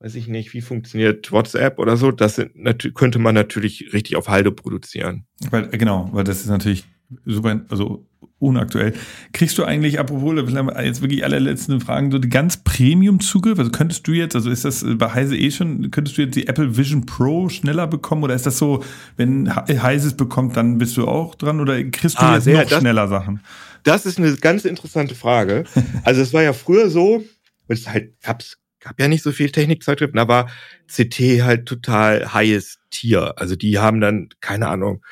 weiß 0.02 0.16
ich 0.16 0.26
nicht, 0.26 0.52
wie 0.52 0.60
funktioniert 0.60 1.30
WhatsApp 1.30 1.78
oder 1.78 1.96
so, 1.96 2.10
das 2.10 2.36
sind, 2.36 2.94
könnte 2.94 3.18
man 3.18 3.34
natürlich 3.34 3.92
richtig 3.92 4.16
auf 4.16 4.28
Halde 4.28 4.50
produzieren. 4.50 5.26
Weil, 5.50 5.68
genau, 5.68 6.08
weil 6.12 6.24
das 6.24 6.40
ist 6.40 6.48
natürlich 6.48 6.84
super, 7.24 7.60
also 7.68 8.06
unaktuell. 8.40 8.94
Kriegst 9.32 9.56
du 9.58 9.64
eigentlich, 9.64 10.00
apropos, 10.00 10.34
jetzt 10.82 11.02
wirklich 11.02 11.24
allerletzten 11.24 11.80
Fragen, 11.80 12.10
so 12.10 12.18
die 12.18 12.28
ganz 12.28 12.56
Premium-Zugriff? 12.56 13.58
Also 13.58 13.70
könntest 13.70 14.08
du 14.08 14.12
jetzt, 14.12 14.34
also 14.34 14.50
ist 14.50 14.64
das 14.64 14.84
bei 14.96 15.14
Heise 15.14 15.36
eh 15.36 15.52
schon, 15.52 15.92
könntest 15.92 16.18
du 16.18 16.22
jetzt 16.22 16.34
die 16.34 16.48
Apple 16.48 16.76
Vision 16.76 17.06
Pro 17.06 17.48
schneller 17.48 17.86
bekommen 17.86 18.24
oder 18.24 18.34
ist 18.34 18.46
das 18.46 18.58
so, 18.58 18.82
wenn 19.16 19.54
Heise 19.54 20.08
es 20.08 20.16
bekommt, 20.16 20.56
dann 20.56 20.78
bist 20.78 20.96
du 20.96 21.06
auch 21.06 21.36
dran 21.36 21.60
oder 21.60 21.82
kriegst 21.84 22.18
du 22.18 22.24
ah, 22.24 22.34
jetzt 22.34 22.44
sehr, 22.44 22.62
noch 22.62 22.68
das, 22.68 22.80
schneller 22.80 23.06
Sachen? 23.06 23.40
Das 23.84 24.06
ist 24.06 24.18
eine 24.18 24.34
ganz 24.36 24.64
interessante 24.64 25.14
Frage. 25.14 25.64
Also 26.02 26.20
es 26.20 26.32
war 26.32 26.42
ja 26.42 26.52
früher 26.52 26.90
so, 26.90 27.22
es 27.68 27.88
halt 27.88 28.20
gab's 28.22 28.58
gab 28.82 29.00
ja 29.00 29.08
nicht 29.08 29.22
so 29.22 29.32
viel 29.32 29.50
Technikzeitschriften, 29.50 30.16
da 30.16 30.28
war 30.28 30.50
CT 30.86 31.42
halt 31.42 31.66
total 31.66 32.34
highest 32.34 32.80
Tier. 32.90 33.38
Also 33.38 33.56
die 33.56 33.78
haben 33.78 34.00
dann, 34.00 34.28
keine 34.40 34.68
Ahnung, 34.68 35.02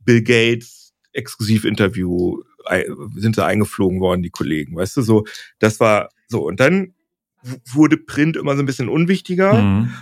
Bill 0.00 0.22
Gates 0.22 0.92
Exklusivinterview, 1.12 2.42
sind 3.16 3.36
sie 3.36 3.44
eingeflogen 3.44 4.00
worden, 4.00 4.22
die 4.22 4.30
Kollegen, 4.30 4.76
weißt 4.76 4.98
du, 4.98 5.02
so, 5.02 5.24
das 5.58 5.80
war 5.80 6.10
so. 6.28 6.42
Und 6.46 6.60
dann 6.60 6.94
wurde 7.72 7.96
Print 7.96 8.36
immer 8.36 8.54
so 8.54 8.62
ein 8.62 8.66
bisschen 8.66 8.88
unwichtiger 8.88 9.54
mhm. 9.54 9.94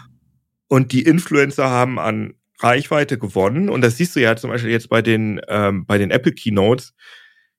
und 0.67 0.93
die 0.93 1.03
Influencer 1.03 1.71
haben 1.71 1.99
an 1.99 2.35
Reichweite 2.59 3.17
gewonnen 3.17 3.69
und 3.69 3.83
das 3.83 3.97
siehst 3.97 4.17
du 4.17 4.21
ja 4.21 4.35
zum 4.37 4.51
Beispiel 4.51 4.73
jetzt 4.73 4.89
bei 4.89 5.01
den, 5.01 5.41
ähm, 5.47 5.87
bei 5.87 5.99
den 5.99 6.11
Apple 6.11 6.33
Keynotes. 6.33 6.95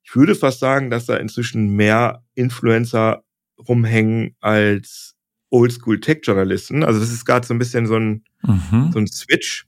Ich 0.04 0.16
würde 0.16 0.36
fast 0.36 0.60
sagen, 0.60 0.90
dass 0.90 1.06
da 1.06 1.16
inzwischen 1.16 1.70
mehr 1.70 2.26
Influencer 2.36 3.24
rumhängen 3.58 4.36
als 4.42 5.16
Oldschool-Tech-Journalisten. 5.50 6.84
Also 6.84 7.00
das 7.00 7.12
ist 7.12 7.26
gerade 7.26 7.46
so 7.46 7.54
ein 7.54 7.60
bisschen 7.60 7.86
so 7.86 7.96
ein, 7.96 8.24
mhm. 8.44 8.92
so 8.94 9.00
ein 9.00 9.08
Switch. 9.08 9.68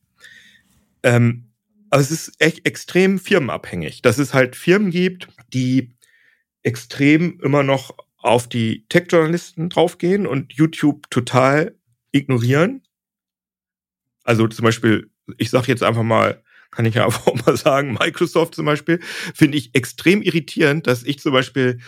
Ähm, 1.03 1.51
aber 1.89 2.01
es 2.01 2.11
ist 2.11 2.33
echt 2.39 2.65
extrem 2.65 3.19
firmenabhängig, 3.19 4.01
dass 4.01 4.17
es 4.17 4.33
halt 4.33 4.55
Firmen 4.55 4.91
gibt, 4.91 5.27
die 5.53 5.95
extrem 6.63 7.39
immer 7.41 7.63
noch 7.63 7.95
auf 8.17 8.47
die 8.47 8.85
Tech-Journalisten 8.87 9.69
draufgehen 9.69 10.27
und 10.27 10.53
YouTube 10.53 11.09
total 11.09 11.75
ignorieren. 12.11 12.83
Also 14.23 14.47
zum 14.47 14.63
Beispiel, 14.63 15.09
ich 15.37 15.49
sage 15.49 15.67
jetzt 15.67 15.83
einfach 15.83 16.03
mal, 16.03 16.43
kann 16.69 16.85
ich 16.85 16.95
ja 16.95 17.05
einfach 17.05 17.33
mal 17.45 17.57
sagen, 17.57 17.93
Microsoft 17.93 18.55
zum 18.55 18.65
Beispiel, 18.65 18.99
finde 19.33 19.57
ich 19.57 19.75
extrem 19.75 20.21
irritierend, 20.21 20.87
dass 20.87 21.03
ich 21.03 21.19
zum 21.19 21.33
Beispiel, 21.33 21.79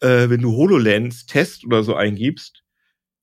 äh, 0.00 0.28
wenn 0.28 0.42
du 0.42 0.52
HoloLens 0.52 1.26
Test 1.26 1.64
oder 1.64 1.82
so 1.82 1.94
eingibst, 1.94 2.62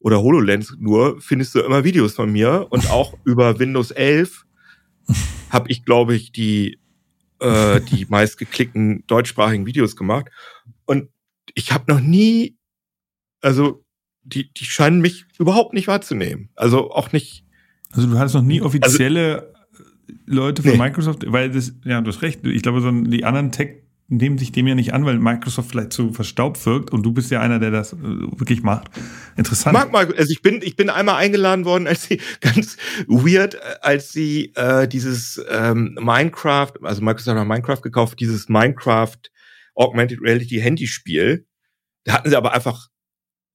oder 0.04 0.22
HoloLens 0.22 0.76
nur, 0.80 1.20
findest 1.22 1.56
du 1.56 1.62
immer 1.62 1.86
Videos 1.86 2.14
von 2.14 2.32
mir 2.32 2.68
und 2.70 2.92
auch 2.92 3.18
über 3.24 3.58
Windows 3.58 3.90
11 3.90 4.46
habe 5.50 5.72
ich, 5.72 5.86
glaube 5.86 6.14
ich, 6.14 6.32
die, 6.34 6.78
äh, 7.40 7.80
die 7.80 8.06
meistgeklickten 8.10 9.06
deutschsprachigen 9.08 9.66
Videos 9.66 9.96
gemacht. 9.96 10.28
Und 10.86 11.10
ich 11.56 11.72
habe 11.72 11.86
noch 11.92 12.02
nie, 12.02 12.58
also 13.42 13.86
die, 14.24 14.54
die 14.54 14.66
scheinen 14.66 15.00
mich 15.00 15.26
überhaupt 15.40 15.74
nicht 15.74 15.88
wahrzunehmen. 15.88 16.50
Also 16.56 16.92
auch 16.92 17.14
nicht. 17.14 17.46
Also 17.92 18.08
du 18.08 18.20
hattest 18.20 18.36
noch 18.36 18.42
nie 18.42 18.60
also 18.60 18.68
offizielle 18.68 19.54
also, 19.72 19.84
Leute 20.26 20.64
von 20.64 20.72
nee. 20.72 20.78
Microsoft, 20.78 21.24
weil 21.32 21.50
das, 21.50 21.74
ja, 21.86 22.02
du 22.02 22.10
hast 22.10 22.22
recht. 22.22 22.46
Ich 22.46 22.62
glaube, 22.62 22.82
so 22.82 22.92
die 22.92 23.24
anderen 23.24 23.54
Tech 23.54 23.83
nehmen 24.18 24.38
sich 24.38 24.52
dem 24.52 24.68
ja 24.68 24.76
nicht 24.76 24.94
an, 24.94 25.06
weil 25.06 25.18
Microsoft 25.18 25.72
vielleicht 25.72 25.94
zu 25.94 26.14
verstaubt 26.14 26.64
wirkt 26.66 26.92
und 26.92 27.04
du 27.04 27.12
bist 27.12 27.32
ja 27.32 27.42
einer, 27.42 27.60
der 27.60 27.72
das 27.72 27.94
äh, 27.94 27.98
wirklich 27.98 28.64
macht. 28.64 28.90
Interessant. 29.36 29.74
Mag 29.74 29.92
mal, 29.92 30.14
also 30.16 30.32
ich 30.32 30.42
bin, 30.42 30.62
ich 30.62 30.76
bin 30.76 30.90
einmal 30.90 31.16
eingeladen 31.16 31.66
worden, 31.66 31.88
als 31.88 32.04
sie 32.04 32.22
ganz 32.42 32.78
weird, 33.08 33.58
als 33.84 34.12
sie 34.12 34.54
äh, 34.56 34.88
dieses 34.88 35.44
ähm, 35.50 35.98
Minecraft, 36.00 36.74
also 36.84 37.02
Microsoft 37.02 37.38
hat 37.38 37.48
Minecraft 37.48 37.82
gekauft, 37.82 38.20
dieses 38.20 38.50
Minecraft 38.50 39.18
Augmented 39.76 40.22
Reality 40.22 40.60
Handyspiel. 40.60 41.46
Da 42.04 42.14
hatten 42.14 42.30
sie 42.30 42.36
aber 42.36 42.54
einfach 42.54 42.90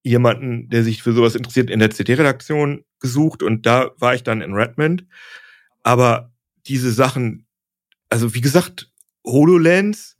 jemanden, 0.02 0.68
der 0.68 0.82
sich 0.84 1.02
für 1.02 1.12
sowas 1.12 1.34
interessiert, 1.34 1.70
in 1.70 1.80
der 1.80 1.90
CT-Redaktion 1.90 2.84
gesucht 3.00 3.42
und 3.42 3.66
da 3.66 3.90
war 3.98 4.14
ich 4.14 4.22
dann 4.22 4.40
in 4.40 4.54
Redmond. 4.54 5.06
Aber 5.82 6.32
diese 6.66 6.92
Sachen, 6.92 7.46
also 8.08 8.34
wie 8.34 8.40
gesagt, 8.40 8.90
HoloLens, 9.24 10.17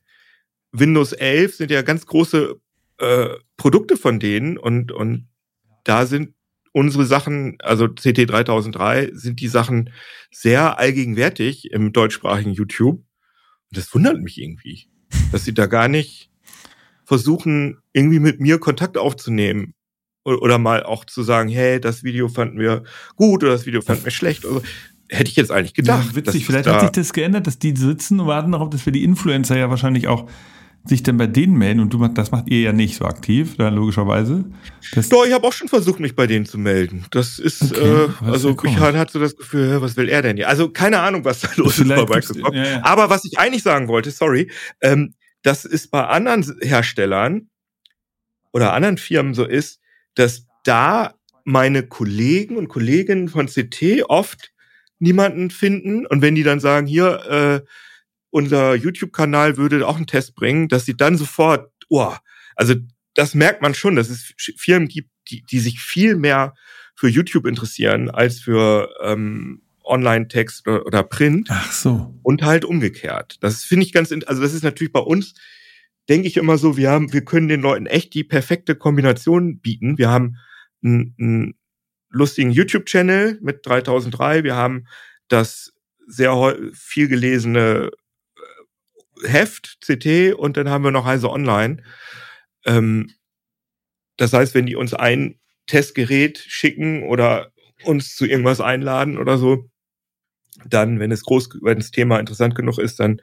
Windows 0.72 1.12
11 1.12 1.57
sind 1.57 1.70
ja 1.70 1.83
ganz 1.83 2.07
große 2.07 2.57
äh, 2.98 3.28
Produkte 3.57 3.96
von 3.96 4.20
denen 4.20 4.59
und, 4.59 4.92
und 4.92 5.28
da 5.85 6.07
sind 6.07 6.35
unsere 6.72 7.07
Sachen, 7.07 7.57
also 7.61 7.88
CT 7.88 8.31
3003, 8.31 9.10
sind 9.12 9.40
die 9.40 9.48
Sachen 9.48 9.90
sehr 10.31 10.79
allgegenwärtig 10.79 11.71
im 11.73 11.92
deutschsprachigen 11.92 12.52
YouTube. 12.52 12.96
Und 12.96 13.77
das 13.77 13.92
wundert 13.94 14.21
mich 14.21 14.38
irgendwie, 14.40 14.88
dass 15.33 15.44
sie 15.44 15.54
da 15.54 15.66
gar 15.66 15.88
nicht 15.88 16.31
versuchen, 17.04 17.79
irgendwie 17.92 18.21
mit 18.21 18.40
mir 18.40 18.58
Kontakt 18.58 18.98
aufzunehmen 18.98 19.75
oder, 20.25 20.58
mal 20.58 20.83
auch 20.83 21.06
zu 21.06 21.23
sagen, 21.23 21.48
hey, 21.48 21.81
das 21.81 22.04
Video 22.04 22.29
fanden 22.29 22.58
wir 22.58 22.83
gut 23.16 23.42
oder 23.42 23.52
das 23.52 23.64
Video 23.64 23.81
fanden 23.81 24.04
wir 24.04 24.10
schlecht. 24.10 24.44
Also, 24.44 24.62
hätte 25.08 25.31
ich 25.31 25.37
jetzt 25.37 25.50
eigentlich 25.50 25.73
gedacht. 25.73 26.08
Ja, 26.10 26.16
witzig, 26.16 26.44
vielleicht 26.44 26.69
hat 26.69 26.81
sich 26.81 26.90
das 26.90 27.14
geändert, 27.14 27.46
dass 27.46 27.58
die 27.58 27.75
sitzen 27.75 28.21
und 28.21 28.27
warten 28.27 28.52
darauf, 28.52 28.69
dass 28.69 28.85
wir 28.85 28.92
die 28.92 29.04
Influencer 29.04 29.56
ja 29.56 29.71
wahrscheinlich 29.71 30.06
auch 30.06 30.29
sich 30.85 31.02
dann 31.02 31.16
bei 31.16 31.26
denen 31.26 31.56
melden 31.56 31.81
und 31.81 31.92
du 31.92 32.06
das 32.08 32.31
macht 32.31 32.48
ihr 32.48 32.60
ja 32.60 32.72
nicht 32.72 32.96
so 32.96 33.04
aktiv, 33.04 33.56
dann 33.56 33.74
logischerweise. 33.74 34.44
Das 34.94 35.08
Doch, 35.08 35.26
ich 35.26 35.33
habe 35.33 35.46
auch 35.46 35.52
schon 35.52 35.68
versucht, 35.68 36.00
mich 36.00 36.14
bei 36.14 36.26
denen 36.26 36.46
zu 36.46 36.58
melden. 36.58 37.04
Das 37.10 37.38
ist, 37.38 37.76
okay, 37.76 38.06
äh, 38.06 38.24
also 38.24 38.56
ich 38.64 38.79
hatte 38.79 39.12
so 39.12 39.20
das 39.20 39.37
Gefühl, 39.37 39.81
was 39.83 39.96
will 39.96 40.08
er 40.08 40.22
denn 40.22 40.37
hier? 40.37 40.48
Also 40.48 40.70
keine 40.70 41.00
Ahnung, 41.00 41.24
was 41.24 41.40
da 41.40 41.48
los 41.56 41.79
ist 41.79 41.88
bei 41.88 41.96
Microsoft. 41.96 42.54
Ja, 42.54 42.64
ja. 42.64 42.85
Aber 42.85 43.10
was 43.10 43.24
ich 43.24 43.38
eigentlich 43.38 43.62
sagen 43.62 43.88
wollte, 43.88 44.10
sorry, 44.10 44.50
ähm, 44.81 45.14
das 45.42 45.64
ist 45.64 45.90
bei 45.90 46.06
anderen 46.06 46.44
Herstellern 46.62 47.48
oder 48.52 48.72
anderen 48.72 48.98
Firmen 48.98 49.35
so 49.35 49.44
ist, 49.44 49.81
dass 50.14 50.46
da 50.64 51.14
meine 51.44 51.83
Kollegen 51.83 52.56
und 52.56 52.68
Kolleginnen 52.68 53.29
von 53.29 53.46
CT 53.46 54.04
oft 54.08 54.52
niemanden 54.98 55.50
finden 55.50 56.06
und 56.06 56.22
wenn 56.22 56.35
die 56.35 56.42
dann 56.42 56.60
sagen, 56.60 56.87
hier, 56.87 57.64
äh, 57.64 57.66
unser 58.31 58.74
YouTube-Kanal 58.74 59.56
würde 59.56 59.87
auch 59.87 59.96
einen 59.96 60.06
Test 60.06 60.35
bringen, 60.35 60.68
dass 60.68 60.85
sie 60.85 60.96
dann 60.96 61.16
sofort, 61.16 61.70
oh, 61.88 62.14
also 62.56 62.74
das 63.14 63.35
merkt 63.35 63.62
man 63.62 63.74
schon, 63.74 63.96
dass 63.96 64.10
es 64.10 64.35
Firmen 64.56 64.88
gibt, 64.88 65.10
die, 65.31 65.42
die 65.42 65.60
sich 65.60 65.81
viel 65.81 66.16
mehr 66.16 66.54
für 66.94 67.08
YouTube 67.08 67.46
interessieren 67.46 68.10
als 68.10 68.40
für 68.40 68.90
ähm, 69.02 69.62
Online-Text 69.85 70.66
oder, 70.66 70.87
oder, 70.87 71.02
Print. 71.02 71.48
Ach 71.50 71.72
so. 71.72 72.14
Und 72.22 72.42
halt 72.42 72.64
umgekehrt. 72.64 73.38
Das 73.40 73.64
finde 73.64 73.87
ich 73.87 73.92
ganz, 73.92 74.12
also 74.12 74.42
das 74.42 74.52
ist 74.52 74.64
natürlich 74.64 74.92
bei 74.92 75.00
uns, 75.00 75.35
denke 76.08 76.29
ich 76.29 76.37
immer 76.37 76.58
so, 76.58 76.76
wir 76.76 76.90
haben, 76.90 77.12
wir 77.12 77.24
können 77.24 77.48
den 77.48 77.60
Leuten 77.60 77.87
echt 77.87 78.14
die 78.14 78.24
perfekte 78.24 78.74
Kombination 78.74 79.60
bieten. 79.60 79.98
Wir 79.98 80.10
haben 80.10 80.37
einen, 80.83 81.14
einen 81.18 81.54
lustigen 82.10 82.50
YouTube-Channel 82.50 83.38
mit 83.42 83.66
3003, 83.66 84.44
wir 84.44 84.56
haben 84.56 84.87
das 85.29 85.72
sehr 86.06 86.56
viel 86.72 87.08
gelesene 87.08 87.90
Heft, 89.25 89.79
CT 89.85 90.35
und 90.35 90.56
dann 90.56 90.69
haben 90.69 90.85
wir 90.85 90.90
noch 90.90 91.04
Heise 91.04 91.31
Online. 91.31 91.83
Ähm, 92.64 93.10
das 94.16 94.33
heißt, 94.33 94.54
wenn 94.54 94.66
die 94.66 94.77
uns 94.77 94.94
ein 94.94 95.38
Testgerät 95.66 96.38
schicken 96.38 97.04
oder 97.04 97.52
uns 97.85 98.16
zu 98.16 98.27
irgendwas 98.27 98.60
einladen 98.60 99.19
oder 99.19 99.38
so, 99.38 99.69
dann, 100.69 100.98
wenn 100.98 101.12
es 101.12 101.23
groß, 101.23 101.50
wenn 101.62 101.79
das 101.79 101.92
Thema 101.92 102.19
interessant 102.19 102.54
genug 102.54 102.79
ist, 102.79 102.98
dann 102.98 103.23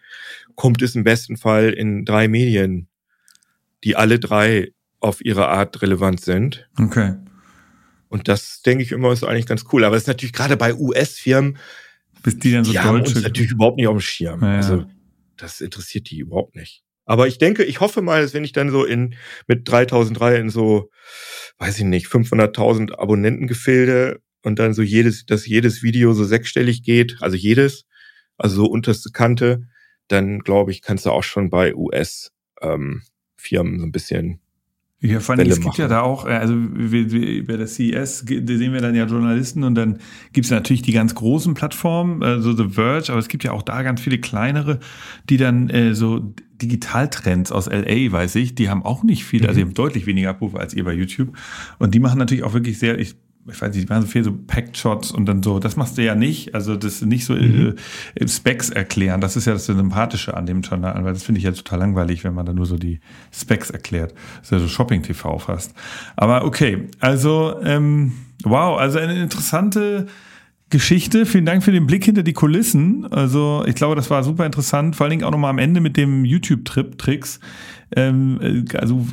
kommt 0.55 0.81
es 0.81 0.95
im 0.95 1.03
besten 1.03 1.37
Fall 1.37 1.71
in 1.71 2.05
drei 2.05 2.27
Medien, 2.27 2.87
die 3.83 3.95
alle 3.95 4.19
drei 4.19 4.71
auf 4.99 5.23
ihre 5.23 5.49
Art 5.49 5.81
relevant 5.81 6.21
sind. 6.21 6.69
Okay. 6.79 7.15
Und 8.07 8.27
das 8.29 8.61
denke 8.61 8.83
ich 8.83 8.91
immer 8.91 9.11
ist 9.11 9.23
eigentlich 9.23 9.45
ganz 9.45 9.65
cool. 9.73 9.83
Aber 9.83 9.97
es 9.97 10.03
ist 10.03 10.07
natürlich 10.07 10.33
gerade 10.33 10.55
bei 10.55 10.73
US-Firmen, 10.73 11.57
bis 12.23 12.39
die 12.39 12.53
dann 12.53 12.63
so 12.63 12.71
die 12.71 12.79
haben 12.79 13.01
uns 13.01 13.13
natürlich 13.21 13.51
überhaupt 13.51 13.77
nicht 13.77 13.87
auf 13.87 13.97
dem 13.97 14.01
Schirm. 14.01 14.41
Ja, 14.41 14.55
also 14.55 14.85
das 15.37 15.61
interessiert 15.61 16.09
die 16.09 16.19
überhaupt 16.19 16.55
nicht. 16.55 16.83
Aber 17.05 17.27
ich 17.27 17.37
denke, 17.37 17.63
ich 17.63 17.79
hoffe 17.79 18.01
mal, 18.01 18.21
dass 18.21 18.33
wenn 18.33 18.43
ich 18.43 18.51
dann 18.51 18.71
so 18.71 18.83
in 18.83 19.15
mit 19.47 19.69
3003 19.69 20.37
in 20.37 20.49
so, 20.49 20.89
weiß 21.59 21.77
ich 21.77 21.83
nicht, 21.85 22.07
500.000 22.07 22.97
Abonnentengefilde 22.97 24.21
und 24.41 24.59
dann 24.59 24.73
so 24.73 24.81
jedes, 24.81 25.25
dass 25.25 25.45
jedes 25.45 25.83
Video 25.83 26.13
so 26.13 26.23
sechsstellig 26.23 26.83
geht, 26.83 27.17
also 27.21 27.37
jedes, 27.37 27.85
also 28.37 28.55
so 28.55 28.65
unterste 28.65 29.11
Kante, 29.11 29.67
dann 30.07 30.39
glaube 30.39 30.71
ich, 30.71 30.81
kannst 30.81 31.05
du 31.05 31.11
auch 31.11 31.23
schon 31.23 31.49
bei 31.49 31.75
US 31.75 32.31
ähm, 32.61 33.03
Firmen 33.37 33.79
so 33.79 33.85
ein 33.85 33.91
bisschen 33.91 34.41
ja, 35.05 35.19
vor 35.19 35.35
allem, 35.35 35.47
es 35.49 35.55
gibt 35.55 35.65
machen. 35.65 35.81
ja 35.81 35.87
da 35.87 36.01
auch, 36.01 36.25
äh, 36.25 36.31
also 36.31 36.55
bei 36.55 37.57
der 37.57 37.67
CES 37.67 38.19
sehen 38.19 38.73
wir 38.73 38.81
dann 38.81 38.95
ja 38.95 39.05
Journalisten 39.05 39.63
und 39.63 39.75
dann 39.75 39.99
gibt 40.33 40.45
es 40.45 40.51
natürlich 40.51 40.81
die 40.81 40.91
ganz 40.91 41.15
großen 41.15 41.53
Plattformen, 41.53 42.23
also 42.23 42.53
The 42.53 42.69
Verge, 42.69 43.11
aber 43.11 43.19
es 43.19 43.27
gibt 43.27 43.43
ja 43.43 43.51
auch 43.51 43.61
da 43.61 43.81
ganz 43.83 44.01
viele 44.01 44.19
kleinere, 44.19 44.79
die 45.29 45.37
dann 45.37 45.69
äh, 45.69 45.93
so 45.95 46.33
Digitaltrends 46.61 47.51
aus 47.51 47.67
LA, 47.67 48.11
weiß 48.11 48.35
ich, 48.35 48.55
die 48.55 48.69
haben 48.69 48.83
auch 48.83 49.03
nicht 49.03 49.25
viel, 49.25 49.41
also 49.41 49.45
mhm. 49.45 49.49
also 49.49 49.59
die 49.59 49.65
haben 49.65 49.73
deutlich 49.73 50.05
weniger 50.05 50.29
Abrufe 50.29 50.59
als 50.59 50.73
ihr 50.73 50.83
bei 50.83 50.93
YouTube. 50.93 51.35
Und 51.79 51.93
die 51.93 51.99
machen 51.99 52.17
natürlich 52.17 52.43
auch 52.43 52.53
wirklich 52.53 52.79
sehr, 52.79 52.97
ich 52.97 53.15
ich 53.47 53.61
weiß 53.61 53.73
nicht, 53.73 53.87
die 53.87 53.93
machen 53.93 54.03
so 54.03 54.07
viel 54.07 54.23
so 54.23 54.33
Packed 54.33 54.77
Shots 54.77 55.11
und 55.11 55.25
dann 55.25 55.43
so, 55.43 55.59
das 55.59 55.75
machst 55.75 55.97
du 55.97 56.03
ja 56.03 56.15
nicht, 56.15 56.55
also 56.55 56.75
das 56.75 57.01
nicht 57.01 57.25
so 57.25 57.33
mhm. 57.33 57.75
äh, 58.15 58.27
Specs 58.27 58.69
erklären, 58.69 59.21
das 59.21 59.35
ist 59.35 59.45
ja 59.45 59.53
das 59.53 59.65
Sympathische 59.65 60.35
an 60.35 60.45
dem 60.45 60.61
Kanal, 60.61 61.03
weil 61.03 61.13
das 61.13 61.23
finde 61.23 61.39
ich 61.39 61.45
ja 61.45 61.51
total 61.51 61.79
langweilig, 61.79 62.23
wenn 62.23 62.33
man 62.33 62.45
da 62.45 62.53
nur 62.53 62.65
so 62.65 62.77
die 62.77 62.99
Specs 63.31 63.69
erklärt. 63.69 64.13
Das 64.37 64.47
ist 64.47 64.51
ja 64.51 64.59
so 64.59 64.67
Shopping-TV 64.67 65.39
fast. 65.39 65.73
Aber 66.15 66.45
okay, 66.45 66.87
also 66.99 67.55
ähm, 67.63 68.13
wow, 68.43 68.79
also 68.79 68.99
eine 68.99 69.21
interessante 69.21 70.07
Geschichte. 70.69 71.27
Vielen 71.27 71.45
Dank 71.45 71.63
für 71.63 71.71
den 71.71 71.85
Blick 71.85 72.05
hinter 72.05 72.23
die 72.23 72.33
Kulissen. 72.33 73.05
Also 73.11 73.63
ich 73.67 73.75
glaube, 73.75 73.95
das 73.95 74.09
war 74.09 74.23
super 74.23 74.45
interessant, 74.45 74.95
vor 74.95 75.05
allen 75.05 75.11
Dingen 75.11 75.23
auch 75.23 75.31
nochmal 75.31 75.51
am 75.51 75.59
Ende 75.59 75.79
mit 75.79 75.95
dem 75.95 76.25
YouTube-Trip-Tricks. 76.25 77.39
Ähm, 77.39 77.39
äh, 77.39 77.43
also, 77.93 79.05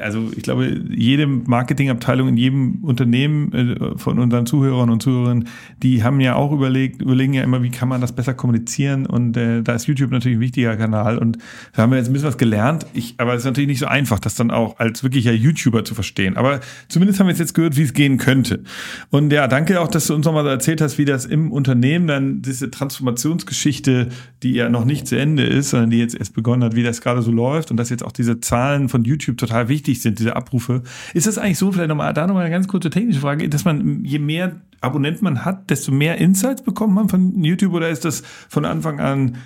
also 0.00 0.30
ich 0.36 0.42
glaube, 0.42 0.82
jede 0.90 1.26
Marketingabteilung 1.26 2.28
in 2.28 2.36
jedem 2.36 2.84
Unternehmen 2.84 3.52
äh, 3.52 3.98
von 3.98 4.18
unseren 4.18 4.46
Zuhörern 4.46 4.90
und 4.90 5.02
Zuhörern, 5.02 5.48
die 5.82 6.02
haben 6.02 6.20
ja 6.20 6.34
auch 6.34 6.52
überlegt, 6.52 7.02
überlegen 7.02 7.34
ja 7.34 7.42
immer, 7.42 7.62
wie 7.62 7.70
kann 7.70 7.88
man 7.88 8.00
das 8.00 8.12
besser 8.12 8.34
kommunizieren 8.34 9.06
und 9.06 9.36
äh, 9.36 9.62
da 9.62 9.74
ist 9.74 9.86
YouTube 9.86 10.10
natürlich 10.10 10.38
ein 10.38 10.40
wichtiger 10.40 10.76
Kanal 10.76 11.18
und 11.18 11.38
da 11.74 11.82
haben 11.82 11.90
wir 11.90 11.98
jetzt 11.98 12.08
ein 12.08 12.12
bisschen 12.12 12.28
was 12.28 12.38
gelernt. 12.38 12.86
Ich, 12.94 13.14
aber 13.18 13.34
es 13.34 13.40
ist 13.40 13.44
natürlich 13.44 13.68
nicht 13.68 13.78
so 13.78 13.86
einfach, 13.86 14.18
das 14.18 14.34
dann 14.34 14.50
auch 14.50 14.78
als 14.78 15.02
wirklicher 15.02 15.32
YouTuber 15.32 15.84
zu 15.84 15.94
verstehen. 15.94 16.36
Aber 16.36 16.60
zumindest 16.88 17.20
haben 17.20 17.28
wir 17.28 17.34
jetzt 17.34 17.54
gehört, 17.54 17.76
wie 17.76 17.82
es 17.82 17.92
gehen 17.92 18.18
könnte. 18.18 18.62
Und 19.10 19.32
ja, 19.32 19.48
danke 19.48 19.80
auch, 19.80 19.88
dass 19.88 20.06
du 20.06 20.14
uns 20.14 20.26
nochmal 20.26 20.46
erzählt 20.46 20.80
hast, 20.80 20.98
wie 20.98 21.04
das 21.04 21.24
im 21.24 21.52
Unternehmen 21.52 22.06
dann 22.06 22.42
diese 22.42 22.70
Transformationsgeschichte, 22.70 24.08
die 24.42 24.52
ja 24.52 24.68
noch 24.68 24.84
nicht 24.84 25.06
zu 25.06 25.18
Ende 25.18 25.44
ist, 25.44 25.70
sondern 25.70 25.90
die 25.90 25.98
jetzt 25.98 26.14
erst 26.14 26.34
begonnen 26.34 26.64
hat, 26.64 26.74
wie 26.74 26.82
das 26.82 27.00
gerade 27.00 27.22
so 27.22 27.30
läuft 27.30 27.70
und 27.70 27.76
dass 27.82 27.90
jetzt 27.90 28.04
auch 28.04 28.12
diese 28.12 28.40
Zahlen 28.40 28.88
von 28.88 29.04
YouTube 29.04 29.36
total 29.36 29.68
wichtig 29.68 30.00
sind, 30.00 30.18
diese 30.18 30.36
Abrufe. 30.36 30.82
Ist 31.14 31.26
das 31.26 31.38
eigentlich 31.38 31.58
so, 31.58 31.72
vielleicht 31.72 31.88
nochmal, 31.88 32.14
da 32.14 32.26
nochmal 32.26 32.44
eine 32.44 32.54
ganz 32.54 32.68
kurze 32.68 32.90
technische 32.90 33.20
Frage, 33.20 33.48
dass 33.48 33.64
man, 33.64 34.04
je 34.04 34.18
mehr 34.18 34.62
Abonnenten 34.80 35.24
man 35.24 35.44
hat, 35.44 35.70
desto 35.70 35.92
mehr 35.92 36.18
Insights 36.18 36.62
bekommt 36.62 36.94
man 36.94 37.08
von 37.08 37.42
YouTube 37.42 37.74
oder 37.74 37.90
ist 37.90 38.04
das 38.04 38.22
von 38.48 38.64
Anfang 38.64 39.00
an 39.00 39.36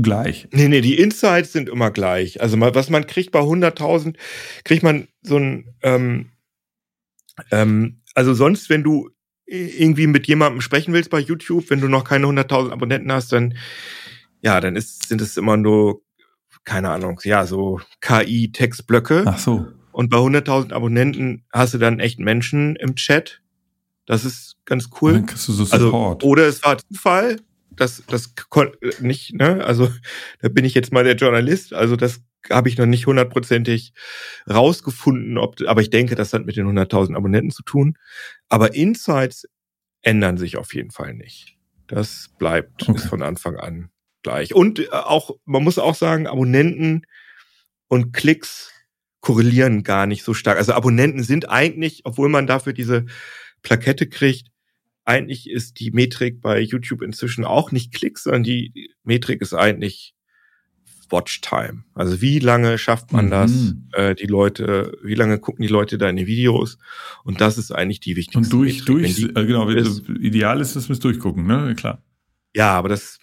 gleich? 0.00 0.48
Nee, 0.52 0.68
nee, 0.68 0.80
die 0.80 0.98
Insights 0.98 1.52
sind 1.52 1.68
immer 1.68 1.90
gleich. 1.90 2.40
Also 2.40 2.60
was 2.60 2.90
man 2.90 3.06
kriegt 3.06 3.32
bei 3.32 3.40
100.000, 3.40 4.16
kriegt 4.64 4.82
man 4.82 5.08
so 5.22 5.36
ein, 5.36 5.74
ähm, 5.82 6.30
ähm, 7.50 8.00
also 8.14 8.34
sonst, 8.34 8.70
wenn 8.70 8.82
du 8.82 9.10
irgendwie 9.46 10.06
mit 10.06 10.28
jemandem 10.28 10.60
sprechen 10.60 10.94
willst 10.94 11.10
bei 11.10 11.18
YouTube, 11.18 11.70
wenn 11.70 11.80
du 11.80 11.88
noch 11.88 12.04
keine 12.04 12.26
100.000 12.26 12.70
Abonnenten 12.70 13.10
hast, 13.12 13.32
dann 13.32 13.54
ja, 14.42 14.60
dann 14.60 14.76
ist, 14.76 15.08
sind 15.08 15.20
es 15.20 15.36
immer 15.36 15.56
nur 15.56 16.02
keine 16.64 16.90
Ahnung, 16.90 17.20
ja, 17.24 17.46
so 17.46 17.80
KI-Textblöcke. 18.00 19.24
Ach 19.26 19.38
so. 19.38 19.66
Und 19.92 20.08
bei 20.08 20.18
100.000 20.18 20.72
Abonnenten 20.72 21.44
hast 21.52 21.74
du 21.74 21.78
dann 21.78 22.00
echt 22.00 22.20
Menschen 22.20 22.76
im 22.76 22.94
Chat. 22.94 23.40
Das 24.06 24.24
ist 24.24 24.56
ganz 24.64 24.88
cool. 25.00 25.14
Dann 25.14 25.26
kriegst 25.26 25.48
du 25.48 25.52
so 25.52 25.64
also, 25.64 25.86
Support. 25.86 26.22
Also, 26.22 26.30
oder 26.30 26.46
es 26.46 26.62
war 26.62 26.78
Zufall. 26.78 27.36
Das, 27.70 28.02
das 28.08 28.34
nicht, 29.00 29.34
ne? 29.34 29.64
Also, 29.64 29.90
da 30.40 30.48
bin 30.48 30.64
ich 30.64 30.74
jetzt 30.74 30.92
mal 30.92 31.04
der 31.04 31.16
Journalist. 31.16 31.72
Also, 31.72 31.96
das 31.96 32.20
habe 32.50 32.68
ich 32.68 32.78
noch 32.78 32.86
nicht 32.86 33.06
hundertprozentig 33.06 33.92
rausgefunden, 34.48 35.38
ob, 35.38 35.56
aber 35.66 35.80
ich 35.80 35.90
denke, 35.90 36.14
das 36.14 36.32
hat 36.32 36.46
mit 36.46 36.56
den 36.56 36.66
100.000 36.66 37.16
Abonnenten 37.16 37.50
zu 37.50 37.62
tun. 37.62 37.96
Aber 38.48 38.74
Insights 38.74 39.46
ändern 40.02 40.38
sich 40.38 40.56
auf 40.56 40.74
jeden 40.74 40.90
Fall 40.90 41.14
nicht. 41.14 41.56
Das 41.86 42.30
bleibt 42.38 42.88
okay. 42.88 42.98
von 42.98 43.22
Anfang 43.22 43.56
an 43.56 43.90
gleich. 44.22 44.54
Und 44.54 44.78
äh, 44.78 44.88
auch, 44.90 45.36
man 45.44 45.64
muss 45.64 45.78
auch 45.78 45.94
sagen, 45.94 46.26
Abonnenten 46.26 47.06
und 47.88 48.12
Klicks 48.12 48.72
korrelieren 49.20 49.82
gar 49.82 50.06
nicht 50.06 50.24
so 50.24 50.34
stark. 50.34 50.58
Also 50.58 50.72
Abonnenten 50.72 51.22
sind 51.22 51.48
eigentlich, 51.48 52.02
obwohl 52.04 52.28
man 52.28 52.46
dafür 52.46 52.72
diese 52.72 53.06
Plakette 53.62 54.08
kriegt, 54.08 54.48
eigentlich 55.04 55.50
ist 55.50 55.80
die 55.80 55.90
Metrik 55.90 56.40
bei 56.40 56.60
YouTube 56.60 57.02
inzwischen 57.02 57.44
auch 57.44 57.72
nicht 57.72 57.92
Klicks, 57.92 58.24
sondern 58.24 58.44
die 58.44 58.92
Metrik 59.02 59.40
ist 59.42 59.54
eigentlich 59.54 60.14
Watchtime. 61.10 61.84
Also 61.94 62.20
wie 62.20 62.38
lange 62.38 62.78
schafft 62.78 63.12
man 63.12 63.30
das? 63.30 63.50
Mhm. 63.50 63.88
Äh, 63.92 64.14
die 64.14 64.26
Leute, 64.26 64.96
wie 65.02 65.14
lange 65.14 65.38
gucken 65.38 65.62
die 65.62 65.68
Leute 65.68 65.98
deine 65.98 66.26
Videos? 66.26 66.78
Und 67.24 67.40
das 67.40 67.58
ist 67.58 67.72
eigentlich 67.72 68.00
die 68.00 68.16
wichtigste. 68.16 68.38
Und 68.38 68.52
durch, 68.52 68.80
Metrik. 68.80 68.86
durch, 68.86 69.14
die, 69.16 69.24
äh, 69.24 69.46
genau, 69.46 69.68
ist, 69.68 70.08
ideal 70.08 70.60
ist, 70.60 70.76
dass 70.76 70.88
wir 70.88 70.94
es 70.94 71.00
durchgucken, 71.00 71.46
ne? 71.46 71.74
Klar. 71.76 72.02
Ja, 72.54 72.72
aber 72.72 72.88
das 72.88 73.18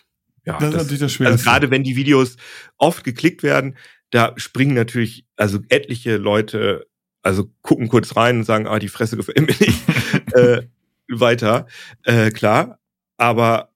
ja, 0.47 0.53
das, 0.53 0.59
das 0.59 0.69
ist 0.69 0.77
natürlich 0.77 0.99
das 1.01 1.11
Schwierigste. 1.11 1.49
Also 1.49 1.59
gerade 1.59 1.71
wenn 1.71 1.83
die 1.83 1.97
Videos 1.97 2.37
oft 2.77 3.03
geklickt 3.03 3.43
werden, 3.43 3.75
da 4.11 4.33
springen 4.37 4.75
natürlich 4.75 5.25
also 5.35 5.59
etliche 5.67 6.15
Leute, 6.15 6.87
also 7.21 7.49
gucken 7.61 7.89
kurz 7.89 8.15
rein 8.15 8.37
und 8.37 8.43
sagen, 8.45 8.65
ah, 8.65 8.79
die 8.79 8.87
Fresse 8.87 9.17
gefällt 9.17 9.41
mir 9.41 9.47
nicht, 9.47 9.81
äh, 10.33 10.61
weiter, 11.09 11.67
äh, 12.03 12.31
klar. 12.31 12.79
Aber 13.17 13.73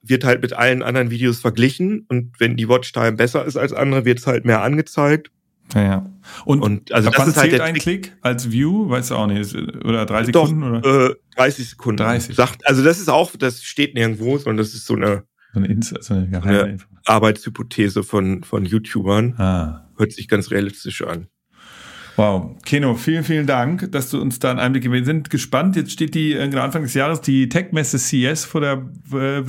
wird 0.00 0.24
halt 0.24 0.40
mit 0.40 0.54
allen 0.54 0.82
anderen 0.82 1.10
Videos 1.10 1.40
verglichen 1.40 2.06
und 2.08 2.38
wenn 2.38 2.56
die 2.56 2.68
Watchtime 2.68 3.12
besser 3.12 3.44
ist 3.44 3.56
als 3.56 3.72
andere, 3.72 4.04
wird 4.06 4.18
es 4.18 4.26
halt 4.26 4.46
mehr 4.46 4.62
angezeigt. 4.62 5.30
Ja, 5.74 5.82
ja. 5.82 6.12
Und, 6.44 6.62
Und 6.62 6.92
also 6.92 7.10
das 7.10 7.28
ist 7.28 7.36
halt 7.36 7.52
der 7.52 7.64
ein 7.64 7.74
Trick. 7.74 8.02
Klick 8.02 8.16
als 8.20 8.50
View? 8.50 8.88
Weißt 8.88 9.10
du 9.10 9.16
auch 9.16 9.26
nicht. 9.26 9.54
Oder 9.54 10.04
drei 10.06 10.22
Doch, 10.24 10.46
Sekunden? 10.46 10.76
oder? 10.76 11.10
Äh, 11.10 11.14
30 11.36 11.70
Sekunden. 11.70 11.96
30. 11.98 12.36
Sagt, 12.36 12.66
also 12.66 12.82
das 12.84 12.98
ist 12.98 13.08
auch, 13.08 13.34
das 13.36 13.62
steht 13.62 13.94
nirgendwo, 13.94 14.36
sondern 14.38 14.58
das 14.58 14.74
ist 14.74 14.86
so 14.86 14.94
eine 14.94 15.24
So 15.54 15.60
eine, 15.60 15.68
Insta, 15.68 16.02
so 16.02 16.14
eine 16.14 16.28
geheime. 16.28 16.70
Info. 16.70 16.86
Arbeitshypothese 17.06 18.02
von, 18.02 18.42
von 18.42 18.64
YouTubern. 18.64 19.34
Ah. 19.38 19.88
Hört 19.96 20.12
sich 20.12 20.26
ganz 20.26 20.50
realistisch 20.50 21.02
an. 21.02 21.28
Wow. 22.16 22.56
Keno, 22.64 22.94
vielen, 22.94 23.24
vielen 23.24 23.46
Dank, 23.46 23.90
dass 23.90 24.10
du 24.10 24.20
uns 24.20 24.38
da 24.38 24.50
einen 24.50 24.60
Einblick 24.60 24.84
gegeben 24.84 25.00
hast. 25.00 25.06
Wir 25.06 25.14
sind 25.14 25.30
gespannt. 25.30 25.76
Jetzt 25.76 25.90
steht 25.92 26.14
die, 26.14 26.32
genau 26.32 26.62
Anfang 26.62 26.82
des 26.82 26.94
Jahres, 26.94 27.20
die 27.20 27.48
Tech-Messe 27.48 27.98
CS 27.98 28.44
vor 28.44 28.60
der, 28.60 28.84
äh, 29.12 29.42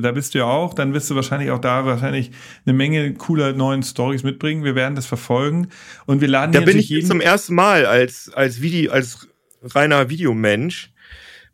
da 0.00 0.12
bist 0.12 0.34
du 0.34 0.38
ja 0.38 0.44
auch. 0.44 0.74
Dann 0.74 0.92
wirst 0.92 1.10
du 1.10 1.14
wahrscheinlich 1.14 1.50
auch 1.50 1.60
da 1.60 1.86
wahrscheinlich 1.86 2.30
eine 2.66 2.74
Menge 2.74 3.14
cooler 3.14 3.52
neuen 3.52 3.82
Stories 3.82 4.22
mitbringen. 4.22 4.64
Wir 4.64 4.74
werden 4.74 4.94
das 4.94 5.06
verfolgen. 5.06 5.68
Und 6.06 6.20
wir 6.20 6.28
laden 6.28 6.52
Da 6.52 6.60
bin 6.60 6.78
ich 6.78 6.90
jetzt 6.90 7.08
zum 7.08 7.20
ersten 7.20 7.54
Mal 7.54 7.86
als, 7.86 8.30
als 8.34 8.60
Video, 8.60 8.92
als 8.92 9.28
reiner 9.62 10.10
Videomensch, 10.10 10.92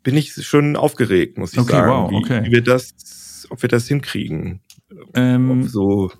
bin 0.03 0.15
ich 0.15 0.33
schon 0.45 0.75
aufgeregt, 0.75 1.37
muss 1.37 1.53
ich 1.53 1.59
Okay, 1.59 1.71
sagen. 1.71 1.91
wow, 1.91 2.11
wie, 2.11 2.15
okay. 2.15 2.45
wie 2.45 2.51
wir 2.51 2.61
das, 2.61 2.93
ob 3.49 3.61
wir 3.61 3.69
das 3.69 3.87
hinkriegen. 3.87 4.61
ähm, 5.13 5.51
Ob 5.51 5.69
so 5.69 6.11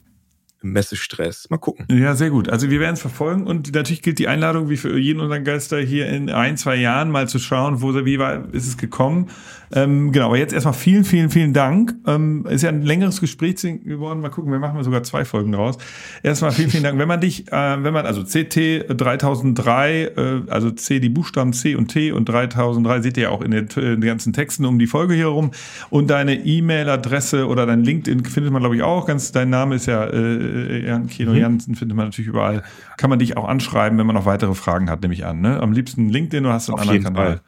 Messestress. 0.61 1.49
Mal 1.49 1.57
gucken. 1.57 1.85
Ja, 1.91 2.15
sehr 2.15 2.29
gut. 2.29 2.49
Also 2.49 2.69
wir 2.69 2.79
werden 2.79 2.93
es 2.93 3.01
verfolgen 3.01 3.45
und 3.45 3.73
natürlich 3.73 4.01
gilt 4.01 4.19
die 4.19 4.27
Einladung, 4.27 4.69
wie 4.69 4.77
für 4.77 4.97
jeden 4.97 5.19
unseren 5.19 5.43
Geister 5.43 5.79
hier 5.79 6.07
in 6.07 6.29
ein, 6.29 6.57
zwei 6.57 6.75
Jahren 6.75 7.11
mal 7.11 7.27
zu 7.27 7.39
schauen, 7.39 7.81
wo 7.81 7.93
wie 8.05 8.19
war, 8.19 8.53
ist 8.53 8.67
es 8.67 8.77
gekommen. 8.77 9.27
Ähm, 9.73 10.11
genau, 10.11 10.27
aber 10.27 10.37
jetzt 10.37 10.53
erstmal 10.53 10.73
vielen, 10.73 11.03
vielen, 11.03 11.29
vielen 11.29 11.53
Dank. 11.53 11.95
Ähm, 12.05 12.45
ist 12.49 12.61
ja 12.61 12.69
ein 12.69 12.83
längeres 12.83 13.19
Gespräch 13.19 13.47
geworden. 13.55 14.21
Mal 14.21 14.29
gucken, 14.29 14.51
wir 14.51 14.59
machen 14.59 14.81
sogar 14.83 15.03
zwei 15.03 15.25
Folgen 15.25 15.51
draus. 15.51 15.77
Erstmal 16.23 16.51
vielen, 16.51 16.69
vielen 16.69 16.83
Dank. 16.83 16.99
Wenn 16.99 17.07
man 17.07 17.21
dich, 17.21 17.51
äh, 17.51 17.83
wenn 17.83 17.93
man, 17.93 18.05
also 18.05 18.23
CT 18.23 18.85
3003, 18.89 20.03
äh, 20.15 20.41
also 20.49 20.71
C, 20.71 20.99
die 20.99 21.09
Buchstaben 21.09 21.53
C 21.53 21.75
und 21.75 21.87
T 21.87 22.11
und 22.11 22.29
3003 22.29 23.01
seht 23.01 23.17
ihr 23.17 23.23
ja 23.23 23.29
auch 23.29 23.41
in 23.41 23.51
den, 23.51 23.67
in 23.75 24.01
den 24.01 24.01
ganzen 24.01 24.33
Texten 24.33 24.65
um 24.65 24.79
die 24.79 24.87
Folge 24.87 25.13
hier 25.13 25.27
rum. 25.27 25.51
Und 25.89 26.09
deine 26.09 26.35
E-Mail-Adresse 26.45 27.47
oder 27.47 27.65
dein 27.65 27.83
LinkedIn 27.83 28.25
findet 28.25 28.51
man, 28.53 28.61
glaube 28.61 28.75
ich, 28.75 28.83
auch. 28.83 29.05
Ganz, 29.05 29.31
dein 29.31 29.49
Name 29.49 29.75
ist 29.75 29.85
ja 29.85 30.05
äh, 30.05 30.46
Jan 30.85 31.07
Kino 31.07 31.31
Mhm. 31.31 31.37
Jansen, 31.37 31.75
findet 31.75 31.95
man 31.97 32.07
natürlich 32.07 32.27
überall. 32.29 32.63
Kann 32.97 33.09
man 33.09 33.19
dich 33.19 33.37
auch 33.37 33.47
anschreiben, 33.47 33.97
wenn 33.97 34.05
man 34.07 34.15
noch 34.15 34.25
weitere 34.25 34.53
Fragen 34.55 34.89
hat, 34.89 35.01
nehme 35.01 35.13
ich 35.13 35.25
an. 35.25 35.41
Ne? 35.41 35.59
Am 35.61 35.71
liebsten 35.71 36.09
LinkedIn 36.09 36.45
oder 36.45 36.53
hast 36.55 36.67
du 36.67 36.73
einen 36.73 36.81
Auf 36.81 36.81
anderen 36.89 37.01
jeden 37.01 37.15
Kanal? 37.15 37.41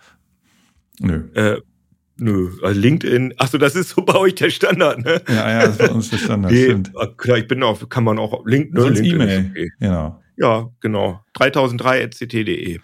Nö. 1.02 1.24
Äh, 1.34 1.62
nö, 2.18 2.50
also 2.64 2.80
LinkedIn, 2.80 3.34
ach 3.38 3.48
so, 3.48 3.58
das 3.58 3.76
ist 3.76 3.90
so 3.90 4.02
bei 4.04 4.16
euch 4.16 4.36
der 4.36 4.50
Standard, 4.50 5.04
ne? 5.04 5.22
Ja, 5.30 5.50
ja, 5.50 5.60
das 5.62 5.72
ist 5.72 5.78
bei 5.80 5.90
uns 5.90 6.10
der 6.10 6.18
Standard, 6.18 6.52
Nee, 6.52 6.64
stimmt. 6.66 6.92
ah, 6.98 7.08
klar, 7.18 7.38
ich 7.38 7.48
bin 7.48 7.64
auch, 7.64 7.88
kann 7.90 8.04
man 8.04 8.20
auch 8.20 8.46
LinkedIn, 8.46 8.74
ne? 8.76 8.82
Sonst 8.82 9.00
LinkedIn 9.00 9.22
E-Mail. 9.22 9.50
okay. 9.52 9.72
Genau. 9.80 10.22
Ja, 10.38 10.68
genau. 10.82 11.22
3003.ct.de. 11.38 12.80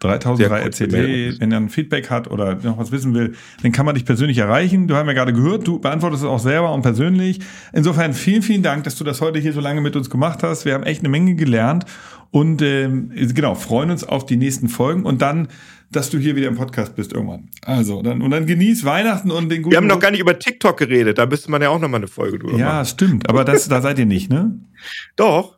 3003 0.00 0.36
Sehr 0.36 0.62
kurze 0.62 0.84
RCT, 0.84 0.92
Mail. 0.92 1.36
wenn 1.40 1.52
er 1.52 1.58
ein 1.58 1.68
Feedback 1.68 2.10
hat 2.10 2.30
oder 2.30 2.54
noch 2.62 2.78
was 2.78 2.92
wissen 2.92 3.14
will, 3.14 3.34
dann 3.62 3.72
kann 3.72 3.84
man 3.86 3.94
dich 3.94 4.04
persönlich 4.04 4.38
erreichen. 4.38 4.86
Du 4.88 4.94
hast 4.94 5.06
ja 5.06 5.12
gerade 5.12 5.32
gehört, 5.32 5.66
du 5.66 5.78
beantwortest 5.78 6.22
es 6.22 6.28
auch 6.28 6.38
selber 6.38 6.72
und 6.72 6.82
persönlich. 6.82 7.40
Insofern 7.72 8.12
vielen, 8.12 8.42
vielen 8.42 8.62
Dank, 8.62 8.84
dass 8.84 8.94
du 8.96 9.04
das 9.04 9.20
heute 9.20 9.38
hier 9.38 9.52
so 9.52 9.60
lange 9.60 9.80
mit 9.80 9.96
uns 9.96 10.08
gemacht 10.10 10.42
hast. 10.42 10.64
Wir 10.64 10.74
haben 10.74 10.84
echt 10.84 11.00
eine 11.00 11.08
Menge 11.08 11.34
gelernt 11.34 11.84
und 12.30 12.62
ähm, 12.62 13.10
genau, 13.34 13.54
freuen 13.54 13.90
uns 13.90 14.04
auf 14.04 14.24
die 14.26 14.36
nächsten 14.36 14.68
Folgen 14.68 15.04
und 15.04 15.20
dann, 15.22 15.48
dass 15.90 16.10
du 16.10 16.18
hier 16.18 16.34
wieder 16.36 16.48
im 16.48 16.56
Podcast 16.56 16.96
bist 16.96 17.12
irgendwann. 17.12 17.48
Also, 17.64 18.02
dann, 18.02 18.20
und 18.22 18.30
dann 18.32 18.46
genieß 18.46 18.84
Weihnachten 18.84 19.30
und 19.30 19.48
den 19.48 19.62
guten 19.62 19.72
Wir 19.72 19.78
haben 19.78 19.86
noch 19.86 20.00
gar 20.00 20.10
nicht 20.10 20.20
über 20.20 20.38
TikTok 20.38 20.76
geredet, 20.76 21.18
da 21.18 21.26
müsste 21.26 21.50
man 21.50 21.62
ja 21.62 21.68
auch 21.70 21.78
noch 21.80 21.88
mal 21.88 21.98
eine 21.98 22.08
Folge 22.08 22.38
drüber 22.40 22.58
Ja, 22.58 22.66
machen. 22.74 22.86
stimmt, 22.86 23.28
aber 23.28 23.44
das, 23.44 23.68
da 23.68 23.80
seid 23.80 23.98
ihr 23.98 24.06
nicht, 24.06 24.30
ne? 24.30 24.58
Doch. 25.16 25.56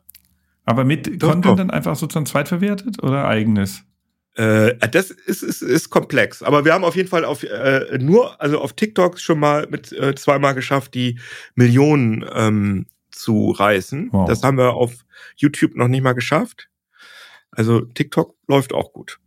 Aber 0.65 0.83
mit 0.85 1.07
Doch, 1.23 1.29
Content 1.31 1.45
doch. 1.45 1.55
dann 1.57 1.71
einfach 1.71 1.95
sozusagen 1.95 2.27
zweitverwertet 2.27 3.01
oder 3.01 3.27
eigenes? 3.27 3.83
Äh, 4.39 4.77
das 4.91 5.11
ist, 5.11 5.43
ist, 5.43 5.61
ist 5.61 5.89
komplex. 5.89 6.41
Aber 6.41 6.63
wir 6.63 6.73
haben 6.73 6.85
auf 6.85 6.95
jeden 6.95 7.09
Fall 7.09 7.25
auf 7.25 7.43
äh, 7.43 7.97
nur, 7.99 8.39
also 8.41 8.61
auf 8.61 8.71
TikTok 8.71 9.19
schon 9.19 9.37
mal 9.37 9.67
mit 9.69 9.91
äh, 9.91 10.15
zweimal 10.15 10.55
geschafft, 10.55 10.93
die 10.93 11.19
Millionen 11.55 12.23
ähm, 12.33 12.85
zu 13.11 13.51
reißen. 13.51 14.09
Wow. 14.13 14.29
Das 14.29 14.41
haben 14.43 14.57
wir 14.57 14.75
auf 14.75 15.03
YouTube 15.35 15.75
noch 15.75 15.89
nicht 15.89 16.03
mal 16.03 16.13
geschafft. 16.13 16.69
Also 17.51 17.81
TikTok 17.81 18.37
läuft 18.47 18.73
auch 18.73 18.93
gut. 18.93 19.19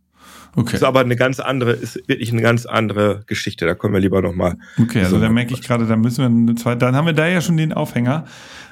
Okay. 0.55 0.75
Ist 0.75 0.83
aber 0.83 0.99
eine 0.99 1.15
ganz 1.15 1.39
andere, 1.39 1.71
ist 1.71 2.07
wirklich 2.07 2.31
eine 2.31 2.41
ganz 2.41 2.65
andere 2.65 3.23
Geschichte. 3.25 3.65
Da 3.65 3.73
können 3.73 3.93
wir 3.93 3.99
lieber 3.99 4.21
noch 4.21 4.35
mal. 4.35 4.55
Okay, 4.79 4.99
also 4.99 5.15
So, 5.15 5.21
da 5.21 5.29
merke 5.29 5.53
ich 5.53 5.61
gerade, 5.61 5.85
da 5.87 5.95
müssen 5.95 6.19
wir 6.19 6.25
eine 6.25 6.55
zweite, 6.55 6.79
dann 6.79 6.95
haben 6.95 7.05
wir 7.05 7.13
da 7.13 7.27
ja 7.27 7.41
schon 7.41 7.57
den 7.57 7.73
Aufhänger. 7.73 8.25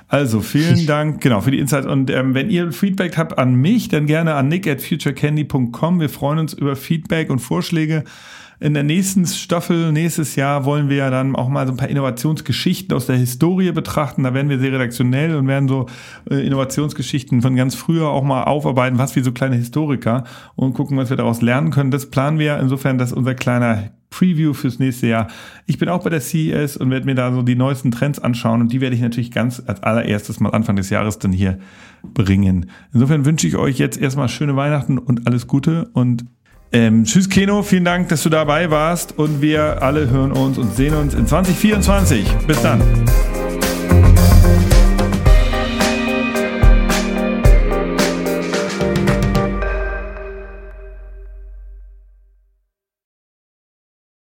Also 0.08 0.42
vielen 0.42 0.86
Dank, 0.88 1.22
genau, 1.22 1.42
für 1.42 1.52
die 1.52 1.60
Insights. 1.60 1.88
Und 1.88 2.10
ähm, 2.12 2.34
wenn 2.34 2.50
ihr 2.50 2.72
Feedback 2.72 3.18
habt 3.18 3.38
an 3.38 3.56
mich, 3.56 3.90
dann 3.90 4.06
gerne 4.06 4.36
an 4.36 4.48
nick 4.48 4.68
at 4.68 4.82
futurecandy.com. 4.82 6.00
Wir 6.00 6.10
freuen 6.10 6.38
uns 6.38 6.54
über 6.54 6.76
Feedback 6.76 7.30
und 7.30 7.40
Vorschläge. 7.40 8.04
In 8.62 8.76
der 8.76 8.84
nächsten 8.84 9.26
Staffel, 9.26 9.92
nächstes 9.92 10.36
Jahr, 10.36 10.66
wollen 10.66 10.88
wir 10.88 10.98
ja 10.98 11.10
dann 11.10 11.36
auch 11.36 11.50
mal 11.50 11.66
so 11.66 11.74
ein 11.74 11.78
paar 11.78 11.88
Innovationsgeschichten 11.88 12.96
aus 12.96 13.08
der 13.08 13.16
Historie 13.16 13.72
betrachten. 13.72 14.22
Da 14.22 14.36
werden 14.36 14.50
wir 14.50 14.60
sehr 14.60 14.72
redaktionell 14.72 15.36
und 15.36 15.48
werden 15.48 15.68
so 15.68 15.88
äh, 16.30 16.46
Innovationsgeschichten 16.46 17.42
von 17.42 17.56
ganz 17.56 17.74
früher 17.74 18.10
auch 18.10 18.22
mal 18.22 18.44
aufarbeiten, 18.44 19.00
was 19.00 19.16
wie 19.16 19.24
so 19.24 19.32
kleine 19.32 19.56
Historiker 19.56 20.26
und 20.56 20.76
gucken, 20.76 20.96
was 20.96 21.10
wir 21.10 21.18
daraus 21.18 21.42
lernen 21.42 21.72
können. 21.72 21.90
Das 21.90 22.12
planen 22.12 22.38
wir 22.38 22.60
insofern, 22.60 23.00
dass 23.00 23.14
unser 23.14 23.34
kleiner 23.34 23.94
Preview 24.12 24.54
fürs 24.54 24.78
nächste 24.78 25.08
Jahr. 25.08 25.28
Ich 25.66 25.80
bin 25.80 25.90
auch 25.90 26.04
bei 26.04 26.12
der 26.12 26.22
CES 26.22 26.78
und 26.78 26.92
werde 26.92 27.08
mir 27.08 27.16
da 27.16 27.34
so 27.34 27.42
die 27.42 27.56
neuesten 27.56 27.90
Trends 27.90 28.20
anschauen 28.20 28.62
und 28.62 28.72
die 28.72 28.80
werde 28.80 28.96
ich 28.96 29.02
natürlich 29.02 29.32
ganz 29.32 29.64
als 29.66 29.82
allererstes 29.82 30.40
mal 30.40 30.50
Anfang 30.50 30.76
des 30.76 30.92
Jahres 30.92 31.18
dann 31.18 31.32
hier 31.32 31.58
bringen. 32.14 32.70
Insofern 32.94 33.26
wünsche 33.26 33.48
ich 33.48 33.56
euch 33.56 33.80
jetzt 33.80 34.00
erstmal 34.00 34.30
schöne 34.30 34.56
Weihnachten 34.56 35.00
und 35.00 35.26
alles 35.26 35.48
Gute 35.48 35.90
und 35.94 36.26
ähm, 36.72 37.04
tschüss 37.04 37.30
Keno, 37.30 37.64
vielen 37.64 37.86
Dank, 37.86 38.10
dass 38.10 38.24
du 38.24 38.30
dabei 38.30 38.72
warst 38.72 39.18
und 39.18 39.42
wir 39.42 39.82
alle 39.82 40.10
hören 40.10 40.32
uns 40.32 40.58
und 40.58 40.76
sehen 40.76 40.94
uns 40.94 41.14
in 41.14 41.28
2024. 41.28 42.26
Bis 42.48 42.62
dann. 42.62 42.82